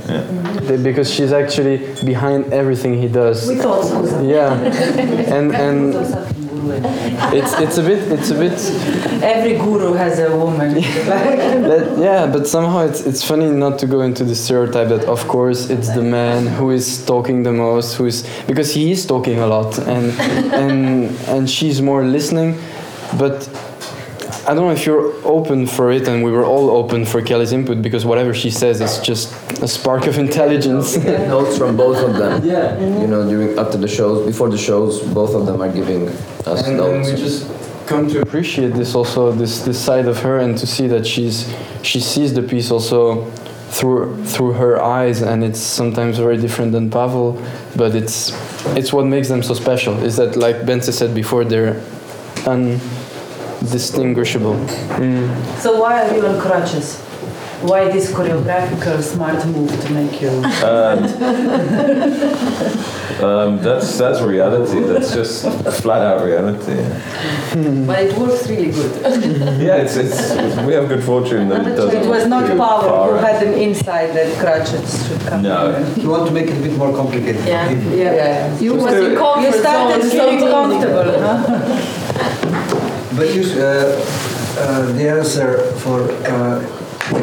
They- 0.66 0.76
Because 0.82 1.08
she's 1.14 1.32
actually 1.32 1.76
behind 2.04 2.52
everything 2.52 2.92
he 3.00 3.08
does. 3.08 3.48
We 3.48 3.56
thought 3.56 3.84
so. 3.84 4.20
Yeah, 4.22 4.52
and 5.36 5.54
and 5.54 5.94
it's 7.38 7.52
it's 7.64 7.78
a 7.78 7.82
bit 7.82 8.00
it's 8.16 8.30
a 8.30 8.34
bit 8.34 8.58
Every 9.22 9.54
guru 9.58 9.92
has 9.94 10.18
a 10.18 10.36
woman. 10.36 10.74
that, 11.70 11.96
yeah, 11.98 12.26
but 12.34 12.46
somehow 12.46 12.80
it's 12.88 13.00
it's 13.06 13.22
funny 13.24 13.48
not 13.50 13.78
to 13.78 13.86
go 13.86 14.00
into 14.02 14.24
the 14.24 14.34
stereotype 14.34 14.88
that 14.88 15.04
of 15.08 15.26
course 15.28 15.70
it's 15.70 15.88
the 15.94 16.02
man 16.02 16.46
who 16.58 16.70
is 16.70 17.04
talking 17.06 17.42
the 17.44 17.52
most, 17.52 17.96
who 17.96 18.06
is 18.06 18.26
because 18.46 18.74
he 18.74 18.90
is 18.92 19.06
talking 19.06 19.38
a 19.38 19.46
lot 19.46 19.78
and 19.78 20.06
and 20.62 21.10
and 21.28 21.48
she's 21.50 21.80
more 21.80 22.04
listening, 22.04 22.58
but. 23.18 23.48
I 24.48 24.54
don't 24.54 24.66
know 24.66 24.70
if 24.70 24.86
you're 24.86 25.12
open 25.26 25.66
for 25.66 25.90
it, 25.90 26.06
and 26.06 26.22
we 26.22 26.30
were 26.30 26.44
all 26.44 26.70
open 26.70 27.04
for 27.04 27.20
Kelly's 27.20 27.52
input 27.52 27.82
because 27.82 28.04
whatever 28.06 28.32
she 28.32 28.50
says 28.50 28.80
is 28.80 29.00
just 29.00 29.32
a 29.60 29.66
spark 29.66 30.06
of 30.06 30.18
intelligence. 30.18 30.96
We 30.96 31.04
notes 31.04 31.58
from 31.58 31.76
both 31.76 31.98
of 31.98 32.14
them. 32.14 32.44
Yeah. 32.44 32.78
You 32.78 33.08
know, 33.08 33.28
during 33.28 33.58
after 33.58 33.76
the 33.76 33.88
shows, 33.88 34.24
before 34.24 34.48
the 34.48 34.58
shows, 34.58 35.02
both 35.02 35.34
of 35.34 35.46
them 35.46 35.60
are 35.60 35.72
giving 35.72 36.08
us 36.08 36.62
and, 36.64 36.78
and 36.80 37.02
notes. 37.02 37.10
we 37.10 37.16
just 37.16 37.50
come 37.88 38.08
to 38.08 38.20
appreciate 38.20 38.72
this 38.74 38.94
also 38.94 39.32
this 39.32 39.64
this 39.64 39.78
side 39.78 40.06
of 40.06 40.18
her 40.18 40.38
and 40.38 40.58
to 40.58 40.66
see 40.66 40.86
that 40.88 41.06
she's 41.06 41.52
she 41.82 42.00
sees 42.00 42.34
the 42.34 42.42
piece 42.42 42.70
also 42.70 43.24
through 43.70 44.24
through 44.24 44.52
her 44.52 44.82
eyes 44.82 45.22
and 45.22 45.44
it's 45.44 45.60
sometimes 45.60 46.18
very 46.18 46.36
different 46.36 46.72
than 46.72 46.90
Pavel 46.90 47.40
but 47.76 47.94
it's 47.94 48.32
it's 48.76 48.92
what 48.92 49.06
makes 49.06 49.28
them 49.28 49.42
so 49.42 49.54
special 49.54 49.94
is 50.02 50.16
that 50.16 50.36
like 50.36 50.66
Bence 50.66 50.92
said 50.92 51.14
before 51.14 51.44
they're 51.44 51.80
undistinguishable 53.60 54.54
mm. 54.54 55.28
So 55.58 55.80
why 55.80 56.02
are 56.02 56.14
you 56.16 56.26
on 56.26 56.40
crutches? 56.40 57.00
Why 57.62 57.88
this 57.90 58.12
choreographical 58.12 59.02
smart 59.02 59.44
move 59.46 59.70
to 59.84 59.92
make 59.92 60.20
you? 60.20 60.28
Um, 60.62 60.98
um 63.24 63.62
that's 63.62 63.96
that's 63.96 64.20
reality. 64.20 64.80
That's 64.80 65.14
just 65.14 65.46
flat 65.80 66.02
out 66.02 66.22
reality. 66.24 66.76
Hmm. 67.54 67.86
But 67.86 67.98
it 68.04 68.18
works 68.18 68.46
really 68.46 68.70
good. 68.72 68.92
Yeah, 69.66 69.76
it's, 69.76 69.96
it's, 69.96 70.18
we 70.66 70.74
have 70.74 70.86
good 70.88 71.02
fortune 71.02 71.48
that 71.48 71.66
it 71.66 71.76
doesn't. 71.76 72.02
It 72.02 72.06
was 72.06 72.26
not 72.26 72.46
go 72.46 72.58
power 72.58 72.82
far 72.82 73.08
who 73.08 73.14
out. 73.16 73.24
had 73.24 73.42
an 73.42 73.54
insight 73.54 74.12
that 74.12 74.28
crutches 74.38 75.08
should 75.08 75.20
come. 75.22 75.40
No. 75.42 75.78
You 75.96 76.10
want 76.10 76.26
to 76.28 76.32
make 76.32 76.48
it 76.48 76.58
a 76.58 76.60
bit 76.60 76.76
more 76.76 76.92
complicated. 76.94 77.40
for 77.42 77.48
Yeah, 77.48 77.70
yeah, 77.70 78.14
yeah. 78.14 78.58
You 78.60 78.74
was 78.74 78.92
do 78.92 79.06
in 79.06 79.12
it. 79.12 79.18
comfort 79.18 79.46
You 79.46 79.52
started 79.60 80.02
zone, 80.02 80.10
feeling 80.10 80.40
so 80.40 80.50
comfortable, 80.50 81.08
huh? 81.24 82.02
But 83.16 83.34
you, 83.34 83.42
uh, 83.42 84.04
uh, 84.58 84.92
the 84.92 85.08
answer 85.08 85.58
for 85.80 86.10
uh, 86.28 86.60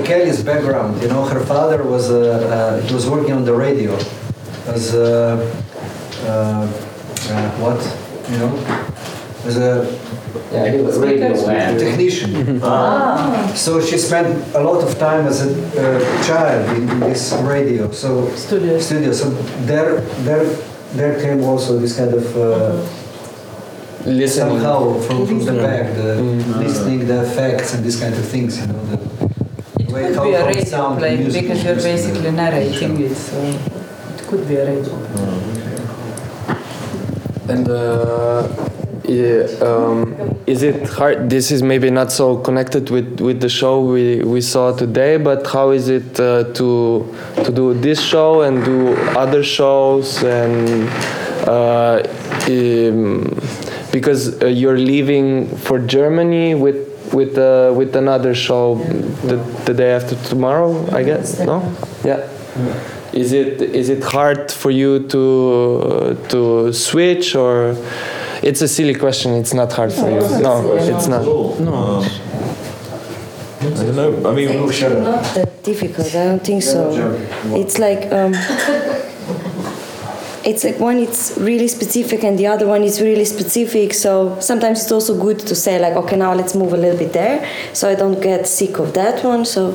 Kelly's 0.04 0.44
background, 0.44 1.02
you 1.02 1.08
know, 1.08 1.24
her 1.24 1.40
father 1.46 1.84
was, 1.84 2.10
uh, 2.10 2.18
uh, 2.18 2.82
he 2.82 2.94
was 2.94 3.08
working 3.08 3.34
on 3.34 3.46
the 3.46 3.54
radio 3.54 3.94
as 4.66 4.96
a, 4.96 5.38
uh, 6.26 6.68
uh, 7.30 7.52
what, 7.62 7.80
you 8.32 8.38
know, 8.40 8.52
as 9.46 9.58
a 9.58 9.86
yeah, 10.52 10.72
he 10.72 10.80
was 10.82 10.98
radio 10.98 11.30
man. 11.46 11.78
technician. 11.78 12.60
Ah. 12.64 13.52
So 13.56 13.82
she 13.82 13.98
spent 13.98 14.56
a 14.56 14.62
lot 14.62 14.84
of 14.84 14.98
time 14.98 15.28
as 15.28 15.46
a 15.46 15.52
uh, 15.52 16.24
child 16.28 16.78
in, 16.78 16.90
in 16.90 17.00
this 17.02 17.34
radio. 17.42 17.92
So 17.92 18.34
Studio. 18.36 18.80
studio. 18.80 19.12
So 19.12 19.30
there, 19.66 20.02
there, 20.26 20.46
there 20.94 21.22
came 21.22 21.44
also 21.44 21.78
this 21.78 21.98
kind 21.98 22.14
of 22.14 22.38
uh, 22.38 23.03
Listening. 24.06 24.60
somehow 24.60 25.00
from, 25.00 25.26
from 25.26 25.46
the 25.46 25.54
back, 25.54 25.96
the 25.96 26.22
listening, 26.60 27.08
the 27.08 27.24
effects, 27.24 27.74
and 27.74 27.86
these 27.86 28.00
kind 28.00 28.14
of 28.14 28.26
things. 28.28 28.60
You 28.60 28.68
know, 28.68 28.84
the 28.86 29.94
way 29.94 30.14
Could 30.14 30.24
be 30.24 30.34
a 30.34 30.42
how 30.42 30.48
radio 30.48 30.98
play 30.98 31.18
because 31.24 31.64
you're 31.64 31.76
basically 31.76 32.32
narrating 32.32 33.00
it, 33.00 33.16
so 33.16 33.38
it 33.42 34.28
could 34.28 34.46
be 34.48 34.56
a 34.58 34.66
radio. 34.66 34.94
And 37.48 37.70
uh, 37.70 38.70
yeah, 39.06 39.48
um, 39.62 40.38
is 40.48 40.64
it 40.64 40.88
hard? 40.90 41.30
This 41.30 41.52
is 41.52 41.62
maybe 41.62 41.90
not 41.90 42.12
so 42.12 42.38
connected 42.38 42.90
with, 42.90 43.22
with 43.22 43.40
the 43.40 43.50
show 43.50 43.82
we, 43.82 44.22
we 44.22 44.42
saw 44.42 44.76
today, 44.76 45.18
but 45.18 45.48
how 45.48 45.72
is 45.72 45.88
it 45.88 46.20
uh, 46.20 46.46
to 46.54 47.16
to 47.44 47.52
do 47.52 47.74
this 47.74 48.02
show 48.02 48.42
and 48.42 48.64
do 48.66 48.96
other 49.16 49.44
shows 49.44 50.24
and 50.24 50.90
uh, 51.48 52.02
um, 52.48 53.43
because 53.94 54.42
uh, 54.42 54.48
you're 54.48 54.78
leaving 54.78 55.48
for 55.66 55.78
Germany 55.80 56.56
with 56.56 56.80
with 57.14 57.38
uh, 57.38 57.72
with 57.80 57.96
another 57.96 58.34
show 58.36 58.76
the, 59.30 59.38
the 59.66 59.74
day 59.74 59.92
after 59.92 60.16
tomorrow, 60.32 60.72
I 60.92 61.04
guess. 61.04 61.40
No, 61.40 61.62
yeah. 62.04 62.28
Is 63.14 63.32
it 63.32 63.62
is 63.62 63.88
it 63.90 64.04
hard 64.04 64.52
for 64.52 64.72
you 64.72 65.08
to 65.14 66.18
to 66.30 66.74
switch 66.74 67.36
or? 67.36 67.78
It's 68.44 68.62
a 68.62 68.68
silly 68.68 68.94
question. 68.94 69.36
It's 69.36 69.54
not 69.54 69.72
hard 69.72 69.94
for 69.94 70.10
you. 70.10 70.20
No, 70.42 70.76
it's 70.76 71.08
not. 71.08 71.24
No. 71.24 72.04
I 73.62 73.70
don't 73.70 73.96
know. 73.96 74.30
I 74.30 74.36
mean, 74.36 74.50
it's 74.50 74.82
Not 74.82 75.24
that 75.36 75.64
difficult. 75.64 76.08
I 76.14 76.26
don't 76.26 76.44
think 76.44 76.62
so. 76.62 76.92
It's 77.56 77.80
like 77.80 78.12
um, 78.12 78.34
it's 80.46 80.64
like 80.64 80.80
one 80.80 81.00
it's 81.00 81.38
really 81.38 81.68
specific 81.68 82.24
and 82.24 82.38
the 82.38 82.48
other 82.48 82.68
one 82.68 82.84
is 82.84 83.02
really 83.02 83.26
specific. 83.26 83.94
So 83.94 84.40
sometimes 84.40 84.82
it's 84.84 84.92
also 84.92 85.20
good 85.20 85.40
to 85.40 85.56
say 85.56 85.80
like, 85.80 85.94
okay, 85.94 86.18
now 86.18 86.34
let's 86.34 86.56
move 86.56 86.74
a 86.74 86.78
little 86.78 86.98
bit 86.98 87.14
there, 87.14 87.48
so 87.74 87.90
I 87.90 87.96
don't 87.96 88.20
get 88.22 88.48
sick 88.48 88.80
of 88.80 88.94
that 88.94 89.24
one. 89.24 89.46
So 89.46 89.72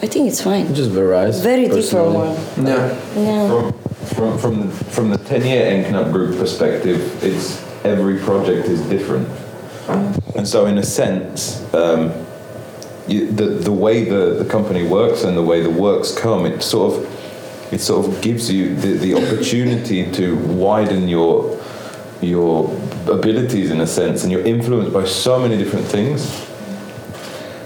I 0.00 0.06
think 0.06 0.28
it's 0.28 0.40
fine. 0.40 0.74
Just 0.74 0.90
varies. 0.90 1.40
Very 1.40 1.68
different 1.68 2.12
one. 2.12 2.66
Yeah. 2.66 2.96
Yeah. 3.16 3.72
from 4.14 4.38
from 4.38 4.38
from 4.38 4.60
the, 4.60 4.84
from 4.90 5.10
the 5.10 5.18
ten 5.18 5.44
year 5.44 5.66
EN-KNAP 5.66 6.12
group 6.12 6.38
perspective, 6.38 7.22
it's 7.22 7.62
every 7.84 8.18
project 8.18 8.68
is 8.68 8.80
different, 8.88 9.28
and 10.36 10.46
so 10.46 10.66
in 10.66 10.78
a 10.78 10.82
sense, 10.82 11.62
um, 11.74 12.12
you, 13.08 13.30
the 13.30 13.46
the 13.46 13.72
way 13.72 14.04
the, 14.04 14.42
the 14.42 14.48
company 14.48 14.86
works 14.86 15.24
and 15.24 15.36
the 15.36 15.42
way 15.42 15.60
the 15.62 15.70
works 15.70 16.16
come, 16.16 16.46
it 16.46 16.62
sort 16.62 16.94
of 16.94 17.17
it 17.70 17.80
sort 17.80 18.06
of 18.06 18.20
gives 18.22 18.50
you 18.50 18.74
the, 18.76 18.92
the 18.94 19.14
opportunity 19.14 20.10
to 20.12 20.36
widen 20.36 21.08
your 21.08 21.58
your 22.20 22.68
abilities 23.08 23.70
in 23.70 23.80
a 23.80 23.86
sense, 23.86 24.24
and 24.24 24.32
you're 24.32 24.44
influenced 24.44 24.92
by 24.92 25.04
so 25.04 25.38
many 25.38 25.56
different 25.56 25.86
things 25.86 26.44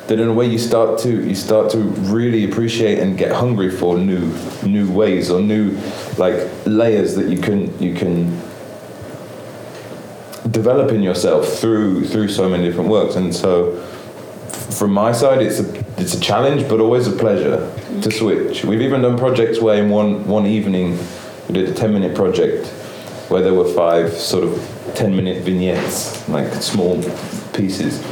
that 0.09 0.21
in 0.21 0.29
a 0.29 0.33
way 0.33 0.47
you 0.47 0.59
start 0.59 0.99
to 0.99 1.27
you 1.27 1.35
start 1.35 1.71
to 1.71 1.79
really 1.79 2.45
appreciate 2.45 2.99
and 2.99 3.17
get 3.17 3.33
hungry 3.33 3.71
for 3.71 3.97
new 3.97 4.33
new 4.63 4.91
ways 4.93 5.31
or 5.31 5.41
new 5.41 5.71
like 6.19 6.35
layers 6.67 7.15
that 7.15 7.29
you 7.29 7.39
can 7.39 7.79
you 7.81 7.95
can 7.95 8.27
develop 10.51 10.91
in 10.91 11.03
yourself 11.03 11.49
through 11.61 12.05
through 12.05 12.29
so 12.29 12.49
many 12.49 12.65
different 12.65 12.91
works. 12.91 13.17
And 13.17 13.35
so 13.35 13.83
from 14.73 14.93
my 14.93 15.13
side 15.13 15.43
it's 15.43 15.61
a 15.61 16.01
it's 16.01 16.15
a 16.15 16.21
challenge 16.21 16.69
but 16.69 16.81
always 16.81 17.07
a 17.07 17.13
pleasure 17.13 17.57
to 18.03 18.11
switch 18.11 18.65
we've 18.65 18.81
even 18.83 19.03
done 19.03 19.19
projects 19.19 19.61
where 19.61 19.83
in 19.83 19.91
one 19.91 20.27
one 20.27 20.47
evening 20.47 20.99
we 21.49 21.55
did 21.55 21.69
a 21.69 21.75
10 21.75 21.93
minute 21.93 22.15
project 22.17 22.67
where 23.31 23.43
there 23.43 23.55
were 23.55 23.69
five 23.75 24.13
sort 24.13 24.45
of 24.45 24.93
10 24.95 25.15
minute 25.15 25.43
vignettes 25.43 26.27
like 26.29 26.53
small 26.55 27.01
pieces 27.53 28.03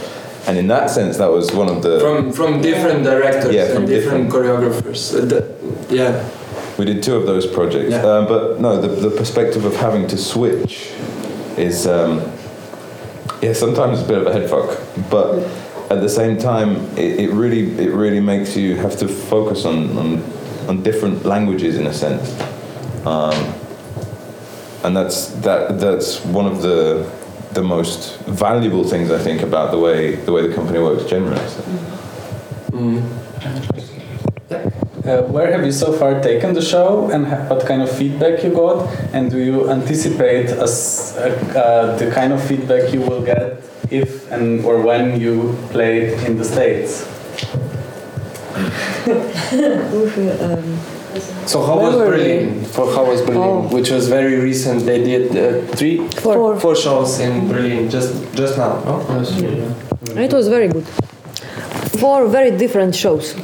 and 0.46 0.58
in 0.58 0.66
that 0.68 0.90
sense 0.90 1.16
that 1.18 1.30
was 1.30 1.52
one 1.52 1.68
of 1.68 1.82
the 1.82 2.00
From 2.00 2.32
from 2.32 2.60
different 2.62 3.04
directors 3.04 3.54
Yeah, 3.54 3.68
from 3.68 3.82
and 3.84 3.86
different, 3.86 4.30
choreographers. 4.30 5.14
Uh, 5.14 5.24
the- 5.24 5.94
yeah. 5.94 6.28
We 6.78 6.86
did 6.86 7.02
two 7.02 7.14
of 7.16 7.26
those 7.26 7.46
projects, 7.46 7.90
Yeah. 7.90 8.06
um, 8.10 8.26
but 8.26 8.58
no, 8.58 8.80
the, 8.80 8.88
the 8.88 9.10
perspective 9.14 9.66
of 9.66 9.76
having 9.76 10.06
to 10.08 10.16
switch 10.16 10.92
is, 11.58 11.86
um, 11.86 12.22
yeah, 13.42 13.52
sometimes 13.52 13.98
it's 13.98 14.08
a 14.08 14.12
bit 14.12 14.18
of 14.18 14.26
a 14.26 14.32
head 14.32 14.48
fuck, 14.48 14.78
but 15.10 15.44
at 15.90 16.00
the 16.00 16.08
same 16.08 16.38
time, 16.38 16.76
it, 16.96 17.20
it 17.20 17.30
really 17.32 17.62
it 17.78 17.92
really 17.92 18.20
makes 18.20 18.56
you 18.56 18.76
have 18.76 18.96
to 18.98 19.08
focus 19.08 19.64
on 19.64 19.98
on, 19.98 20.22
on 20.68 20.82
different 20.82 21.24
languages 21.24 21.76
in 21.76 21.86
a 21.86 21.92
sense, 21.92 22.40
um, 23.04 23.34
and 24.84 24.96
that's 24.96 25.26
that 25.42 25.80
that's 25.80 26.24
one 26.24 26.46
of 26.46 26.62
the 26.62 27.10
the 27.54 27.62
most 27.62 28.18
valuable 28.20 28.84
things 28.84 29.10
I 29.10 29.18
think 29.18 29.42
about 29.42 29.72
the 29.72 29.78
way 29.78 30.14
the 30.14 30.32
way 30.32 30.46
the 30.46 30.54
company 30.54 30.78
works 30.78 31.04
generally. 31.04 31.46
So. 31.48 31.64
Uh, 35.00 35.22
where 35.22 35.50
have 35.50 35.64
you 35.64 35.72
so 35.72 35.92
far 35.92 36.20
taken 36.20 36.52
the 36.54 36.62
show, 36.62 37.10
and 37.10 37.26
ha- 37.26 37.48
what 37.48 37.66
kind 37.66 37.82
of 37.82 37.90
feedback 37.90 38.44
you 38.44 38.50
got? 38.50 38.86
And 39.12 39.30
do 39.30 39.38
you 39.38 39.70
anticipate 39.70 40.50
us, 40.50 41.16
uh, 41.16 41.30
uh, 41.56 41.96
the 41.96 42.10
kind 42.12 42.32
of 42.32 42.40
feedback 42.46 42.92
you 42.92 43.00
will 43.00 43.22
get 43.24 43.59
if 43.90 44.30
and 44.30 44.64
or 44.64 44.80
when 44.82 45.20
you 45.20 45.56
played 45.70 46.12
in 46.26 46.36
the 46.38 46.44
states? 46.44 47.06
um, 50.40 50.78
So 51.46 51.62
how 51.66 51.76
Where 51.78 51.86
was 51.86 51.96
were 51.96 52.06
Berlin? 52.10 52.64
For 52.64 52.86
how 52.94 53.04
was 53.04 53.20
Berlin, 53.22 53.42
Oh. 53.42 53.68
which 53.76 53.90
was 53.90 54.08
very 54.08 54.36
recent. 54.38 54.86
They 54.86 55.02
did 55.02 55.24
uh, 55.36 55.66
three, 55.76 56.06
Four. 56.22 56.58
four 56.60 56.76
shows 56.76 57.18
in 57.18 57.48
Berlin 57.48 57.90
just 57.90 58.12
just 58.34 58.56
now. 58.56 58.72
No? 58.86 60.22
It 60.26 60.32
was 60.32 60.46
very 60.48 60.68
good. 60.68 60.86
Four 62.00 62.28
very 62.28 62.50
different 62.62 62.94
shows. 62.94 63.34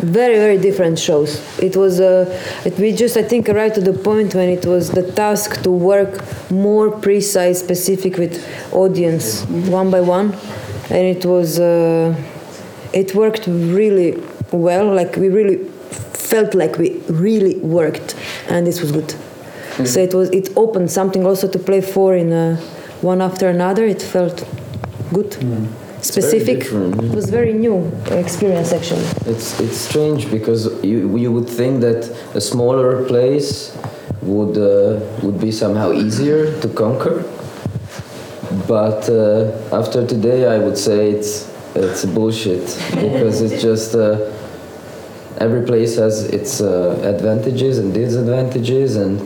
Very, 0.00 0.36
very 0.36 0.58
different 0.58 0.98
shows. 0.98 1.40
It 1.58 1.76
was, 1.76 1.98
uh, 2.00 2.24
it, 2.64 2.78
we 2.78 2.92
just, 2.92 3.16
I 3.16 3.22
think, 3.22 3.48
arrived 3.48 3.74
to 3.74 3.80
the 3.80 3.92
point 3.92 4.32
when 4.34 4.48
it 4.48 4.64
was 4.64 4.90
the 4.92 5.02
task 5.12 5.62
to 5.64 5.70
work 5.70 6.24
more 6.50 6.90
precise, 6.90 7.58
specific 7.58 8.16
with 8.16 8.46
audience, 8.72 9.44
one 9.46 9.90
by 9.90 10.00
one. 10.00 10.34
And 10.90 11.04
it 11.16 11.24
was, 11.26 11.58
uh, 11.58 12.14
it 12.92 13.14
worked 13.14 13.46
really 13.48 14.22
well. 14.52 14.94
Like 14.94 15.16
we 15.16 15.28
really 15.30 15.64
felt 16.12 16.54
like 16.54 16.78
we 16.78 17.00
really 17.08 17.58
worked, 17.58 18.14
and 18.48 18.66
this 18.66 18.80
was 18.80 18.92
good. 18.92 19.14
So 19.84 20.00
it 20.00 20.14
was, 20.14 20.28
it 20.30 20.56
opened 20.56 20.90
something 20.90 21.24
also 21.24 21.48
to 21.48 21.58
play 21.58 21.80
for 21.80 22.16
in 22.16 22.32
uh, 22.32 22.56
one 23.00 23.20
after 23.20 23.48
another. 23.48 23.84
It 23.84 24.02
felt 24.02 24.46
good 25.12 25.36
specific. 26.02 26.64
It 26.66 27.14
was 27.14 27.30
very 27.30 27.52
new 27.52 27.90
experience 28.10 28.72
actually. 28.72 29.04
It's 29.26 29.58
it's 29.60 29.76
strange 29.76 30.30
because 30.30 30.66
you 30.84 31.16
you 31.16 31.30
would 31.32 31.48
think 31.48 31.80
that 31.80 32.00
a 32.34 32.40
smaller 32.40 33.04
place 33.06 33.76
would 34.22 34.56
uh, 34.58 35.00
would 35.22 35.40
be 35.40 35.52
somehow 35.52 35.92
easier 35.92 36.58
to 36.60 36.68
conquer, 36.68 37.24
but 38.66 39.08
uh, 39.08 39.50
after 39.72 40.06
today 40.06 40.46
I 40.46 40.58
would 40.58 40.78
say 40.78 41.10
it's 41.10 41.48
it's 41.74 42.04
bullshit 42.04 42.64
because 42.90 43.40
it's 43.40 43.62
just 43.62 43.94
uh, 43.94 44.30
every 45.38 45.64
place 45.64 45.96
has 45.96 46.24
its 46.24 46.60
uh, 46.60 47.00
advantages 47.04 47.78
and 47.78 47.92
disadvantages 47.94 48.96
and 48.96 49.20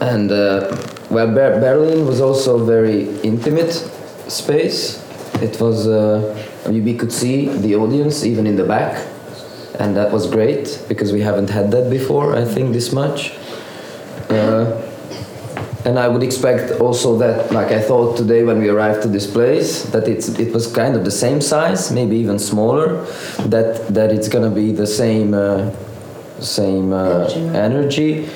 and 0.00 0.30
uh, 0.30 0.76
well 1.10 1.26
Ber- 1.26 1.60
Berlin 1.60 2.06
was 2.06 2.20
also 2.20 2.58
a 2.60 2.64
very 2.64 3.08
intimate 3.20 3.72
space. 4.28 5.04
It 5.42 5.60
was 5.60 5.86
uh, 5.86 6.34
we 6.68 6.94
could 6.94 7.12
see 7.12 7.48
the 7.48 7.76
audience 7.76 8.24
even 8.24 8.46
in 8.46 8.56
the 8.56 8.64
back, 8.64 9.06
and 9.78 9.96
that 9.96 10.12
was 10.12 10.28
great 10.28 10.82
because 10.88 11.12
we 11.12 11.20
haven't 11.20 11.50
had 11.50 11.70
that 11.70 11.90
before. 11.90 12.36
I 12.36 12.44
think 12.44 12.72
this 12.72 12.92
much. 12.92 13.32
Uh, 14.28 14.84
and 15.84 15.98
I 15.98 16.08
would 16.08 16.22
expect 16.22 16.80
also 16.80 17.16
that, 17.18 17.50
like 17.52 17.68
I 17.68 17.80
thought 17.80 18.16
today 18.16 18.42
when 18.42 18.58
we 18.58 18.68
arrived 18.68 19.02
to 19.02 19.08
this 19.08 19.26
place, 19.30 19.84
that 19.84 20.08
it's 20.08 20.28
it 20.38 20.52
was 20.52 20.66
kind 20.66 20.96
of 20.96 21.04
the 21.04 21.10
same 21.10 21.40
size, 21.40 21.90
maybe 21.92 22.16
even 22.16 22.38
smaller. 22.38 23.04
That 23.46 23.94
that 23.94 24.10
it's 24.12 24.28
gonna 24.28 24.50
be 24.50 24.72
the 24.72 24.86
same 24.86 25.34
uh, 25.34 25.70
same 26.40 26.92
uh, 26.92 27.28
energy, 27.54 28.28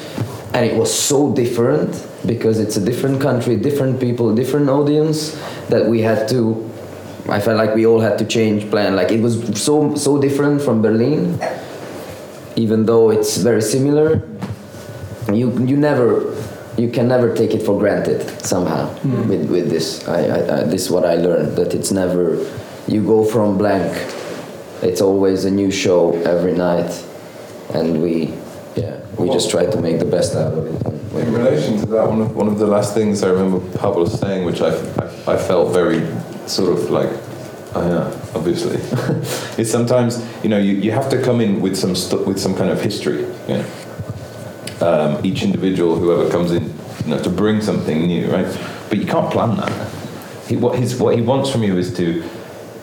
and 0.54 0.64
it 0.64 0.76
was 0.76 0.92
so 0.92 1.32
different 1.34 2.06
because 2.24 2.60
it's 2.60 2.76
a 2.76 2.84
different 2.84 3.20
country, 3.20 3.56
different 3.56 4.00
people, 4.00 4.34
different 4.34 4.68
audience 4.68 5.36
that 5.68 5.86
we 5.86 6.00
had 6.00 6.28
to. 6.28 6.71
I 7.28 7.40
felt 7.40 7.56
like 7.56 7.74
we 7.74 7.86
all 7.86 8.00
had 8.00 8.18
to 8.18 8.24
change 8.24 8.68
plan. 8.70 8.96
Like 8.96 9.10
it 9.12 9.20
was 9.20 9.38
so 9.60 9.94
so 9.94 10.20
different 10.20 10.60
from 10.60 10.82
Berlin, 10.82 11.38
even 12.56 12.86
though 12.86 13.10
it's 13.10 13.36
very 13.36 13.62
similar. 13.62 14.22
You 15.32 15.52
you 15.64 15.76
never 15.76 16.34
you 16.76 16.90
can 16.90 17.06
never 17.06 17.34
take 17.34 17.54
it 17.54 17.62
for 17.62 17.78
granted 17.78 18.28
somehow 18.44 18.88
hmm. 18.88 19.28
with, 19.28 19.50
with 19.50 19.70
this. 19.70 20.06
I, 20.08 20.24
I, 20.24 20.60
I, 20.60 20.64
this 20.64 20.86
is 20.86 20.90
what 20.90 21.04
I 21.04 21.14
learned 21.14 21.56
that 21.56 21.74
it's 21.74 21.92
never 21.92 22.42
you 22.88 23.04
go 23.04 23.24
from 23.24 23.56
blank. 23.56 23.92
It's 24.82 25.00
always 25.00 25.44
a 25.44 25.50
new 25.50 25.70
show 25.70 26.12
every 26.22 26.54
night, 26.54 26.90
and 27.72 28.02
we 28.02 28.34
yeah 28.74 28.98
we 29.16 29.28
just 29.28 29.50
try 29.50 29.66
to 29.66 29.80
make 29.80 30.00
the 30.00 30.10
best 30.10 30.34
out 30.34 30.54
of 30.54 30.66
it. 30.66 30.92
In 31.22 31.32
relation 31.34 31.78
to 31.78 31.86
that, 31.86 32.08
one 32.08 32.22
of, 32.22 32.34
one 32.34 32.48
of 32.48 32.58
the 32.58 32.66
last 32.66 32.94
things 32.94 33.22
I 33.22 33.28
remember 33.28 33.60
Pavel 33.78 34.06
saying, 34.06 34.44
which 34.44 34.60
I, 34.62 34.70
I, 34.96 35.34
I 35.34 35.36
felt 35.36 35.72
very 35.72 36.00
sort 36.46 36.78
of 36.78 36.90
like, 36.90 37.10
oh 37.74 37.88
yeah, 37.88 38.34
obviously, 38.34 38.76
it's 39.62 39.70
sometimes 39.70 40.24
you 40.42 40.48
know 40.48 40.58
you, 40.58 40.74
you 40.74 40.92
have 40.92 41.08
to 41.10 41.22
come 41.22 41.40
in 41.40 41.60
with 41.60 41.76
some 41.76 41.94
stu- 41.94 42.24
with 42.24 42.38
some 42.38 42.54
kind 42.54 42.70
of 42.70 42.80
history. 42.80 43.20
You 43.48 43.58
know? 43.58 43.66
um, 44.82 45.24
each 45.24 45.42
individual, 45.42 45.96
whoever 45.96 46.28
comes 46.28 46.50
in, 46.50 46.64
you 47.04 47.10
know, 47.10 47.22
to 47.22 47.30
bring 47.30 47.60
something 47.60 48.06
new, 48.06 48.30
right? 48.30 48.58
But 48.88 48.98
you 48.98 49.06
can't 49.06 49.30
plan 49.30 49.56
that. 49.56 49.90
He, 50.48 50.56
what, 50.56 50.78
his, 50.78 50.98
what 50.98 51.14
he 51.14 51.22
wants 51.22 51.50
from 51.50 51.62
you 51.62 51.78
is 51.78 51.96
to 51.96 52.28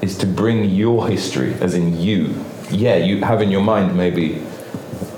is 0.01 0.17
to 0.17 0.25
bring 0.25 0.63
your 0.63 1.09
history, 1.09 1.53
as 1.55 1.73
in 1.73 1.99
you. 1.99 2.33
Yeah, 2.71 2.95
you 2.95 3.21
have 3.21 3.41
in 3.41 3.51
your 3.51 3.61
mind 3.61 3.97
maybe, 3.97 4.41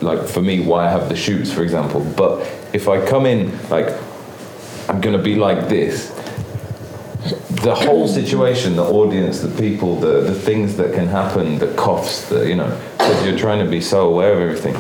like 0.02 0.28
for 0.28 0.42
me, 0.42 0.60
why 0.66 0.88
I 0.88 0.89
have 0.89 1.08
the 1.08 1.16
shoes, 1.16 1.54
for 1.54 1.62
example. 1.62 2.04
But 2.18 2.42
if 2.74 2.88
I 2.89 3.06
come 3.06 3.28
in 3.28 3.52
like 3.70 3.96
I'm 4.89 5.00
to 5.02 5.18
be 5.20 5.36
like 5.36 5.70
this, 5.70 6.12
the 7.64 7.76
whole 7.76 8.07
situation, 8.07 8.76
the 8.76 8.84
audience, 8.84 9.41
the 9.41 9.62
people, 9.62 9.99
the, 9.99 10.22
the 10.22 10.34
things 10.34 10.76
that 10.78 10.93
can 10.93 11.07
happen, 11.07 11.59
the 11.59 11.74
coughs, 11.76 12.28
the 12.30 12.47
you 12.47 12.55
know, 12.55 12.70
because 12.97 13.26
you're 13.26 13.38
trying 13.38 13.64
to 13.64 13.70
be 13.70 13.82
so 13.82 14.07
aware 14.12 14.34
of 14.34 14.39
everything. 14.41 14.76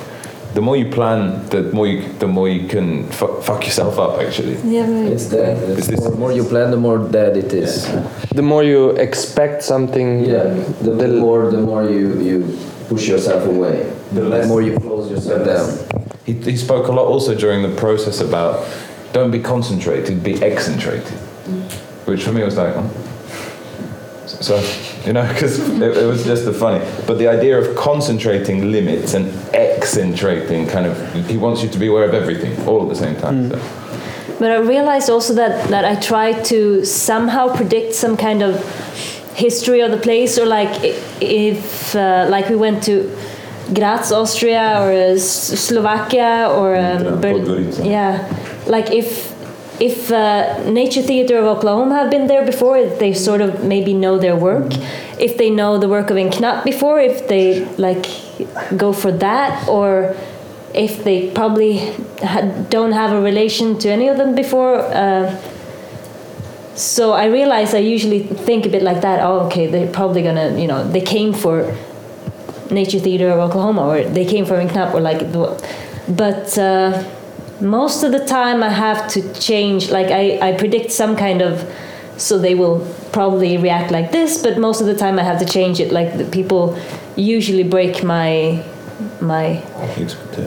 The 0.53 0.61
more 0.61 0.75
you 0.75 0.89
plan, 0.91 1.45
the 1.49 1.61
more 1.71 1.87
you, 1.87 2.11
the 2.19 2.27
more 2.27 2.49
you 2.49 2.67
can 2.67 3.07
fu- 3.09 3.39
fuck 3.41 3.65
yourself 3.65 3.97
up. 3.99 4.19
Actually, 4.19 4.55
Yeah, 4.65 4.85
It's 5.13 5.29
dead. 5.29 5.57
It's 5.77 5.87
the 5.87 6.11
more 6.17 6.33
you 6.33 6.43
plan, 6.43 6.71
the 6.71 6.77
more 6.77 6.97
dead 6.97 7.37
it 7.37 7.53
is. 7.53 7.87
The 8.35 8.41
more 8.41 8.61
you 8.63 8.89
expect 8.91 9.63
something, 9.63 10.25
Yeah, 10.25 10.43
the, 10.81 10.91
the 10.91 11.07
more 11.07 11.49
the 11.51 11.61
more 11.61 11.83
you, 11.89 12.19
you 12.19 12.59
push 12.89 13.07
yourself 13.07 13.45
away, 13.45 13.89
the, 14.11 14.23
less- 14.23 14.47
more 14.47 14.61
you 14.61 14.77
close 14.77 15.09
yourself 15.09 15.45
down. 15.45 15.69
he, 16.25 16.33
he 16.33 16.57
spoke 16.57 16.87
a 16.87 16.91
lot 16.91 17.05
also 17.05 17.33
during 17.33 17.61
the 17.61 17.73
process 17.79 18.19
about 18.19 18.67
don't 19.13 19.31
be 19.31 19.39
concentrated, 19.39 20.21
be 20.21 20.33
eccentrated, 20.43 21.13
mm. 21.45 21.80
Which 22.05 22.23
for 22.23 22.31
me 22.31 22.43
was 22.43 22.57
like, 22.57 22.73
oh. 22.75 22.89
so 24.25 24.57
you 25.05 25.13
know, 25.13 25.27
because 25.33 25.59
it, 25.59 25.97
it 25.97 26.05
was 26.05 26.23
just 26.23 26.45
the 26.45 26.53
funny. 26.53 26.83
But 27.07 27.17
the 27.17 27.27
idea 27.27 27.57
of 27.57 27.75
concentrating 27.75 28.71
limits 28.71 29.13
and 29.13 29.27
eccentrating 29.53 30.67
kind 30.67 30.85
of 30.85 31.13
he 31.27 31.37
wants 31.37 31.63
you 31.63 31.69
to 31.69 31.79
be 31.79 31.87
aware 31.87 32.05
of 32.07 32.13
everything 32.13 32.67
all 32.67 32.83
at 32.83 32.89
the 32.89 32.95
same 32.95 33.15
time. 33.15 33.49
So. 33.49 33.81
But 34.39 34.49
I 34.49 34.57
realized 34.57 35.09
also 35.09 35.35
that, 35.35 35.69
that 35.69 35.85
I 35.85 35.95
try 36.01 36.33
to 36.33 36.83
somehow 36.83 37.55
predict 37.55 37.93
some 37.93 38.17
kind 38.17 38.41
of 38.41 38.57
history 39.35 39.81
of 39.81 39.91
the 39.91 39.97
place, 39.97 40.39
or 40.39 40.47
like 40.47 40.83
if, 41.21 41.95
uh, 41.95 42.25
like 42.27 42.49
we 42.49 42.55
went 42.55 42.83
to 42.85 43.15
Graz, 43.73 44.11
Austria, 44.11 44.79
or 44.81 44.91
uh, 44.91 45.17
Slovakia, 45.17 46.49
or 46.51 46.75
um, 46.75 47.21
Ber- 47.21 47.61
yeah, 47.83 48.27
like 48.65 48.89
if 48.89 49.30
if 49.81 50.11
uh, 50.11 50.61
Nature 50.69 51.01
Theatre 51.01 51.39
of 51.39 51.45
Oklahoma 51.45 51.95
have 51.95 52.11
been 52.11 52.27
there 52.27 52.45
before, 52.45 52.85
they 52.85 53.13
sort 53.13 53.41
of 53.41 53.63
maybe 53.63 53.95
know 53.95 54.19
their 54.19 54.35
work. 54.35 54.71
If 55.19 55.37
they 55.37 55.49
know 55.49 55.79
the 55.79 55.89
work 55.89 56.11
of 56.11 56.17
EN-KNAP 56.17 56.63
before, 56.63 56.99
if 56.99 57.27
they 57.27 57.65
like 57.77 58.05
go 58.77 58.93
for 58.93 59.11
that, 59.11 59.67
or 59.67 60.15
if 60.75 61.03
they 61.03 61.31
probably 61.31 61.93
don't 62.69 62.91
have 62.91 63.11
a 63.11 63.21
relation 63.21 63.79
to 63.79 63.89
any 63.89 64.07
of 64.07 64.17
them 64.17 64.35
before. 64.35 64.75
Uh, 64.75 65.35
so 66.75 67.13
I 67.13 67.25
realize 67.25 67.73
I 67.73 67.79
usually 67.79 68.21
think 68.21 68.67
a 68.67 68.69
bit 68.69 68.83
like 68.83 69.01
that. 69.01 69.19
Oh, 69.23 69.47
okay, 69.47 69.65
they're 69.65 69.91
probably 69.91 70.21
gonna, 70.21 70.59
you 70.59 70.67
know, 70.67 70.87
they 70.87 71.01
came 71.01 71.33
for 71.33 71.75
Nature 72.69 72.99
Theatre 72.99 73.29
of 73.29 73.39
Oklahoma, 73.49 73.81
or 73.87 74.03
they 74.03 74.25
came 74.25 74.45
for 74.45 74.57
EN-KNAP, 74.57 74.93
or 74.93 75.01
like, 75.01 75.31
but 76.07 76.55
uh, 76.59 77.03
most 77.61 78.03
of 78.03 78.11
the 78.11 78.25
time 78.25 78.63
I 78.63 78.69
have 78.69 79.07
to 79.09 79.33
change. 79.39 79.89
Like 79.91 80.07
I, 80.07 80.39
I 80.49 80.57
predict 80.57 80.91
some 80.91 81.15
kind 81.15 81.41
of, 81.41 81.63
so 82.17 82.37
they 82.37 82.55
will 82.55 82.79
probably 83.11 83.57
react 83.57 83.91
like 83.91 84.11
this. 84.11 84.41
But 84.41 84.57
most 84.57 84.81
of 84.81 84.87
the 84.87 84.95
time 84.95 85.19
I 85.19 85.23
have 85.23 85.39
to 85.39 85.45
change 85.45 85.79
it. 85.79 85.91
Like 85.91 86.17
the 86.17 86.25
people 86.25 86.77
usually 87.15 87.63
break 87.63 88.03
my 88.03 88.63
my 89.19 89.63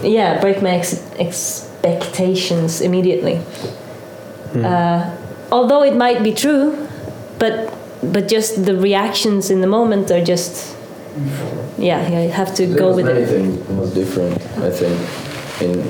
yeah 0.02 0.40
break 0.40 0.62
my 0.62 0.70
ex- 0.70 1.10
expectations 1.18 2.80
immediately. 2.80 3.40
Uh, 4.54 5.10
although 5.50 5.82
it 5.82 5.96
might 5.96 6.22
be 6.22 6.32
true, 6.32 6.86
but 7.38 7.72
but 8.02 8.28
just 8.28 8.64
the 8.64 8.76
reactions 8.76 9.50
in 9.50 9.60
the 9.60 9.66
moment 9.66 10.10
are 10.10 10.22
just 10.24 10.76
yeah. 11.78 11.98
I 11.98 12.30
have 12.30 12.54
to 12.56 12.66
There 12.66 12.78
go 12.78 12.94
with 12.94 13.06
many 13.06 13.20
it. 13.20 13.28
things 13.28 13.68
was 13.68 13.92
different. 13.94 14.40
I 14.58 14.70
think 14.70 14.96
in 15.60 15.82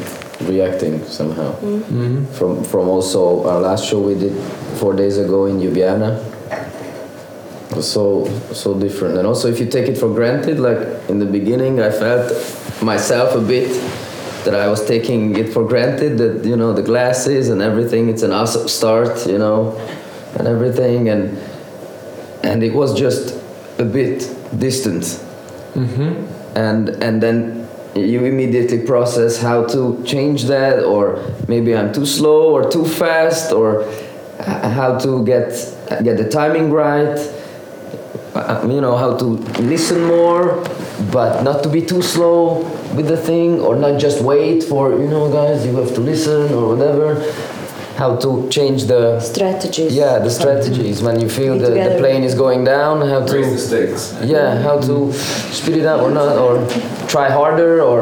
reacting 0.49 1.03
somehow. 1.05 1.53
Mm-hmm. 1.61 2.25
From 2.27 2.65
from 2.65 2.89
also 2.89 3.47
our 3.49 3.61
last 3.61 3.85
show 3.89 4.01
we 4.01 4.15
did 4.15 4.35
four 4.79 4.95
days 4.95 5.19
ago 5.19 5.47
in 5.47 5.61
Ljubljana. 5.61 6.21
So 7.81 8.29
so 8.53 8.79
different, 8.79 9.19
and 9.19 9.27
also 9.27 9.49
if 9.49 9.59
you 9.59 9.67
take 9.67 9.89
it 9.89 9.99
for 9.99 10.09
granted, 10.09 10.61
like 10.61 10.79
in 11.09 11.19
the 11.19 11.27
beginning, 11.27 11.81
I 11.81 11.91
felt 11.91 12.31
myself 12.83 13.35
a 13.35 13.41
bit 13.41 13.69
that 14.45 14.55
I 14.55 14.69
was 14.69 14.85
taking 14.87 15.37
it 15.37 15.53
for 15.53 15.65
granted 15.67 16.19
that 16.19 16.45
you 16.45 16.57
know 16.57 16.73
the 16.73 16.83
glasses 16.83 17.49
and 17.49 17.61
everything. 17.61 18.09
It's 18.09 18.23
an 18.23 18.31
awesome 18.33 18.69
start, 18.69 19.27
you 19.27 19.39
know, 19.39 19.75
and 20.39 20.47
everything, 20.47 21.09
and 21.09 21.37
and 22.45 22.63
it 22.63 22.75
was 22.75 22.95
just 22.95 23.35
a 23.79 23.85
bit 23.85 24.31
distant 24.59 25.21
Mm-hmm. 25.75 26.57
and 26.57 26.89
and 27.03 27.21
then 27.21 27.64
you 27.97 28.25
immediately 28.25 28.79
process 28.79 29.41
how 29.41 29.65
to 29.65 30.03
change 30.05 30.45
that 30.45 30.83
or 30.83 31.23
maybe 31.49 31.77
i'm 31.77 31.93
too 31.93 32.07
slow 32.07 32.53
or 32.53 32.69
too 32.71 32.85
fast 32.85 33.53
or 33.53 33.85
how 34.45 34.99
to 34.99 35.25
get 35.25 35.51
get 36.03 36.17
the 36.17 36.29
timing 36.29 36.71
right. 36.71 37.19
Uh, 38.35 38.67
you 38.69 38.81
know 38.81 38.97
how 38.97 39.17
to 39.17 39.27
listen 39.63 40.03
more 40.07 40.61
but 41.13 41.43
not 41.43 41.63
to 41.63 41.69
be 41.69 41.81
too 41.81 42.03
slow 42.03 42.63
with 42.97 43.07
the 43.07 43.17
thing 43.17 43.61
or 43.61 43.77
not 43.77 44.01
just 44.01 44.21
wait 44.25 44.65
for 44.65 44.91
you 44.91 45.07
know 45.07 45.31
guys 45.31 45.65
you 45.65 45.77
have 45.77 45.95
to 45.95 46.01
listen 46.01 46.53
or 46.53 46.75
whatever 46.75 47.15
how 47.97 48.17
to 48.17 48.49
change 48.51 48.85
the 48.85 49.21
strategies 49.21 49.95
yeah 49.95 50.19
the 50.19 50.31
strategies 50.31 51.01
when 51.03 51.21
you 51.21 51.29
feel 51.29 51.55
the, 51.59 51.71
the 51.71 51.95
plane 51.99 52.23
is 52.25 52.35
going 52.35 52.65
down 52.65 52.95
how 53.09 53.21
to 53.25 53.33
Raise 53.35 53.53
the 53.53 53.59
stakes. 53.69 54.03
yeah 54.25 54.49
how 54.63 54.77
to 54.81 55.13
speed 55.59 55.77
it 55.83 55.87
up 55.87 56.01
or 56.03 56.11
not 56.11 56.37
or 56.37 56.53
try 57.09 57.29
harder 57.31 57.83
or 57.83 58.01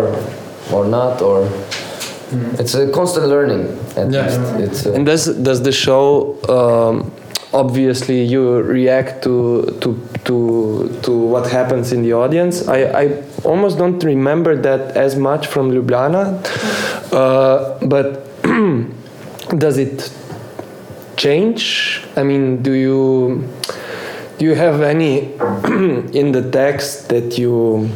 or 0.72 0.84
not 0.86 1.20
or 1.22 1.38
it's 2.58 2.74
a 2.74 2.90
constant 2.90 3.26
learning 3.28 3.62
at 3.96 4.10
Yeah. 4.10 4.24
least 4.26 4.40
it's 4.66 4.86
uh, 4.86 4.94
And 4.96 5.04
does 5.06 5.24
does 5.48 5.60
the 5.68 5.72
show 5.72 6.36
um, 6.56 6.94
obviously 7.52 8.18
you 8.34 8.42
react 8.78 9.22
to 9.26 9.34
to 9.82 9.88
to 10.24 10.36
to 11.04 11.12
what 11.32 11.44
happens 11.58 11.92
in 11.92 12.00
the 12.06 12.12
audience? 12.22 12.54
I 12.76 12.78
I 13.02 13.04
almost 13.44 13.76
don't 13.78 14.02
remember 14.04 14.52
that 14.68 14.96
as 14.96 15.12
much 15.16 15.46
from 15.52 15.70
Ljubljana, 15.74 16.22
uh, 17.12 17.58
but 17.94 18.06
does 19.56 19.78
it 19.78 20.10
change? 21.16 22.02
I 22.16 22.22
mean, 22.22 22.62
do 22.62 22.72
you 22.72 23.48
do 24.38 24.44
you 24.44 24.54
have 24.54 24.80
any 24.80 25.32
in 26.20 26.32
the 26.32 26.48
text 26.50 27.08
that 27.10 27.38
you 27.38 27.90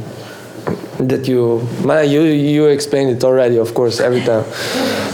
that 0.98 1.28
you 1.28 1.62
you 2.04 2.22
you 2.22 2.66
explained 2.66 3.10
it 3.10 3.24
already, 3.24 3.58
of 3.58 3.74
course, 3.74 4.00
every 4.00 4.20
time. 4.20 4.44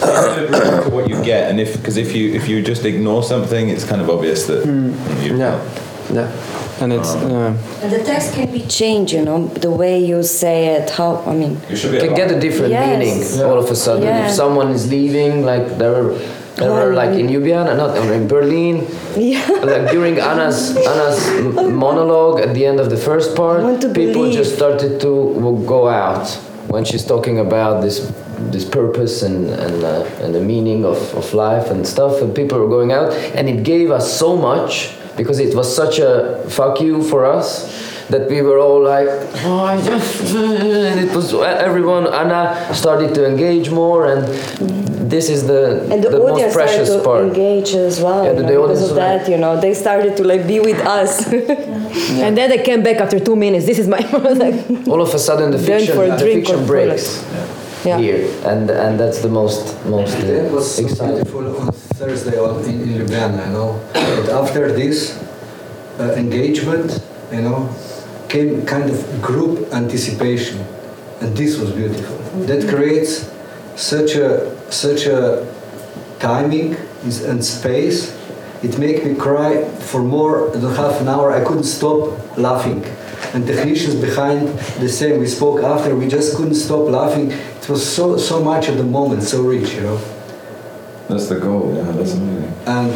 what 0.92 1.08
you 1.08 1.22
get, 1.22 1.50
and 1.50 1.60
if 1.60 1.76
because 1.76 1.96
if 1.96 2.14
you 2.14 2.32
if 2.32 2.48
you 2.48 2.62
just 2.62 2.84
ignore 2.84 3.22
something, 3.22 3.68
it's 3.68 3.84
kind 3.84 4.00
of 4.00 4.10
obvious 4.10 4.46
that 4.46 4.64
hmm. 4.64 4.92
you, 5.22 5.38
yeah, 5.38 5.56
yeah. 6.12 6.28
And 6.82 6.92
it's 6.92 7.14
uh, 7.14 7.54
And 7.82 7.92
the 7.92 8.02
text 8.02 8.34
can 8.34 8.50
be 8.50 8.62
changed, 8.66 9.12
you 9.12 9.24
know, 9.24 9.46
the 9.66 9.70
way 9.70 9.94
you 10.10 10.22
say 10.24 10.56
it, 10.76 10.90
how, 10.90 11.22
I 11.26 11.34
mean, 11.40 11.52
You 11.70 11.76
should 11.76 11.92
be 11.92 11.98
can 11.98 12.14
get 12.14 12.28
a 12.36 12.38
different 12.40 12.72
Yes. 12.72 12.98
meaning 12.98 13.50
all 13.50 13.58
of 13.64 13.70
a 13.70 13.76
sudden 13.76 14.02
Yeah. 14.04 14.26
if 14.26 14.32
someone 14.42 14.68
is 14.76 14.90
leaving 14.96 15.32
like 15.50 15.64
there 15.78 15.92
were 15.96 16.10
there 16.56 16.70
were 16.70 16.92
like 17.02 17.12
in 17.20 17.26
Ljubljana 17.28 17.72
not 17.82 17.96
in 17.96 18.28
Berlin 18.28 18.76
yeah. 19.16 19.40
like 19.72 19.84
during 19.90 20.14
Anna's 20.30 20.60
Anna's 20.76 21.18
monologue 21.86 22.40
at 22.46 22.50
the 22.54 22.64
end 22.70 22.78
of 22.84 22.88
the 22.94 23.00
first 23.08 23.34
part, 23.34 23.60
people 23.80 24.22
believe. 24.24 24.34
just 24.40 24.54
started 24.60 25.00
to 25.00 25.10
go 25.74 25.88
out 25.88 26.26
when 26.68 26.84
she's 26.84 27.04
talking 27.12 27.38
about 27.38 27.74
this 27.84 27.96
this 28.54 28.64
purpose 28.78 29.22
and 29.28 29.48
and 29.64 29.76
uh, 29.84 30.22
and 30.22 30.34
the 30.34 30.40
meaning 30.52 30.84
of, 30.84 30.98
of 31.20 31.32
life 31.34 31.66
and 31.72 31.86
stuff, 31.86 32.20
and 32.22 32.34
people 32.34 32.58
were 32.62 32.68
going 32.78 32.92
out, 32.92 33.10
and 33.36 33.48
it 33.48 33.62
gave 33.62 33.90
us 33.90 34.06
so 34.22 34.36
much 34.36 34.72
because 35.16 35.38
it 35.38 35.54
was 35.54 35.74
such 35.74 35.98
a 35.98 36.44
fuck 36.48 36.80
you 36.80 37.02
for 37.02 37.24
us. 37.24 37.90
That 38.08 38.28
we 38.28 38.42
were 38.42 38.58
all 38.58 38.82
like, 38.82 39.08
oh, 39.44 39.60
I 39.64 39.80
just, 39.80 40.34
and 40.34 41.00
it 41.00 41.14
was 41.16 41.32
everyone. 41.32 42.06
Anna 42.12 42.68
started 42.74 43.14
to 43.14 43.26
engage 43.26 43.70
more, 43.70 44.06
and 44.12 44.26
this 45.10 45.30
is 45.30 45.46
the 45.46 45.80
And 45.90 46.02
the, 46.04 46.10
the 46.10 46.18
most 46.18 46.32
audience 46.32 46.52
precious 46.52 46.88
started 46.88 46.98
to 46.98 47.04
part. 47.08 47.24
engage 47.24 47.70
as 47.74 48.00
well, 48.02 48.24
Yeah, 48.24 48.32
you 48.32 48.36
the- 48.36 48.42
know, 48.42 48.48
the 48.48 48.68
because 48.68 48.82
of 48.82 48.88
was 48.90 48.98
like- 48.98 49.22
that, 49.24 49.30
you 49.30 49.38
know, 49.38 49.58
they 49.58 49.72
started 49.72 50.16
to 50.18 50.24
like 50.24 50.46
be 50.46 50.60
with 50.60 50.80
us. 50.80 51.12
And 52.24 52.36
then 52.36 52.50
they 52.50 52.58
came 52.62 52.82
back 52.82 52.96
after 52.96 53.18
two 53.20 53.36
minutes. 53.36 53.64
This 53.66 53.78
is 53.78 53.86
my 53.88 53.98
like, 54.44 54.88
all 54.88 55.00
of 55.00 55.12
a 55.14 55.18
sudden 55.18 55.50
the 55.50 55.58
fiction, 55.58 55.94
for 55.94 56.06
the 56.08 56.18
fiction 56.18 56.66
breaks 56.66 57.22
Yeah. 57.22 57.46
Here, 57.82 58.26
and 58.44 58.70
and 58.70 58.98
that's 59.00 59.20
the 59.20 59.28
most 59.28 59.76
most 59.86 60.16
uh, 60.16 60.26
That 60.26 60.52
was 60.52 60.74
so 60.76 60.82
exciting. 60.84 61.14
beautiful 61.16 61.60
on 61.60 61.72
Thursday 61.98 62.36
in, 62.38 62.80
in 62.82 62.88
Ljubljana, 62.98 63.46
you 63.46 63.52
know. 63.52 63.80
But 63.92 64.28
after 64.42 64.72
this 64.72 65.18
uh, 65.98 66.12
engagement, 66.16 67.00
you 67.32 67.42
know, 67.42 67.68
came 68.28 68.64
kind 68.66 68.90
of 68.90 68.98
group 69.22 69.72
anticipation, 69.72 70.58
and 71.20 71.36
this 71.36 71.58
was 71.58 71.70
beautiful. 71.70 72.16
That 72.46 72.68
creates 72.68 73.30
such 73.76 74.16
a 74.16 74.50
such 74.70 75.06
a 75.06 75.46
timing 76.18 76.76
is- 77.06 77.24
and 77.24 77.44
space. 77.44 78.12
It 78.62 78.78
made 78.78 79.04
me 79.04 79.14
cry 79.16 79.64
for 79.90 80.00
more 80.02 80.48
than 80.54 80.62
half 80.76 81.00
an 81.00 81.08
hour. 81.08 81.32
I 81.32 81.42
couldn't 81.44 81.64
stop 81.78 82.00
laughing. 82.38 82.84
And 83.34 83.44
technicians 83.46 83.96
behind 83.96 84.46
the 84.78 84.88
same. 84.88 85.18
We 85.18 85.26
spoke 85.26 85.62
after. 85.64 85.96
We 85.96 86.06
just 86.06 86.36
couldn't 86.36 86.54
stop 86.54 86.88
laughing. 86.88 87.32
It 87.72 87.80
was 87.80 87.96
so 87.96 88.18
so 88.18 88.44
much 88.44 88.68
at 88.68 88.76
the 88.76 88.84
moment, 88.84 89.22
so 89.22 89.40
rich, 89.40 89.72
you 89.72 89.80
know. 89.80 89.96
That's 91.08 91.28
the 91.30 91.40
goal. 91.40 91.72
Yeah, 91.74 91.90
that's 91.92 92.12
amazing. 92.12 92.52
And 92.66 92.92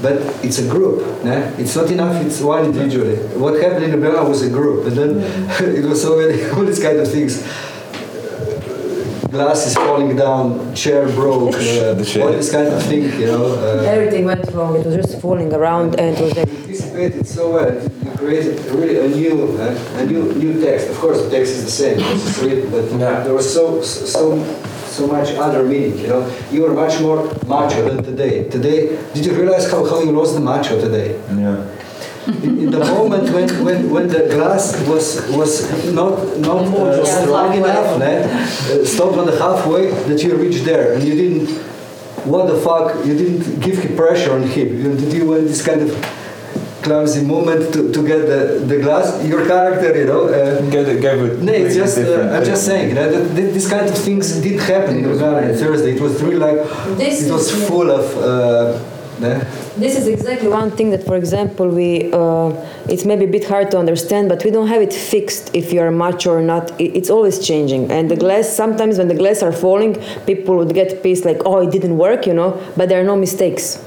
but 0.00 0.14
it's 0.44 0.60
a 0.60 0.68
group. 0.68 1.02
Né? 1.24 1.58
It's 1.58 1.74
not 1.74 1.90
enough. 1.90 2.24
It's 2.24 2.40
one 2.40 2.66
individually. 2.66 3.16
What 3.36 3.60
happened 3.60 3.82
in 3.86 3.90
Ljubljana 3.90 4.22
was 4.28 4.42
a 4.42 4.48
group, 4.48 4.86
and 4.86 4.96
then 4.96 5.10
it 5.76 5.84
was 5.84 6.00
so 6.00 6.16
many 6.16 6.40
all 6.54 6.64
these 6.64 6.78
kind 6.78 7.00
of 7.00 7.10
things. 7.10 7.42
Glass 9.32 9.66
is 9.66 9.74
falling 9.74 10.14
down, 10.14 10.72
chair 10.72 11.08
broke, 11.08 11.54
uh, 11.56 11.94
The 11.94 12.04
shit. 12.04 12.22
all 12.22 12.30
this 12.30 12.52
kind 12.52 12.68
of 12.68 12.80
thing, 12.84 13.04
you 13.18 13.26
know. 13.26 13.46
Uh, 13.58 13.82
everything 13.90 14.24
went 14.24 14.46
wrong. 14.52 14.76
It 14.76 14.86
was 14.86 14.94
just 14.94 15.20
falling 15.20 15.52
around, 15.52 15.98
and 15.98 16.16
it 16.16 16.22
was 16.22 16.36
like, 16.36 16.48
anticipated 16.92 17.26
so 17.26 17.52
well. 17.52 17.82
You 17.82 18.10
created 18.16 18.64
really 18.66 18.98
a 18.98 19.08
new, 19.08 19.56
uh, 19.58 19.96
a 19.96 20.06
new, 20.06 20.32
new 20.34 20.60
text. 20.60 20.88
Of 20.88 20.96
course, 20.98 21.22
the 21.22 21.30
text 21.30 21.52
is 21.52 21.64
the 21.64 21.70
same. 21.70 21.98
It's 22.00 22.38
written, 22.38 22.70
but 22.70 22.88
there 23.24 23.34
was 23.34 23.52
so, 23.52 23.82
so, 23.82 24.42
so 24.86 25.06
much 25.06 25.30
other 25.34 25.62
meaning. 25.64 25.98
You 25.98 26.08
know, 26.08 26.38
you 26.50 26.62
were 26.62 26.74
much 26.74 27.00
more 27.00 27.24
macho 27.46 27.88
than 27.88 28.04
today. 28.04 28.48
Today, 28.48 28.96
did 29.14 29.26
you 29.26 29.34
realize 29.34 29.70
how, 29.70 29.84
how 29.84 30.02
you 30.02 30.12
lost 30.12 30.34
the 30.34 30.40
macho 30.40 30.80
today? 30.80 31.18
Yeah. 31.30 31.78
In, 32.24 32.58
in 32.60 32.70
the 32.70 32.78
moment 32.78 33.32
when, 33.34 33.64
when, 33.64 33.90
when 33.90 34.06
the 34.06 34.28
glass 34.30 34.80
was 34.86 35.26
was 35.30 35.66
not 35.92 36.38
not 36.38 36.68
uh, 36.68 37.04
strong 37.04 37.52
enough, 37.52 37.98
né? 37.98 38.22
uh, 38.22 38.84
stopped 38.86 39.18
on 39.18 39.26
the 39.26 39.36
halfway, 39.36 39.90
that 40.06 40.22
you 40.22 40.36
reached 40.36 40.64
there 40.64 40.92
and 40.92 41.02
you 41.02 41.16
didn't. 41.16 41.48
What 42.24 42.46
the 42.46 42.60
fuck? 42.60 43.04
You 43.04 43.18
didn't 43.18 43.58
give 43.58 43.78
him 43.78 43.96
pressure 43.96 44.34
on 44.34 44.44
him. 44.44 44.68
You, 44.80 44.94
did 44.94 45.12
you 45.12 45.26
want 45.26 45.48
this 45.48 45.66
kind 45.66 45.82
of 45.82 45.90
clumsy 46.82 47.22
moment 47.24 47.72
to, 47.74 47.92
to 47.92 48.00
get 48.06 48.20
the, 48.32 48.40
the 48.66 48.78
glass? 48.84 49.06
Your 49.24 49.46
character, 49.46 49.96
you 49.98 50.06
know. 50.06 50.22
Uh, 50.28 50.60
Gave 50.70 50.88
it, 50.88 51.00
gave 51.00 51.18
it 51.26 51.38
no, 51.40 51.52
it's 51.52 51.74
just. 51.74 51.98
Uh, 51.98 52.34
I'm 52.34 52.44
just 52.44 52.64
saying 52.66 52.90
you 52.90 52.94
know, 52.94 53.10
that, 53.10 53.24
that 53.36 53.48
this 53.56 53.68
kind 53.68 53.86
of 53.88 53.96
things 53.96 54.26
did 54.40 54.58
happen 54.60 54.96
in 54.98 55.04
Ljubljana 55.04 55.50
on 55.50 55.54
Thursday. 55.62 55.92
It 55.96 56.00
was 56.00 56.22
really 56.22 56.36
like 56.48 56.58
This 56.98 57.26
it 57.26 57.32
was 57.32 57.52
is- 57.52 57.68
full 57.68 57.90
of. 57.90 58.04
Uh, 58.16 58.78
né? 59.20 59.44
This 59.76 59.96
is 59.96 60.06
exactly 60.06 60.48
one 60.48 60.70
thing 60.70 60.90
that, 60.90 61.02
for 61.04 61.16
example, 61.16 61.66
we 61.68 62.12
uh, 62.12 62.52
it's 62.92 63.04
maybe 63.06 63.24
a 63.24 63.32
bit 63.38 63.44
hard 63.48 63.70
to 63.70 63.78
understand, 63.78 64.28
but 64.28 64.44
we 64.44 64.50
don't 64.50 64.68
have 64.68 64.82
it 64.82 64.92
fixed 64.92 65.50
if 65.54 65.72
you 65.72 65.80
are 65.80 65.90
macho 65.90 66.30
or 66.30 66.42
not. 66.42 66.64
It, 66.78 66.90
it's 66.98 67.08
always 67.10 67.38
changing, 67.38 67.90
and 67.90 68.10
the 68.10 68.16
glass. 68.16 68.46
Sometimes 68.62 68.98
when 68.98 69.08
the 69.08 69.14
glass 69.22 69.42
are 69.42 69.52
falling, 69.52 69.92
people 70.26 70.56
would 70.58 70.74
get 70.74 71.02
pissed, 71.02 71.24
like, 71.24 71.40
"Oh, 71.46 71.58
it 71.66 71.70
didn't 71.70 71.96
work," 71.96 72.26
you 72.26 72.34
know. 72.34 72.50
But 72.76 72.88
there 72.90 73.00
are 73.00 73.04
no 73.14 73.16
mistakes. 73.16 73.78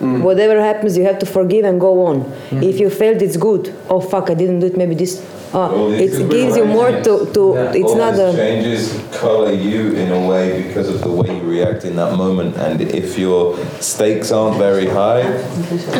Mm-hmm. 0.00 0.22
Whatever 0.22 0.58
happens, 0.60 0.96
you 0.96 1.04
have 1.04 1.18
to 1.18 1.26
forgive 1.26 1.66
and 1.66 1.78
go 1.78 2.06
on. 2.06 2.22
Mm-hmm. 2.24 2.62
If 2.62 2.80
you 2.80 2.88
failed, 2.88 3.20
it's 3.20 3.36
good. 3.36 3.74
Oh 3.90 4.00
fuck, 4.00 4.30
I 4.30 4.34
didn't 4.34 4.60
do 4.60 4.66
it. 4.66 4.76
Maybe 4.76 4.94
this. 4.94 5.20
Uh, 5.52 5.68
All 5.68 5.90
these- 5.90 6.18
it 6.18 6.30
gives 6.30 6.56
you 6.56 6.64
more 6.64 6.90
to. 6.90 7.26
to 7.34 7.42
It's 7.74 7.90
All 7.90 7.96
not 7.96 8.14
this 8.14 8.34
a. 8.34 8.36
changes 8.36 8.82
color 9.12 9.52
you 9.52 9.92
in 9.94 10.10
a 10.12 10.26
way 10.26 10.62
because 10.62 10.88
of 10.88 11.02
the 11.02 11.10
way 11.10 11.36
you 11.36 11.42
react 11.42 11.84
in 11.84 11.96
that 11.96 12.16
moment. 12.16 12.56
And 12.56 12.80
if 12.80 13.18
your 13.18 13.58
stakes 13.80 14.30
aren't 14.32 14.56
very 14.58 14.86
high, 14.86 15.22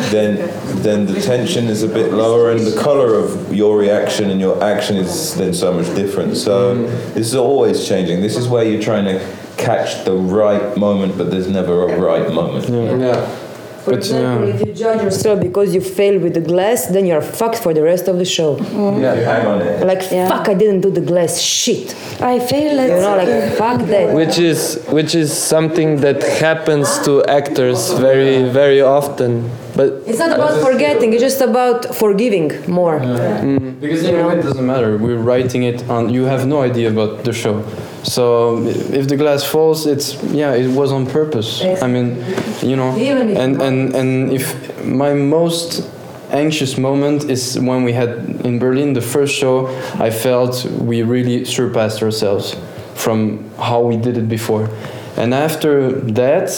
then 0.09 0.49
then 0.81 1.05
the 1.05 1.21
tension 1.21 1.67
is 1.67 1.83
a 1.83 1.87
bit 1.87 2.11
lower, 2.11 2.51
and 2.51 2.61
the 2.65 2.77
color 2.81 3.13
of 3.13 3.53
your 3.53 3.77
reaction 3.77 4.31
and 4.31 4.39
your 4.39 4.63
action 4.63 4.95
is 4.95 5.35
then 5.35 5.53
so 5.53 5.71
much 5.73 5.93
different. 5.95 6.37
So 6.37 6.75
mm-hmm. 6.75 7.13
this 7.13 7.27
is 7.27 7.35
always 7.35 7.87
changing. 7.87 8.21
This 8.21 8.37
is 8.37 8.47
where 8.47 8.63
you're 8.63 8.81
trying 8.81 9.05
to 9.05 9.19
catch 9.57 10.05
the 10.05 10.13
right 10.13 10.75
moment, 10.75 11.17
but 11.17 11.29
there's 11.29 11.47
never 11.47 11.83
a 11.87 11.99
right 11.99 12.31
moment. 12.33 12.67
Yeah. 12.69 13.40
For 13.83 13.91
But, 13.91 13.99
example, 13.99 14.47
yeah. 14.47 14.53
if 14.55 14.59
you 14.67 14.73
judge 14.73 15.01
yourself 15.07 15.39
because 15.41 15.73
you 15.75 15.81
fail 15.81 16.19
with 16.19 16.33
the 16.39 16.41
glass, 16.51 16.85
then 16.87 17.03
you're 17.09 17.21
fucked 17.39 17.59
for 17.65 17.73
the 17.73 17.81
rest 17.91 18.07
of 18.07 18.15
the 18.21 18.25
show. 18.37 18.51
Mm. 18.57 19.01
Yeah, 19.01 19.13
you 19.19 19.23
hang 19.33 19.45
on 19.47 19.61
it. 19.61 19.85
Like 19.91 20.03
fuck, 20.03 20.47
I 20.53 20.53
didn't 20.53 20.81
do 20.81 20.91
the 20.91 21.01
glass. 21.11 21.39
Shit. 21.41 21.87
I 22.21 22.39
feel 22.39 22.71
You 22.71 23.01
know, 23.05 23.15
like 23.23 23.53
fuck 23.61 23.79
that. 23.93 24.13
which 24.19 24.37
is 24.37 24.59
which 24.97 25.15
is 25.15 25.29
something 25.55 25.89
that 26.05 26.19
happens 26.45 26.87
to 27.05 27.11
actors 27.39 27.81
very 28.07 28.43
very 28.59 28.81
often 28.81 29.31
but 29.75 29.89
It's 30.05 30.19
not 30.19 30.33
about 30.39 30.55
forgetting. 30.67 31.13
It's 31.13 31.21
just 31.29 31.41
about 31.41 31.79
forgiving 32.03 32.49
more. 32.79 32.99
Mm. 32.99 33.79
Because 33.79 34.03
in 34.03 34.15
a 34.19 34.27
way 34.27 34.35
it 34.39 34.43
doesn't 34.43 34.65
matter. 34.73 34.97
We're 34.97 35.23
writing 35.31 35.63
it 35.63 35.79
on. 35.89 36.09
You 36.17 36.23
have 36.25 36.45
no 36.45 36.61
idea 36.61 36.87
about 36.95 37.23
the 37.23 37.33
show. 37.33 37.63
So 38.03 38.65
if 38.67 39.07
the 39.07 39.15
glass 39.15 39.43
falls, 39.43 39.85
it's 39.85 40.21
yeah, 40.23 40.53
it 40.53 40.67
was 40.67 40.91
on 40.91 41.05
purpose. 41.05 41.61
I 41.81 41.87
mean, 41.87 42.23
you 42.61 42.75
know, 42.75 42.91
and 43.37 43.61
and 43.61 43.95
and 43.95 44.31
if 44.33 44.83
my 44.83 45.13
most 45.13 45.87
anxious 46.31 46.77
moment 46.77 47.29
is 47.29 47.59
when 47.59 47.83
we 47.83 47.93
had 47.93 48.09
in 48.43 48.57
Berlin 48.59 48.93
the 48.93 49.01
first 49.01 49.35
show, 49.35 49.67
I 49.99 50.09
felt 50.09 50.65
we 50.65 51.03
really 51.03 51.45
surpassed 51.45 52.01
ourselves 52.01 52.55
from 52.95 53.49
how 53.57 53.81
we 53.81 53.97
did 53.97 54.17
it 54.17 54.27
before, 54.27 54.69
and 55.17 55.33
after 55.33 55.91
that, 56.13 56.49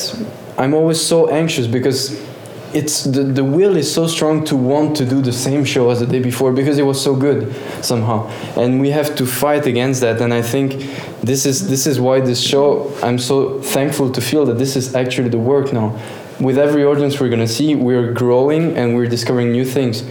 I'm 0.57 0.73
always 0.73 1.01
so 1.01 1.29
anxious 1.29 1.67
because 1.67 2.17
it's 2.73 3.03
the, 3.03 3.23
the 3.23 3.43
will 3.43 3.77
is 3.77 3.93
so 3.93 4.07
strong 4.07 4.43
to 4.45 4.55
want 4.55 4.97
to 4.97 5.05
do 5.05 5.21
the 5.21 5.31
same 5.31 5.63
show 5.63 5.89
as 5.89 5.99
the 5.99 6.07
day 6.07 6.19
before 6.19 6.51
because 6.51 6.77
it 6.77 6.83
was 6.83 7.01
so 7.01 7.15
good 7.15 7.53
somehow. 7.83 8.27
And 8.57 8.81
we 8.81 8.89
have 8.89 9.15
to 9.15 9.25
fight 9.25 9.65
against 9.65 10.01
that. 10.01 10.21
And 10.21 10.33
i 10.33 10.41
think 10.41 10.73
this 11.21 11.45
is 11.45 11.69
this 11.69 11.87
is 11.87 11.99
why 11.99 12.19
this 12.19 12.41
show 12.41 12.93
i'm 13.01 13.17
so 13.17 13.61
thankful 13.61 14.11
to 14.11 14.21
feel 14.21 14.45
that 14.45 14.57
this 14.57 14.75
is 14.75 14.95
actually 14.95 15.29
the 15.29 15.39
work 15.39 15.71
now. 15.71 15.99
With 16.39 16.57
every 16.57 16.83
audience 16.83 17.19
we're 17.19 17.29
going 17.29 17.47
to 17.47 17.53
see 17.59 17.75
we're 17.75 18.11
growing 18.11 18.75
and 18.75 18.95
we're 18.95 19.07
discovering 19.07 19.51
new 19.51 19.65
things 19.65 20.03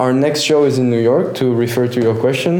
our 0.00 0.14
next 0.14 0.40
show 0.40 0.64
is 0.64 0.78
in 0.78 0.88
New 0.88 1.02
York 1.12 1.34
to 1.34 1.54
refer 1.54 1.86
to 1.86 2.00
your 2.00 2.14
question 2.14 2.54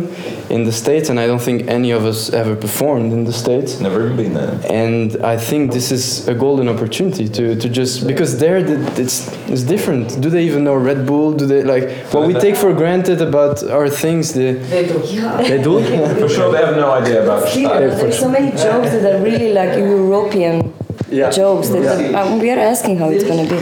in 0.51 0.65
the 0.65 0.73
States, 0.73 1.09
and 1.09 1.19
I 1.19 1.27
don't 1.27 1.41
think 1.49 1.69
any 1.69 1.91
of 1.91 2.05
us 2.05 2.31
ever 2.41 2.55
performed 2.55 3.13
in 3.15 3.25
the 3.25 3.33
States. 3.33 3.81
Never 3.81 4.11
been 4.11 4.35
there. 4.35 4.61
And 4.69 5.17
I 5.35 5.37
think 5.39 5.73
this 5.73 5.91
is 5.91 6.29
a 6.29 6.35
golden 6.35 6.69
opportunity 6.69 7.27
to, 7.37 7.57
to 7.63 7.69
just 7.69 8.07
because 8.07 8.39
there 8.39 8.59
it's 9.05 9.19
it's 9.49 9.63
different. 9.63 10.21
Do 10.21 10.29
they 10.29 10.45
even 10.45 10.65
know 10.65 10.75
Red 10.75 11.07
Bull? 11.07 11.33
Do 11.33 11.47
they 11.47 11.63
like 11.63 11.89
what 12.13 12.27
we 12.29 12.35
take 12.35 12.57
for 12.57 12.75
granted 12.75 13.23
about 13.23 13.63
our 13.79 13.89
things? 13.89 14.35
The, 14.35 14.53
They 14.75 14.87
do. 14.87 15.01
Yeah. 15.07 15.37
they 15.51 15.63
do. 15.63 15.81
For 16.21 16.29
sure, 16.29 16.53
they 16.53 16.63
have 16.67 16.77
no 16.77 16.91
idea 16.91 17.25
about 17.25 17.49
Here, 17.49 17.69
style. 17.69 17.81
there's 17.81 18.19
so 18.19 18.29
many 18.29 18.51
jokes 18.51 18.91
that 18.91 19.15
are 19.15 19.23
really 19.23 19.53
like 19.53 19.79
European 19.79 20.70
jokes 21.11 21.69
that 21.71 22.15
um, 22.15 22.39
we 22.39 22.51
are 22.51 22.59
asking 22.59 22.99
how 22.99 23.09
it's 23.11 23.25
going 23.25 23.47
to 23.47 23.55
be. 23.55 23.61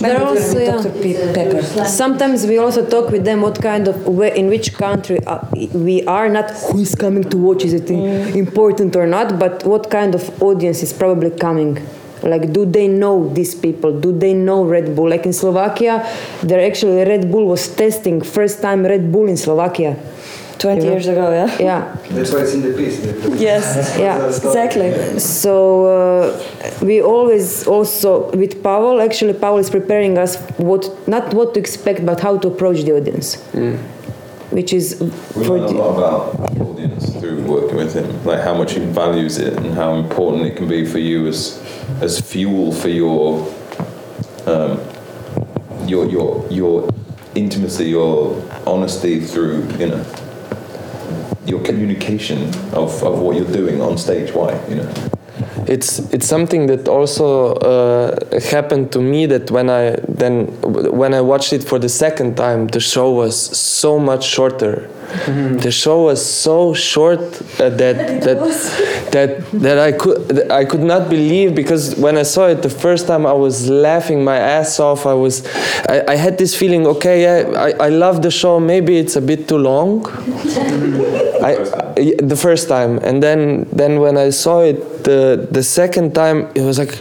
They're 0.00 0.22
also, 0.24 0.58
yeah. 0.58 0.82
Dr. 0.82 1.32
Pepper. 1.34 1.84
Sometimes 1.86 2.46
we 2.46 2.58
also 2.58 2.84
talk 2.84 3.10
with 3.10 3.24
them 3.24 3.42
what 3.42 3.60
kind 3.62 3.88
of 3.88 4.06
where, 4.06 4.34
in 4.34 4.48
which 4.48 4.74
country 4.74 5.18
uh, 5.26 5.38
we 5.72 6.04
are, 6.06 6.28
not 6.28 6.50
who 6.72 6.80
is 6.80 6.94
coming 6.94 7.24
to 7.30 7.36
watch, 7.36 7.64
is 7.64 7.72
it 7.74 7.86
Mm. 7.88 8.34
important 8.36 8.94
or 8.96 9.06
not, 9.06 9.38
but 9.38 9.64
what 9.64 9.88
kind 9.90 10.14
of 10.14 10.42
audience 10.42 10.82
is 10.82 10.92
probably 10.92 11.30
coming. 11.30 11.78
Like, 12.22 12.52
do 12.52 12.66
they 12.66 12.88
know 12.88 13.28
these 13.32 13.54
people? 13.54 13.98
Do 13.98 14.10
they 14.12 14.34
know 14.34 14.64
Red 14.64 14.94
Bull? 14.94 15.08
Like 15.08 15.24
in 15.24 15.32
Slovakia, 15.32 16.04
there 16.42 16.60
actually 16.66 17.04
Red 17.04 17.30
Bull 17.30 17.46
was 17.46 17.68
testing 17.68 18.20
first 18.20 18.60
time 18.60 18.84
Red 18.84 19.10
Bull 19.12 19.28
in 19.28 19.36
Slovakia. 19.36 19.96
20 20.58 20.84
years 20.84 21.06
ago, 21.06 21.30
yeah? 21.30 21.56
Yeah. 21.60 21.96
That's 22.10 22.32
why 22.32 22.40
it's 22.40 22.52
in 22.54 22.62
the 22.62 22.72
piece. 22.76 22.98
Yes. 23.40 23.96
Yeah. 23.98 24.26
Exactly. 24.26 25.18
So 25.18 25.86
uh, 25.86 26.40
we 26.82 27.00
always 27.02 27.66
also 27.66 28.30
with 28.32 28.62
Pavel. 28.62 29.00
Actually, 29.00 29.34
Pavel 29.34 29.58
is 29.58 29.70
preparing 29.70 30.18
us 30.18 30.36
what 30.58 30.88
not 31.08 31.32
what 31.34 31.54
to 31.54 31.60
expect, 31.60 32.04
but 32.04 32.20
how 32.20 32.38
to 32.38 32.48
approach 32.48 32.82
the 32.82 32.92
audience, 32.96 33.36
which 34.50 34.72
is 34.72 35.00
We 35.00 35.10
for 35.44 35.58
learn 35.58 35.64
a 35.64 35.66
the- 35.68 35.74
lot 35.78 35.96
about 35.98 36.54
the 36.54 36.64
audience 36.64 37.04
through 37.20 37.42
working 37.42 37.76
with 37.76 37.94
him, 37.94 38.08
like 38.24 38.40
how 38.42 38.54
much 38.54 38.72
he 38.74 38.80
values 38.80 39.38
it 39.38 39.54
and 39.56 39.74
how 39.74 39.94
important 39.94 40.46
it 40.46 40.56
can 40.56 40.68
be 40.68 40.84
for 40.84 40.98
you 40.98 41.26
as 41.28 41.58
as 42.00 42.20
fuel 42.20 42.72
for 42.72 42.88
your 42.88 43.46
um, 44.46 44.80
your 45.86 46.06
your 46.06 46.46
your 46.50 46.88
intimacy, 47.34 47.90
your 47.90 48.34
honesty 48.66 49.20
through 49.20 49.62
you 49.78 49.86
know 49.90 50.04
your 51.48 51.62
communication 51.62 52.42
of, 52.74 53.02
of 53.02 53.18
what 53.20 53.34
you're 53.36 53.52
doing 53.52 53.80
on 53.80 53.96
stage. 53.96 54.32
Why 54.32 54.52
you 54.68 54.76
know? 54.76 54.92
It's 55.68 55.98
it's 56.14 56.26
something 56.26 56.66
that 56.66 56.88
also 56.88 57.52
uh, 57.54 58.40
happened 58.50 58.90
to 58.92 59.00
me 59.00 59.26
that 59.26 59.50
when 59.50 59.68
I 59.68 59.96
then 60.08 60.46
when 61.00 61.12
I 61.14 61.20
watched 61.20 61.52
it 61.52 61.62
for 61.62 61.78
the 61.78 61.88
second 61.88 62.36
time 62.36 62.68
the 62.68 62.80
show 62.80 63.12
was 63.12 63.34
so 63.56 63.98
much 63.98 64.24
shorter. 64.24 64.88
The 65.64 65.70
show 65.70 66.02
was 66.04 66.20
so 66.24 66.74
short 66.74 67.20
uh, 67.60 67.70
that 67.70 67.96
that 68.26 68.38
that 69.12 69.50
that 69.52 69.78
I 69.78 69.92
could 69.92 70.28
that 70.28 70.50
I 70.50 70.64
could 70.66 70.82
not 70.82 71.08
believe 71.08 71.54
because 71.54 71.96
when 71.96 72.18
I 72.18 72.24
saw 72.24 72.46
it 72.48 72.60
the 72.62 72.68
first 72.70 73.06
time 73.06 73.24
I 73.24 73.32
was 73.32 73.68
laughing 73.70 74.22
my 74.22 74.36
ass 74.36 74.78
off. 74.80 75.06
I 75.06 75.14
was 75.14 75.46
I, 75.88 76.04
I 76.08 76.16
had 76.16 76.36
this 76.36 76.54
feeling 76.54 76.86
okay 76.86 77.22
yeah, 77.22 77.58
I, 77.58 77.70
I 77.86 77.88
love 77.88 78.20
the 78.22 78.30
show. 78.30 78.60
Maybe 78.60 78.98
it's 78.98 79.16
a 79.16 79.22
bit 79.22 79.48
too 79.48 79.58
long. 79.58 80.04
I- 81.42 81.87
the 82.18 82.36
first 82.36 82.68
time, 82.68 82.98
and 83.02 83.22
then 83.22 83.66
then 83.72 84.00
when 84.00 84.16
I 84.16 84.30
saw 84.30 84.60
it 84.62 85.04
the 85.04 85.48
the 85.50 85.62
second 85.62 86.14
time, 86.14 86.48
it 86.54 86.62
was 86.62 86.78
like, 86.78 86.94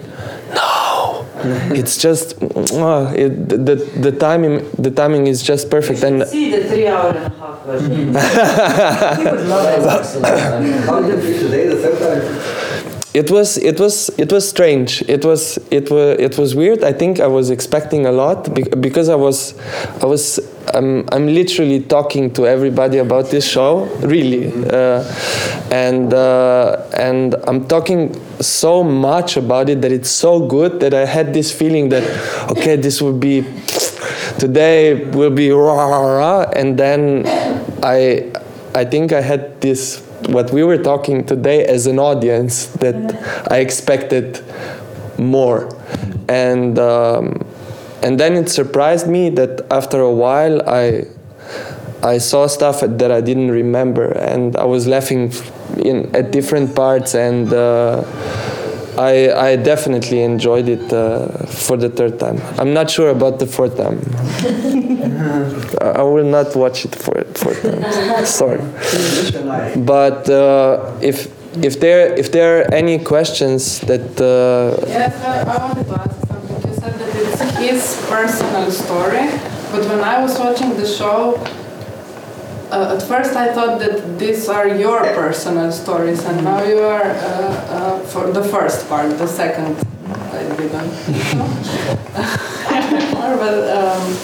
no, 0.54 1.26
it's 1.80 1.98
just 1.98 2.42
uh, 2.74 3.14
it, 3.16 3.50
the 3.50 3.76
the 4.06 4.12
timing 4.12 4.56
the 4.78 4.92
timing 4.92 5.28
is 5.28 5.42
just 5.44 5.70
perfect, 5.70 6.04
and 6.04 6.26
See 6.28 6.52
the 6.52 6.64
three 6.70 6.88
hour 6.88 7.10
and 7.10 7.18
a 7.18 7.30
half 7.38 7.66
version. 7.66 8.14
How 10.88 11.02
did 11.02 11.24
you 11.24 11.34
feel 11.34 11.40
today, 11.50 11.68
the 11.68 11.76
third 11.76 11.98
time? 12.00 12.24
it 13.14 13.32
was 13.32 13.58
it 13.58 13.80
was 13.80 14.10
it 14.18 14.32
was 14.32 14.48
strange. 14.48 15.02
It 15.08 15.26
was 15.26 15.58
it 15.72 15.90
was 15.90 16.20
it 16.20 16.38
was 16.38 16.54
weird. 16.56 16.84
I 16.84 16.94
think 16.94 17.20
I 17.20 17.28
was 17.28 17.50
expecting 17.50 18.06
a 18.06 18.12
lot 18.12 18.54
bec- 18.54 18.80
because 18.80 19.10
I 19.10 19.16
was 19.16 19.56
I 20.04 20.06
was 20.06 20.40
I'm 20.74 21.08
I'm 21.12 21.28
literally 21.28 21.82
talking 21.82 22.34
to 22.34 22.46
everybody 22.46 22.98
about 22.98 23.30
this 23.30 23.48
show, 23.48 23.86
really, 24.02 24.52
uh, 24.68 25.04
and 25.72 26.14
uh, 26.14 26.86
and 26.94 27.36
I'm 27.48 27.68
talking 27.68 28.20
so 28.42 28.84
much 28.84 29.38
about 29.38 29.70
it 29.70 29.82
that 29.82 29.92
it's 29.92 30.10
so 30.10 30.46
good 30.46 30.80
that 30.82 30.94
I 30.94 31.06
had 31.06 31.34
this 31.34 31.52
feeling 31.52 31.90
that 31.90 32.04
okay, 32.52 32.76
this 32.76 33.02
will 33.02 33.18
be 33.18 33.46
today 34.40 35.06
will 35.12 35.32
be 35.32 35.52
rah, 35.52 35.86
rah, 35.86 36.02
rah, 36.02 36.52
and 36.56 36.78
then 36.78 37.24
I 37.82 38.32
I 38.76 38.84
think 38.84 39.14
I 39.14 39.22
had 39.22 39.62
this 39.62 40.04
what 40.30 40.52
we 40.52 40.64
were 40.64 40.78
talking 40.78 41.26
today 41.26 41.66
as 41.66 41.88
an 41.88 42.00
audience 42.00 42.66
that 42.82 42.96
I 43.50 43.60
expected 43.60 44.44
more, 45.18 45.74
and 46.28 46.78
um, 46.78 47.47
and 48.04 48.20
then 48.20 48.34
it 48.36 48.50
surprised 48.50 49.08
me 49.08 49.30
that 49.32 49.66
after 49.72 50.00
a 50.02 50.12
while 50.12 50.62
I 50.70 51.06
I 52.04 52.20
saw 52.20 52.48
stuff 52.48 52.82
that 52.82 53.12
I 53.12 53.22
didn't 53.22 53.52
remember, 53.52 54.12
and 54.12 54.56
I 54.56 54.66
was 54.66 54.86
laughing 54.88 55.34
in 55.78 56.16
at 56.16 56.32
different 56.32 56.76
parts, 56.76 57.16
and 57.16 57.52
uh, 57.52 58.04
I 58.98 59.32
I 59.32 59.56
definitely 59.56 60.22
enjoyed 60.22 60.70
it 60.70 60.94
uh, 60.94 61.28
for 61.48 61.76
the 61.76 61.90
third 61.90 62.20
time. 62.20 62.40
I'm 62.60 62.74
not 62.74 62.92
sure 62.92 63.10
about 63.10 63.40
the 63.40 63.48
fourth 63.48 63.78
time. 63.78 64.00
I 65.82 66.04
will 66.04 66.30
not 66.30 66.56
watch 66.56 66.86
it 66.86 66.96
for 66.96 67.24
fourth 67.34 67.62
time. 67.64 68.26
Sorry, 68.26 68.62
but 69.76 70.30
uh, 70.30 70.94
if 71.02 71.28
if 71.64 71.80
there 71.80 72.14
if 72.14 72.32
there 72.32 72.62
are 72.62 72.74
any 72.74 73.00
questions 73.00 73.80
that. 73.82 74.22
Uh, 74.22 74.86
Yes, 74.88 75.24
I, 75.24 75.44
wanted 75.44 75.88
to 75.88 76.07
his 77.58 77.98
personal 78.08 78.72
story, 78.72 79.30
but 79.72 79.84
when 79.90 80.02
I 80.02 80.22
was 80.22 80.38
watching 80.40 80.76
the 80.78 80.86
show, 80.86 81.36
uh, 82.72 82.96
at 82.96 83.04
first 83.08 83.36
I 83.36 83.54
thought 83.54 83.80
that 83.80 84.20
these 84.20 84.48
are 84.50 84.68
your 84.68 85.00
personal 85.16 85.72
stories, 85.72 86.24
and 86.26 86.44
now 86.44 86.64
you 86.64 86.80
are 86.80 87.04
uh, 87.04 87.18
uh, 87.76 88.00
for 88.06 88.32
the 88.32 88.44
first 88.44 88.88
part. 88.90 89.18
The 89.18 89.28
second, 89.28 89.76
I 90.08 90.44
didn't. 90.56 90.92
but 93.40 93.70
um, 93.78 94.18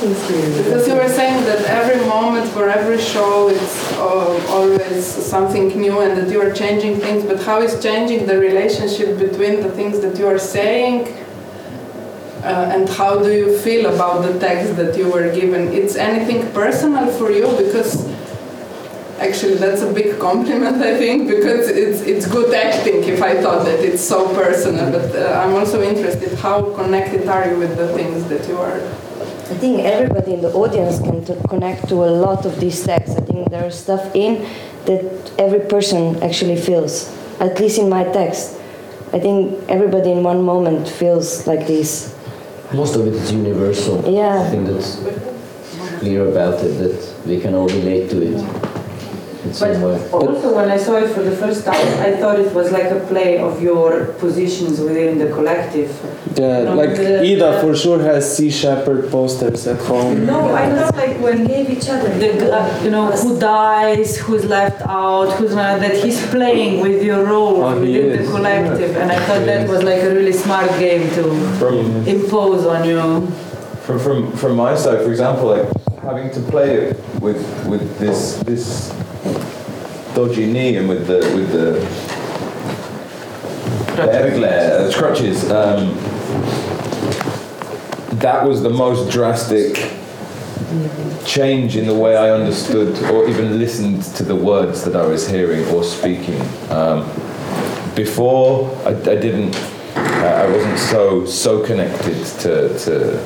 because 0.00 0.86
you 0.86 0.94
were 0.94 1.08
saying 1.08 1.44
that 1.44 1.64
every 1.66 2.04
moment 2.06 2.46
for 2.50 2.68
every 2.68 3.00
show 3.00 3.48
it's 3.48 3.92
uh, 3.92 4.46
always 4.50 5.04
something 5.04 5.68
new 5.68 6.00
and 6.00 6.16
that 6.18 6.30
you 6.30 6.40
are 6.40 6.52
changing 6.52 6.98
things, 7.00 7.24
but 7.24 7.42
how 7.42 7.62
is 7.62 7.82
changing 7.82 8.26
the 8.26 8.38
relationship 8.38 9.18
between 9.18 9.62
the 9.62 9.70
things 9.70 10.00
that 10.00 10.18
you 10.18 10.26
are 10.26 10.38
saying 10.38 11.06
uh, 12.46 12.74
and 12.74 12.88
how 12.88 13.18
do 13.18 13.32
you 13.32 13.58
feel 13.58 13.92
about 13.92 14.22
the 14.22 14.38
text 14.38 14.76
that 14.76 14.96
you 14.96 15.10
were 15.10 15.34
given? 15.34 15.72
It's 15.72 15.96
anything 15.96 16.50
personal 16.52 17.10
for 17.18 17.30
you 17.30 17.46
because 17.56 18.06
actually 19.18 19.54
that's 19.54 19.82
a 19.82 19.92
big 19.92 20.18
compliment 20.26 20.76
I 20.82 20.96
think 20.96 21.28
because 21.28 21.68
it's 21.68 22.02
it's 22.02 22.26
good 22.26 22.54
acting 22.54 23.02
if 23.04 23.22
I 23.22 23.42
thought 23.42 23.64
that 23.64 23.80
it's 23.80 24.02
so 24.02 24.32
personal. 24.34 24.92
But 24.92 25.14
uh, 25.16 25.42
I'm 25.42 25.54
also 25.54 25.82
interested 25.82 26.38
how 26.38 26.72
connected 26.74 27.26
are 27.28 27.50
you 27.50 27.58
with 27.58 27.76
the 27.76 27.88
things 27.94 28.24
that 28.28 28.46
you 28.48 28.56
are. 28.58 28.80
I 29.48 29.56
think 29.62 29.80
everybody 29.80 30.34
in 30.34 30.42
the 30.42 30.52
audience 30.52 30.98
can 30.98 31.24
connect 31.48 31.88
to 31.90 31.94
a 32.04 32.10
lot 32.10 32.46
of 32.46 32.58
these 32.58 32.84
texts. 32.84 33.16
I 33.16 33.20
think 33.20 33.50
there 33.50 33.66
is 33.66 33.78
stuff 33.78 34.14
in 34.14 34.44
that 34.86 35.32
every 35.38 35.60
person 35.60 36.20
actually 36.22 36.56
feels, 36.56 37.08
at 37.38 37.60
least 37.60 37.78
in 37.78 37.88
my 37.88 38.04
text. 38.04 38.58
I 39.12 39.20
think 39.20 39.62
everybody 39.68 40.10
in 40.10 40.24
one 40.24 40.42
moment 40.42 40.88
feels 40.88 41.46
like 41.46 41.66
this. 41.68 42.15
Most 42.74 42.96
of 42.96 43.06
it 43.06 43.14
is 43.14 43.32
universal. 43.32 44.02
Yeah. 44.12 44.42
I 44.42 44.50
think 44.50 44.66
that's 44.66 44.96
clear 46.00 46.28
about 46.28 46.62
it 46.64 46.78
that 46.78 47.26
we 47.26 47.40
can 47.40 47.54
all 47.54 47.68
relate 47.68 48.10
to 48.10 48.22
it 48.22 48.65
in 49.46 49.54
some 49.54 49.82
way. 49.82 49.98
Also, 50.10 50.54
when 50.54 50.68
I 50.70 50.76
saw 50.76 50.96
it 50.96 51.08
for 51.14 51.22
the 51.22 51.36
first 51.36 51.64
time, 51.64 51.86
I 52.08 52.10
thought 52.20 52.38
it 52.40 52.52
was 52.52 52.70
like 52.72 52.90
a 52.90 53.00
play 53.10 53.38
of 53.38 53.62
your 53.62 54.06
positions 54.24 54.80
within 54.80 55.18
the 55.18 55.28
collective. 55.36 55.90
Yeah, 56.36 56.64
No, 56.64 56.74
like 56.74 56.96
the- 56.96 57.20
Ida 57.32 57.60
for 57.62 57.74
sure 57.74 58.00
has 58.10 58.22
Sea 58.36 58.50
Shepherd 58.50 59.10
posters 59.10 59.66
at 59.66 59.80
home. 59.90 60.26
No, 60.26 60.40
I 60.54 60.64
thought 60.74 60.94
like 60.96 61.16
when 61.26 61.46
gave 61.46 61.70
each 61.70 61.88
other 61.88 62.08
the 62.18 62.30
uh, 62.52 62.82
you 62.84 62.90
know 62.90 63.06
who 63.22 63.38
dies, 63.38 64.18
who's 64.18 64.44
left 64.44 64.80
out, 64.82 65.28
who's 65.38 65.54
not, 65.54 65.80
that 65.80 65.94
he's 66.04 66.20
playing 66.36 66.80
with 66.80 67.02
your 67.02 67.24
role 67.24 67.62
Oh, 67.62 67.80
he 67.80 67.92
within 67.92 68.08
the 68.16 68.22
is. 68.24 68.30
collective, 68.30 68.96
and 68.96 69.10
I 69.12 69.18
thought 69.26 69.44
that 69.46 69.68
was 69.68 69.82
like 69.90 70.02
a 70.02 70.10
really 70.18 70.32
smart 70.32 70.68
game 70.78 71.08
to 71.16 71.22
From 71.60 71.76
impose 72.06 72.66
on 72.66 72.80
you. 72.88 73.00
from 73.86 73.98
from 74.04 74.18
from 74.40 74.52
my 74.56 74.74
side, 74.76 75.00
for 75.04 75.10
example, 75.14 75.46
like 75.56 75.68
having 76.02 76.28
to 76.36 76.40
play 76.52 76.70
it 76.76 76.96
with 77.24 77.40
with 77.70 77.84
this 78.02 78.20
this 78.50 78.66
dodgy 80.16 80.46
knee 80.50 80.76
and 80.78 80.88
with 80.88 81.06
the 81.06 81.18
with 81.36 81.52
the 81.52 81.78
Everglare, 84.00 84.88
uh, 84.88 84.98
crutches. 84.98 85.50
Um, 85.50 85.94
that 88.18 88.46
was 88.48 88.62
the 88.62 88.70
most 88.70 89.12
drastic 89.12 89.74
change 91.26 91.76
in 91.76 91.86
the 91.86 91.94
way 91.94 92.16
I 92.16 92.30
understood 92.30 92.96
or 93.10 93.28
even 93.28 93.58
listened 93.58 94.02
to 94.16 94.22
the 94.24 94.34
words 94.34 94.84
that 94.84 94.96
I 94.96 95.06
was 95.06 95.28
hearing 95.28 95.64
or 95.68 95.84
speaking. 95.84 96.40
Um, 96.70 97.04
before, 97.94 98.70
I, 98.86 98.90
I 98.90 99.16
didn't. 99.16 99.54
Uh, 99.96 100.44
I 100.44 100.48
wasn't 100.50 100.78
so 100.78 101.26
so 101.26 101.62
connected 101.62 102.24
to, 102.40 102.78
to 102.78 103.22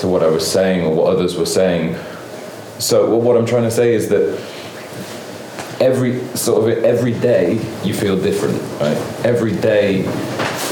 to 0.00 0.08
what 0.08 0.22
I 0.22 0.26
was 0.28 0.46
saying 0.46 0.84
or 0.84 0.94
what 0.94 1.06
others 1.16 1.36
were 1.38 1.46
saying. 1.46 1.96
So 2.78 3.08
what- 3.10 3.22
what 3.22 3.36
I'm 3.38 3.46
trying 3.46 3.64
to 3.64 3.70
say 3.70 3.94
is 3.94 4.10
that 4.10 4.38
every 5.80 6.20
sort 6.36 6.70
of 6.70 6.84
every 6.84 7.12
day 7.12 7.54
you 7.84 7.94
feel 7.94 8.20
different, 8.20 8.60
right? 8.80 8.96
Every 9.24 9.54
day 9.56 10.04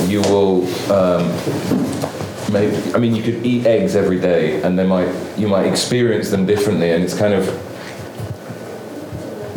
you 0.07 0.21
will. 0.23 0.67
Um, 0.91 1.29
maybe 2.53 2.77
I 2.95 2.99
mean 2.99 3.15
you 3.15 3.23
could 3.23 3.45
eat 3.45 3.67
eggs 3.67 3.97
every 3.97 4.21
day, 4.21 4.63
and 4.63 4.79
they 4.79 4.87
might 4.87 5.13
you 5.37 5.49
might 5.49 5.67
experience 5.67 6.31
them 6.31 6.47
differently, 6.47 6.93
and 6.93 7.03
it's 7.05 7.17
kind 7.17 7.35
of 7.35 7.45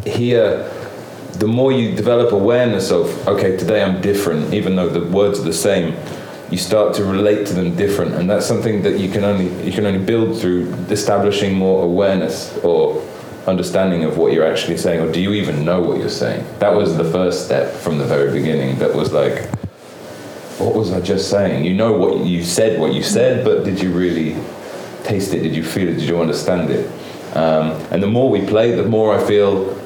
here. 0.06 0.74
The 1.34 1.48
more 1.48 1.72
you 1.72 1.96
develop 1.96 2.32
awareness 2.32 2.92
of 2.92 3.28
okay, 3.28 3.56
today 3.58 3.84
I'm 3.84 4.02
different, 4.02 4.54
even 4.54 4.76
though 4.76 4.90
the 4.90 5.06
words 5.06 5.40
are 5.40 5.44
the 5.44 5.54
same, 5.54 5.96
you 6.50 6.58
start 6.58 6.96
to 6.96 7.04
relate 7.04 7.46
to 7.48 7.54
them 7.54 7.76
different, 7.76 8.16
and 8.16 8.30
that's 8.30 8.46
something 8.46 8.82
that 8.84 9.00
you 9.00 9.10
can 9.10 9.24
only 9.24 9.48
you 9.64 9.72
can 9.72 9.86
only 9.86 10.04
build 10.04 10.40
through 10.40 10.74
establishing 10.90 11.54
more 11.54 11.84
awareness 11.84 12.58
or 12.64 13.04
understanding 13.48 14.04
of 14.04 14.18
what 14.18 14.34
you're 14.34 14.46
actually 14.46 14.78
saying, 14.78 15.00
or 15.00 15.12
do 15.12 15.22
you 15.22 15.34
even 15.34 15.64
know 15.64 15.82
what 15.82 15.98
you're 15.98 16.10
saying? 16.10 16.46
That 16.60 16.76
was 16.76 16.98
the 16.98 17.06
first 17.06 17.46
step 17.46 17.74
from 17.74 17.98
the 17.98 18.06
very 18.06 18.32
beginning. 18.32 18.78
That 18.80 18.94
was 18.94 19.14
like, 19.14 19.50
what 20.60 20.76
was 20.76 20.92
I 20.92 21.00
just 21.00 21.30
saying? 21.30 21.66
You 21.66 21.74
know 21.74 21.94
what 21.94 22.26
you 22.26 22.44
said, 22.44 22.80
what 22.80 22.94
you 22.94 23.04
said, 23.04 23.46
but 23.46 23.64
did 23.64 23.82
you 23.82 23.92
really 23.92 24.36
taste 25.04 25.34
it? 25.34 25.42
Did 25.42 25.56
you 25.56 25.64
feel 25.64 25.88
it? 25.88 25.94
Did 25.94 26.10
you 26.10 26.20
understand 26.20 26.70
it? 26.70 26.92
Um, 27.36 27.72
and 27.92 28.02
the 28.02 28.08
more 28.08 28.30
we 28.30 28.46
play, 28.46 28.72
the 28.72 28.88
more 28.88 29.18
I 29.18 29.26
feel, 29.26 29.80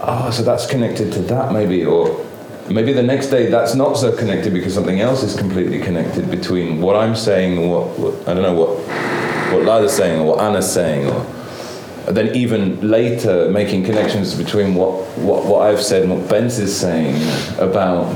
oh, 0.00 0.30
so 0.32 0.42
that's 0.42 0.66
connected 0.66 1.12
to 1.12 1.18
that 1.20 1.52
maybe, 1.52 1.84
or 1.84 2.24
maybe 2.70 2.92
the 2.92 3.02
next 3.02 3.28
day 3.28 3.50
that's 3.50 3.74
not 3.74 3.96
so 3.96 4.16
connected 4.16 4.54
because 4.54 4.72
something 4.72 5.00
else 5.00 5.22
is 5.22 5.36
completely 5.36 5.80
connected 5.80 6.30
between 6.30 6.80
what 6.80 6.96
I'm 6.96 7.16
saying 7.16 7.58
and 7.58 7.70
what, 7.70 7.98
what 7.98 8.14
I 8.28 8.34
don't 8.34 8.42
know 8.42 8.54
what 8.54 8.78
what 9.52 9.64
Lila's 9.64 9.94
saying 9.94 10.20
or 10.20 10.24
what 10.24 10.40
Anna's 10.40 10.70
saying, 10.70 11.06
or 11.06 11.24
then 12.06 12.34
even 12.36 12.80
later 12.88 13.50
making 13.50 13.84
connections 13.84 14.34
between 14.34 14.74
what, 14.74 14.92
what, 15.18 15.44
what 15.46 15.66
I've 15.68 15.82
said 15.82 16.02
and 16.02 16.10
what 16.10 16.28
Bence 16.28 16.58
is 16.58 16.76
saying 16.76 17.16
about 17.58 18.14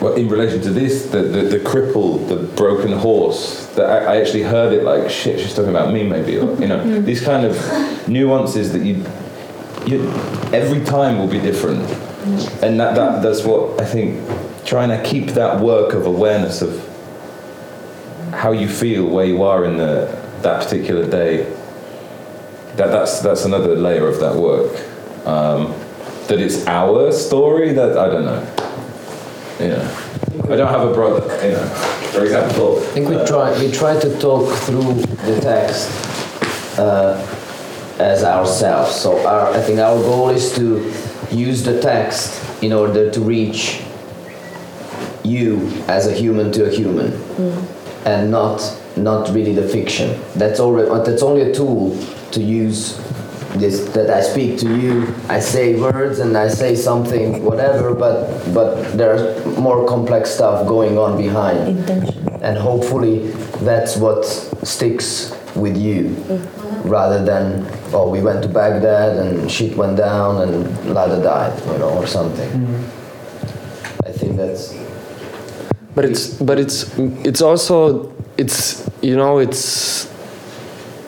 well, 0.00 0.14
in 0.14 0.28
relation 0.28 0.60
to 0.62 0.70
this, 0.70 1.06
the, 1.10 1.22
the, 1.22 1.42
the 1.42 1.58
cripple, 1.58 2.28
the 2.28 2.36
broken 2.56 2.92
horse, 2.92 3.66
that 3.74 3.88
I, 3.88 4.14
I 4.14 4.20
actually 4.20 4.42
heard 4.42 4.72
it 4.72 4.82
like, 4.82 5.08
shit, 5.10 5.38
she's 5.38 5.54
talking 5.54 5.70
about 5.70 5.92
me 5.92 6.02
maybe, 6.02 6.38
or, 6.38 6.54
you 6.60 6.66
know, 6.66 6.78
mm. 6.78 7.04
these 7.04 7.20
kind 7.20 7.46
of 7.46 8.08
nuances 8.08 8.72
that 8.72 8.82
you, 8.82 9.04
you, 9.86 10.10
every 10.52 10.84
time 10.84 11.18
will 11.18 11.28
be 11.28 11.40
different. 11.40 11.82
Mm. 11.82 12.62
And 12.62 12.80
that, 12.80 12.96
that, 12.96 13.22
that's 13.22 13.44
what 13.44 13.80
I 13.80 13.84
think, 13.84 14.20
trying 14.64 14.88
to 14.88 15.00
keep 15.08 15.28
that 15.30 15.60
work 15.60 15.94
of 15.94 16.06
awareness 16.06 16.62
of 16.62 16.88
how 18.32 18.50
you 18.50 18.68
feel, 18.68 19.06
where 19.06 19.26
you 19.26 19.42
are 19.42 19.64
in 19.64 19.76
the, 19.76 20.20
that 20.42 20.64
particular 20.64 21.08
day, 21.08 21.44
that, 22.76 22.88
that's, 22.90 23.20
that's 23.20 23.44
another 23.44 23.76
layer 23.76 24.08
of 24.08 24.18
that 24.20 24.34
work. 24.34 24.72
Um, 25.26 25.74
that 26.28 26.40
it's 26.40 26.66
our 26.66 27.12
story, 27.12 27.72
that 27.72 27.98
I 27.98 28.08
don't 28.08 28.24
know. 28.24 28.42
You 29.60 29.68
know, 29.68 30.52
I 30.52 30.56
don't 30.56 30.68
have 30.68 30.88
a 30.88 30.92
brother, 30.94 31.22
you 31.46 31.52
know, 31.52 31.66
for 32.12 32.24
example. 32.24 32.78
I 32.78 32.86
think 32.86 33.08
we 33.08 33.24
try 33.24 33.56
we 33.58 33.70
try 33.70 33.98
to 34.00 34.18
talk 34.18 34.52
through 34.64 34.94
the 34.94 35.40
text 35.40 35.90
uh, 36.78 37.14
as 37.98 38.24
ourselves. 38.24 38.94
So 38.94 39.24
our, 39.26 39.52
I 39.52 39.60
think 39.60 39.78
our 39.78 39.96
goal 40.02 40.30
is 40.30 40.54
to 40.56 40.92
use 41.30 41.62
the 41.62 41.80
text 41.80 42.42
in 42.62 42.72
order 42.72 43.10
to 43.10 43.20
reach 43.20 43.82
you 45.22 45.68
as 45.86 46.06
a 46.06 46.12
human 46.12 46.50
to 46.52 46.66
a 46.66 46.70
human, 46.70 47.12
and 48.04 48.30
not 48.30 48.60
not 48.96 49.28
really 49.28 49.52
the 49.52 49.68
fiction. 49.68 50.20
That's 50.34 50.58
already 50.60 50.88
that's 51.04 51.22
only 51.22 51.42
a 51.42 51.54
tool 51.54 51.96
to 52.32 52.42
use. 52.42 53.00
This 53.52 53.84
that 53.92 54.08
I 54.08 54.22
speak 54.22 54.58
to 54.60 54.80
you, 54.80 55.14
I 55.28 55.38
say 55.38 55.78
words 55.78 56.20
and 56.20 56.38
I 56.38 56.48
say 56.48 56.74
something, 56.74 57.44
whatever. 57.44 57.94
But 57.94 58.54
but 58.54 58.96
there's 58.96 59.44
more 59.58 59.86
complex 59.86 60.30
stuff 60.30 60.66
going 60.66 60.96
on 60.96 61.18
behind 61.18 61.68
Intention. 61.68 62.28
and 62.40 62.56
hopefully 62.56 63.28
that's 63.60 63.96
what 63.96 64.24
sticks 64.64 65.36
with 65.54 65.76
you 65.76 66.04
mm-hmm. 66.04 66.88
rather 66.88 67.22
than 67.24 67.66
oh 67.92 68.08
we 68.08 68.20
went 68.20 68.42
to 68.42 68.48
Baghdad 68.48 69.16
and 69.16 69.50
shit 69.50 69.76
went 69.76 69.96
down 69.96 70.42
and 70.42 70.94
Lada 70.94 71.22
died 71.22 71.58
you 71.66 71.78
know 71.78 71.90
or 71.90 72.06
something 72.06 72.48
mm-hmm. 72.50 74.08
I 74.08 74.12
think 74.12 74.36
that's 74.36 74.74
but 75.94 76.04
it's 76.04 76.28
but 76.40 76.58
it's 76.58 76.96
it's 76.98 77.42
also 77.42 78.12
it's 78.38 78.88
you 79.02 79.16
know 79.16 79.38
it's 79.38 80.10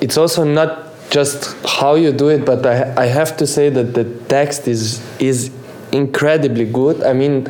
it's 0.00 0.18
also 0.18 0.44
not 0.44 0.83
just 1.14 1.38
how 1.78 1.94
you 1.94 2.10
do 2.22 2.28
it 2.28 2.44
but 2.44 2.60
i 2.66 2.76
i 3.04 3.06
have 3.18 3.36
to 3.40 3.46
say 3.46 3.66
that 3.76 3.88
the 3.98 4.04
text 4.34 4.66
is 4.74 4.84
is 5.20 5.38
incredibly 5.94 6.64
good. 6.64 6.96
I 7.02 7.12
mean 7.12 7.46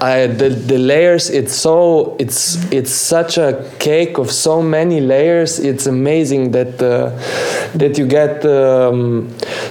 i 0.00 0.26
the, 0.26 0.48
the 0.48 0.78
layers 0.78 1.24
it's 1.30 1.54
so 1.54 2.16
it's 2.18 2.40
it's 2.72 2.90
such 2.90 3.36
a 3.38 3.70
cake 3.78 4.18
of 4.18 4.30
so 4.30 4.62
many 4.62 5.00
layers. 5.00 5.58
It's 5.58 5.86
amazing 5.86 6.52
that 6.52 6.72
uh, 6.82 7.10
that 7.80 7.98
you 7.98 8.06
get 8.06 8.44
um, 8.46 9.28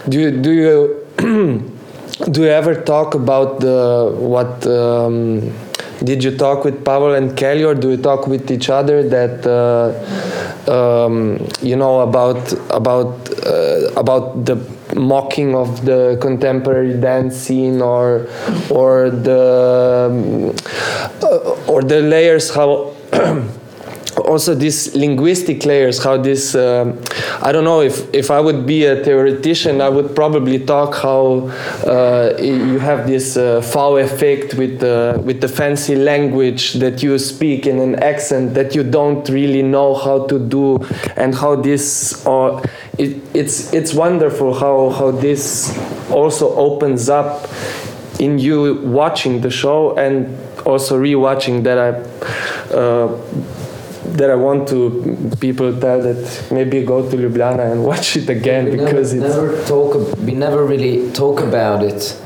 do 0.07 0.19
you 0.23 0.31
do 0.45 0.51
you 0.51 0.77
do 2.33 2.41
you 2.45 2.51
ever 2.61 2.75
talk 2.93 3.15
about 3.15 3.59
the 3.59 3.79
what 4.33 4.65
um, 4.67 5.51
did 6.03 6.23
you 6.23 6.35
talk 6.35 6.63
with 6.65 6.83
Pavel 6.83 7.13
and 7.13 7.37
Kelly 7.37 7.63
or 7.63 7.75
do 7.75 7.91
you 7.91 7.97
talk 7.97 8.27
with 8.27 8.49
each 8.49 8.69
other 8.69 9.07
that 9.17 9.45
uh, 9.45 9.91
um, 10.67 11.47
you 11.61 11.75
know 11.75 12.01
about 12.01 12.53
about 12.69 13.29
uh, 13.45 13.91
about 13.95 14.45
the 14.45 14.55
mocking 14.95 15.55
of 15.55 15.85
the 15.85 16.17
contemporary 16.21 16.99
dance 16.99 17.35
scene 17.35 17.81
or 17.81 18.27
or 18.69 19.09
the 19.09 20.09
um, 20.09 20.55
uh, 21.23 21.71
or 21.71 21.81
the 21.81 22.01
layers 22.01 22.53
how 22.53 22.93
also 24.21 24.55
these 24.55 24.95
linguistic 24.95 25.65
layers 25.65 26.03
how 26.03 26.17
this 26.17 26.55
um, 26.55 26.99
i 27.41 27.51
don't 27.51 27.63
know 27.63 27.81
if 27.81 28.13
if 28.13 28.31
i 28.31 28.39
would 28.39 28.65
be 28.65 28.85
a 28.85 29.03
theoretician 29.03 29.81
i 29.81 29.89
would 29.89 30.15
probably 30.15 30.59
talk 30.59 30.95
how 30.95 31.49
uh, 31.85 32.33
you 32.39 32.79
have 32.79 33.07
this 33.07 33.37
uh, 33.37 33.61
foul 33.61 33.97
effect 33.97 34.53
with 34.55 34.79
the 34.79 35.21
with 35.25 35.41
the 35.41 35.47
fancy 35.47 35.95
language 35.95 36.73
that 36.73 37.03
you 37.03 37.17
speak 37.17 37.65
in 37.65 37.79
an 37.79 37.95
accent 38.03 38.53
that 38.53 38.75
you 38.75 38.83
don't 38.83 39.27
really 39.29 39.63
know 39.63 39.93
how 39.93 40.25
to 40.27 40.39
do 40.39 40.77
and 41.17 41.35
how 41.35 41.55
this 41.55 42.25
or 42.25 42.61
it, 42.97 43.21
it's 43.33 43.73
it's 43.73 43.93
wonderful 43.93 44.53
how 44.53 44.89
how 44.89 45.11
this 45.11 45.77
also 46.11 46.55
opens 46.55 47.09
up 47.09 47.47
in 48.19 48.37
you 48.37 48.75
watching 48.83 49.41
the 49.41 49.49
show 49.49 49.95
and 49.95 50.37
also 50.65 50.99
rewatching 50.99 51.63
that 51.63 51.77
I. 51.77 52.73
Uh, 52.73 53.60
that 54.17 54.29
I 54.29 54.35
want 54.35 54.67
to 54.69 55.31
people 55.39 55.71
tell 55.79 56.01
that 56.01 56.47
maybe 56.51 56.83
go 56.83 57.09
to 57.09 57.15
Ljubljana 57.17 57.71
and 57.71 57.83
watch 57.91 58.15
it 58.17 58.29
again 58.29 58.65
we 58.65 58.71
because 58.77 59.13
never, 59.13 59.27
it's 59.55 59.67
never 59.67 59.67
talk 59.67 60.17
we 60.19 60.33
never 60.33 60.65
really 60.65 61.11
talk 61.11 61.41
about 61.41 61.83
it 61.83 62.17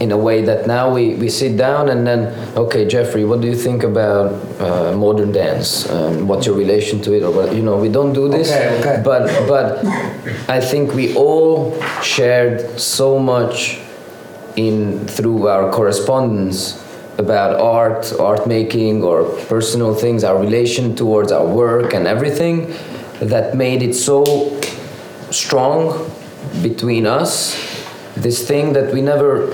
in 0.00 0.12
a 0.12 0.16
way 0.16 0.42
that 0.42 0.66
now 0.68 0.92
we, 0.94 1.16
we 1.16 1.28
sit 1.28 1.56
down 1.56 1.88
and 1.88 2.06
then 2.06 2.32
okay 2.56 2.86
Jeffrey 2.86 3.24
what 3.24 3.40
do 3.40 3.48
you 3.48 3.56
think 3.56 3.82
about 3.82 4.32
uh, 4.60 4.96
modern 4.96 5.32
dance 5.32 5.90
um, 5.90 6.28
what's 6.28 6.46
your 6.46 6.56
relation 6.56 7.02
to 7.02 7.12
it 7.14 7.22
or 7.22 7.32
what 7.32 7.54
you 7.54 7.62
know 7.62 7.76
we 7.76 7.88
don't 7.88 8.12
do 8.12 8.28
this 8.28 8.50
Okay, 8.52 8.78
okay. 8.80 9.02
but 9.04 9.26
but 9.48 9.84
I 10.48 10.60
think 10.60 10.94
we 10.94 11.14
all 11.16 11.80
shared 12.02 12.78
so 12.78 13.18
much 13.18 13.80
in 14.56 15.06
through 15.06 15.48
our 15.48 15.70
correspondence 15.72 16.84
about 17.18 17.58
art, 17.60 18.12
art 18.20 18.46
making, 18.46 19.02
or 19.02 19.24
personal 19.46 19.94
things, 19.94 20.22
our 20.22 20.40
relation 20.40 20.94
towards 20.94 21.32
our 21.32 21.46
work 21.46 21.92
and 21.92 22.06
everything, 22.06 22.72
that 23.20 23.56
made 23.56 23.82
it 23.82 23.94
so 23.94 24.60
strong 25.30 26.10
between 26.62 27.06
us. 27.06 27.56
This 28.16 28.46
thing 28.46 28.72
that 28.72 28.92
we 28.94 29.02
never, 29.02 29.50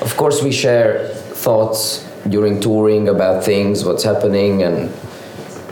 of 0.00 0.16
course, 0.16 0.42
we 0.42 0.52
share 0.52 1.08
thoughts 1.08 2.04
during 2.28 2.60
touring 2.60 3.08
about 3.08 3.44
things, 3.44 3.84
what's 3.84 4.02
happening, 4.02 4.64
and 4.64 4.92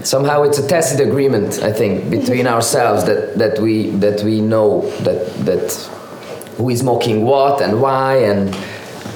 somehow 0.07 0.45
it's 0.45 0.59
a 0.59 0.67
tacit 0.67 1.01
agreement, 1.01 1.63
I 1.63 1.73
think, 1.73 2.11
between 2.19 2.47
ourselves 2.47 3.05
that, 3.07 3.37
that 3.39 3.59
we 3.59 3.91
that 3.91 4.23
we 4.23 4.41
know 4.41 4.89
that 5.03 5.27
that 5.45 5.73
who 6.57 6.71
is 6.71 6.85
mocking 6.85 7.25
what 7.25 7.61
and 7.61 7.83
why 7.83 8.19
and 8.19 8.55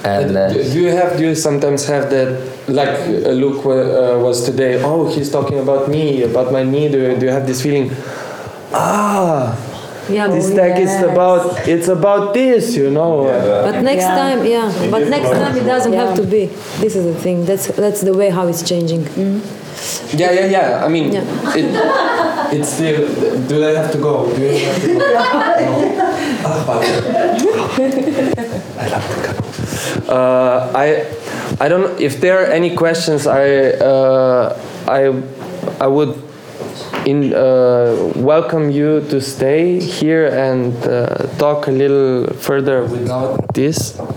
and 0.05 0.37
uh, 0.37 0.53
do, 0.53 0.63
do 0.63 0.81
you 0.81 0.89
have 0.91 1.17
do 1.19 1.25
you 1.29 1.35
sometimes 1.35 1.85
have 1.87 2.09
that 2.11 2.29
like 2.69 2.89
uh, 2.89 3.31
Luke 3.31 3.65
uh, 3.67 4.19
was 4.23 4.45
today 4.45 4.81
oh 4.83 5.09
he's 5.09 5.31
talking 5.31 5.59
about 5.59 5.89
me 5.89 6.23
about 6.23 6.53
my 6.53 6.63
knee 6.63 6.89
do, 6.89 6.99
you- 6.99 7.17
do 7.19 7.27
you 7.27 7.33
have 7.33 7.47
this 7.47 7.61
feeling 7.63 7.91
ah 8.73 9.57
Yeah, 10.09 10.25
this 10.33 10.49
but- 10.49 10.57
tag 10.57 10.79
is 10.81 10.95
about 11.05 11.69
it's 11.69 11.89
about 11.89 12.33
this 12.33 12.75
you 12.77 12.89
know 12.91 13.29
But 13.67 13.83
next 13.85 14.09
Yeah. 14.09 14.17
time, 14.23 14.41
yeah. 14.47 14.73
But 14.91 15.03
next 15.13 15.29
time 15.29 15.53
it 15.61 15.67
doesn't 15.69 15.93
have 15.93 16.17
to 16.17 16.25
be. 16.25 16.49
This 16.81 16.97
is 16.97 17.05
the 17.05 17.19
thing. 17.25 17.45
That's 17.45 17.67
that's 17.77 18.01
the 18.09 18.15
way 18.17 18.31
how 18.33 18.49
it's 18.49 18.63
changing. 18.65 19.05
yeah 20.17 20.33
yeah 20.39 20.47
yeah 20.57 20.85
I 20.87 20.89
mean 20.89 21.13
Yeah. 21.13 21.59
it, 21.61 21.67
it's 22.57 22.71
still 22.73 23.05
do 23.53 23.55
I 23.69 23.77
have 23.81 23.91
to 23.93 23.99
go 24.01 24.15
do 24.35 24.41
you 24.41 24.65
have 24.65 24.81
to 24.81 24.89
go 24.89 24.99
no. 26.49 26.53
But- 26.67 26.89
I 28.81 28.85
love 28.89 29.05
the 29.13 29.17
cut. 29.29 29.45
Uh, 30.09 30.71
I 30.75 31.07
I 31.61 31.69
don't 31.69 32.01
if 32.01 32.21
there 32.21 32.39
are 32.43 32.47
any 32.47 32.75
questions 32.75 33.27
I 33.27 33.73
uh, 33.77 34.59
I 34.87 35.13
I 35.81 35.87
would 35.87 36.17
in 37.07 37.33
uh, 37.33 38.13
welcome 38.17 38.71
you 38.71 39.01
to 39.09 39.21
stay 39.21 39.81
here 39.81 40.27
and 40.27 40.75
uh, 40.85 41.07
talk 41.39 41.67
a 41.67 41.71
little 41.71 42.27
further 42.35 42.85
without 42.85 43.55
this. 43.55 43.99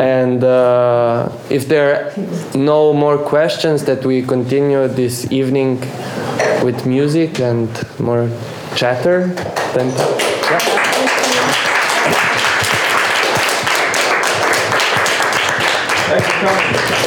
And 0.00 0.44
uh, 0.44 1.30
if 1.48 1.68
there 1.68 1.86
are 1.94 2.56
no 2.56 2.92
more 2.92 3.16
questions, 3.16 3.84
that 3.84 4.04
we 4.04 4.22
continue 4.22 4.88
this 4.88 5.30
evening 5.32 5.80
with 6.62 6.84
music 6.84 7.40
and 7.40 7.68
more 7.98 8.28
chatter, 8.74 9.28
then 9.74 9.88
Thanks 16.18 16.32
for 16.32 16.46
coming. 16.46 17.05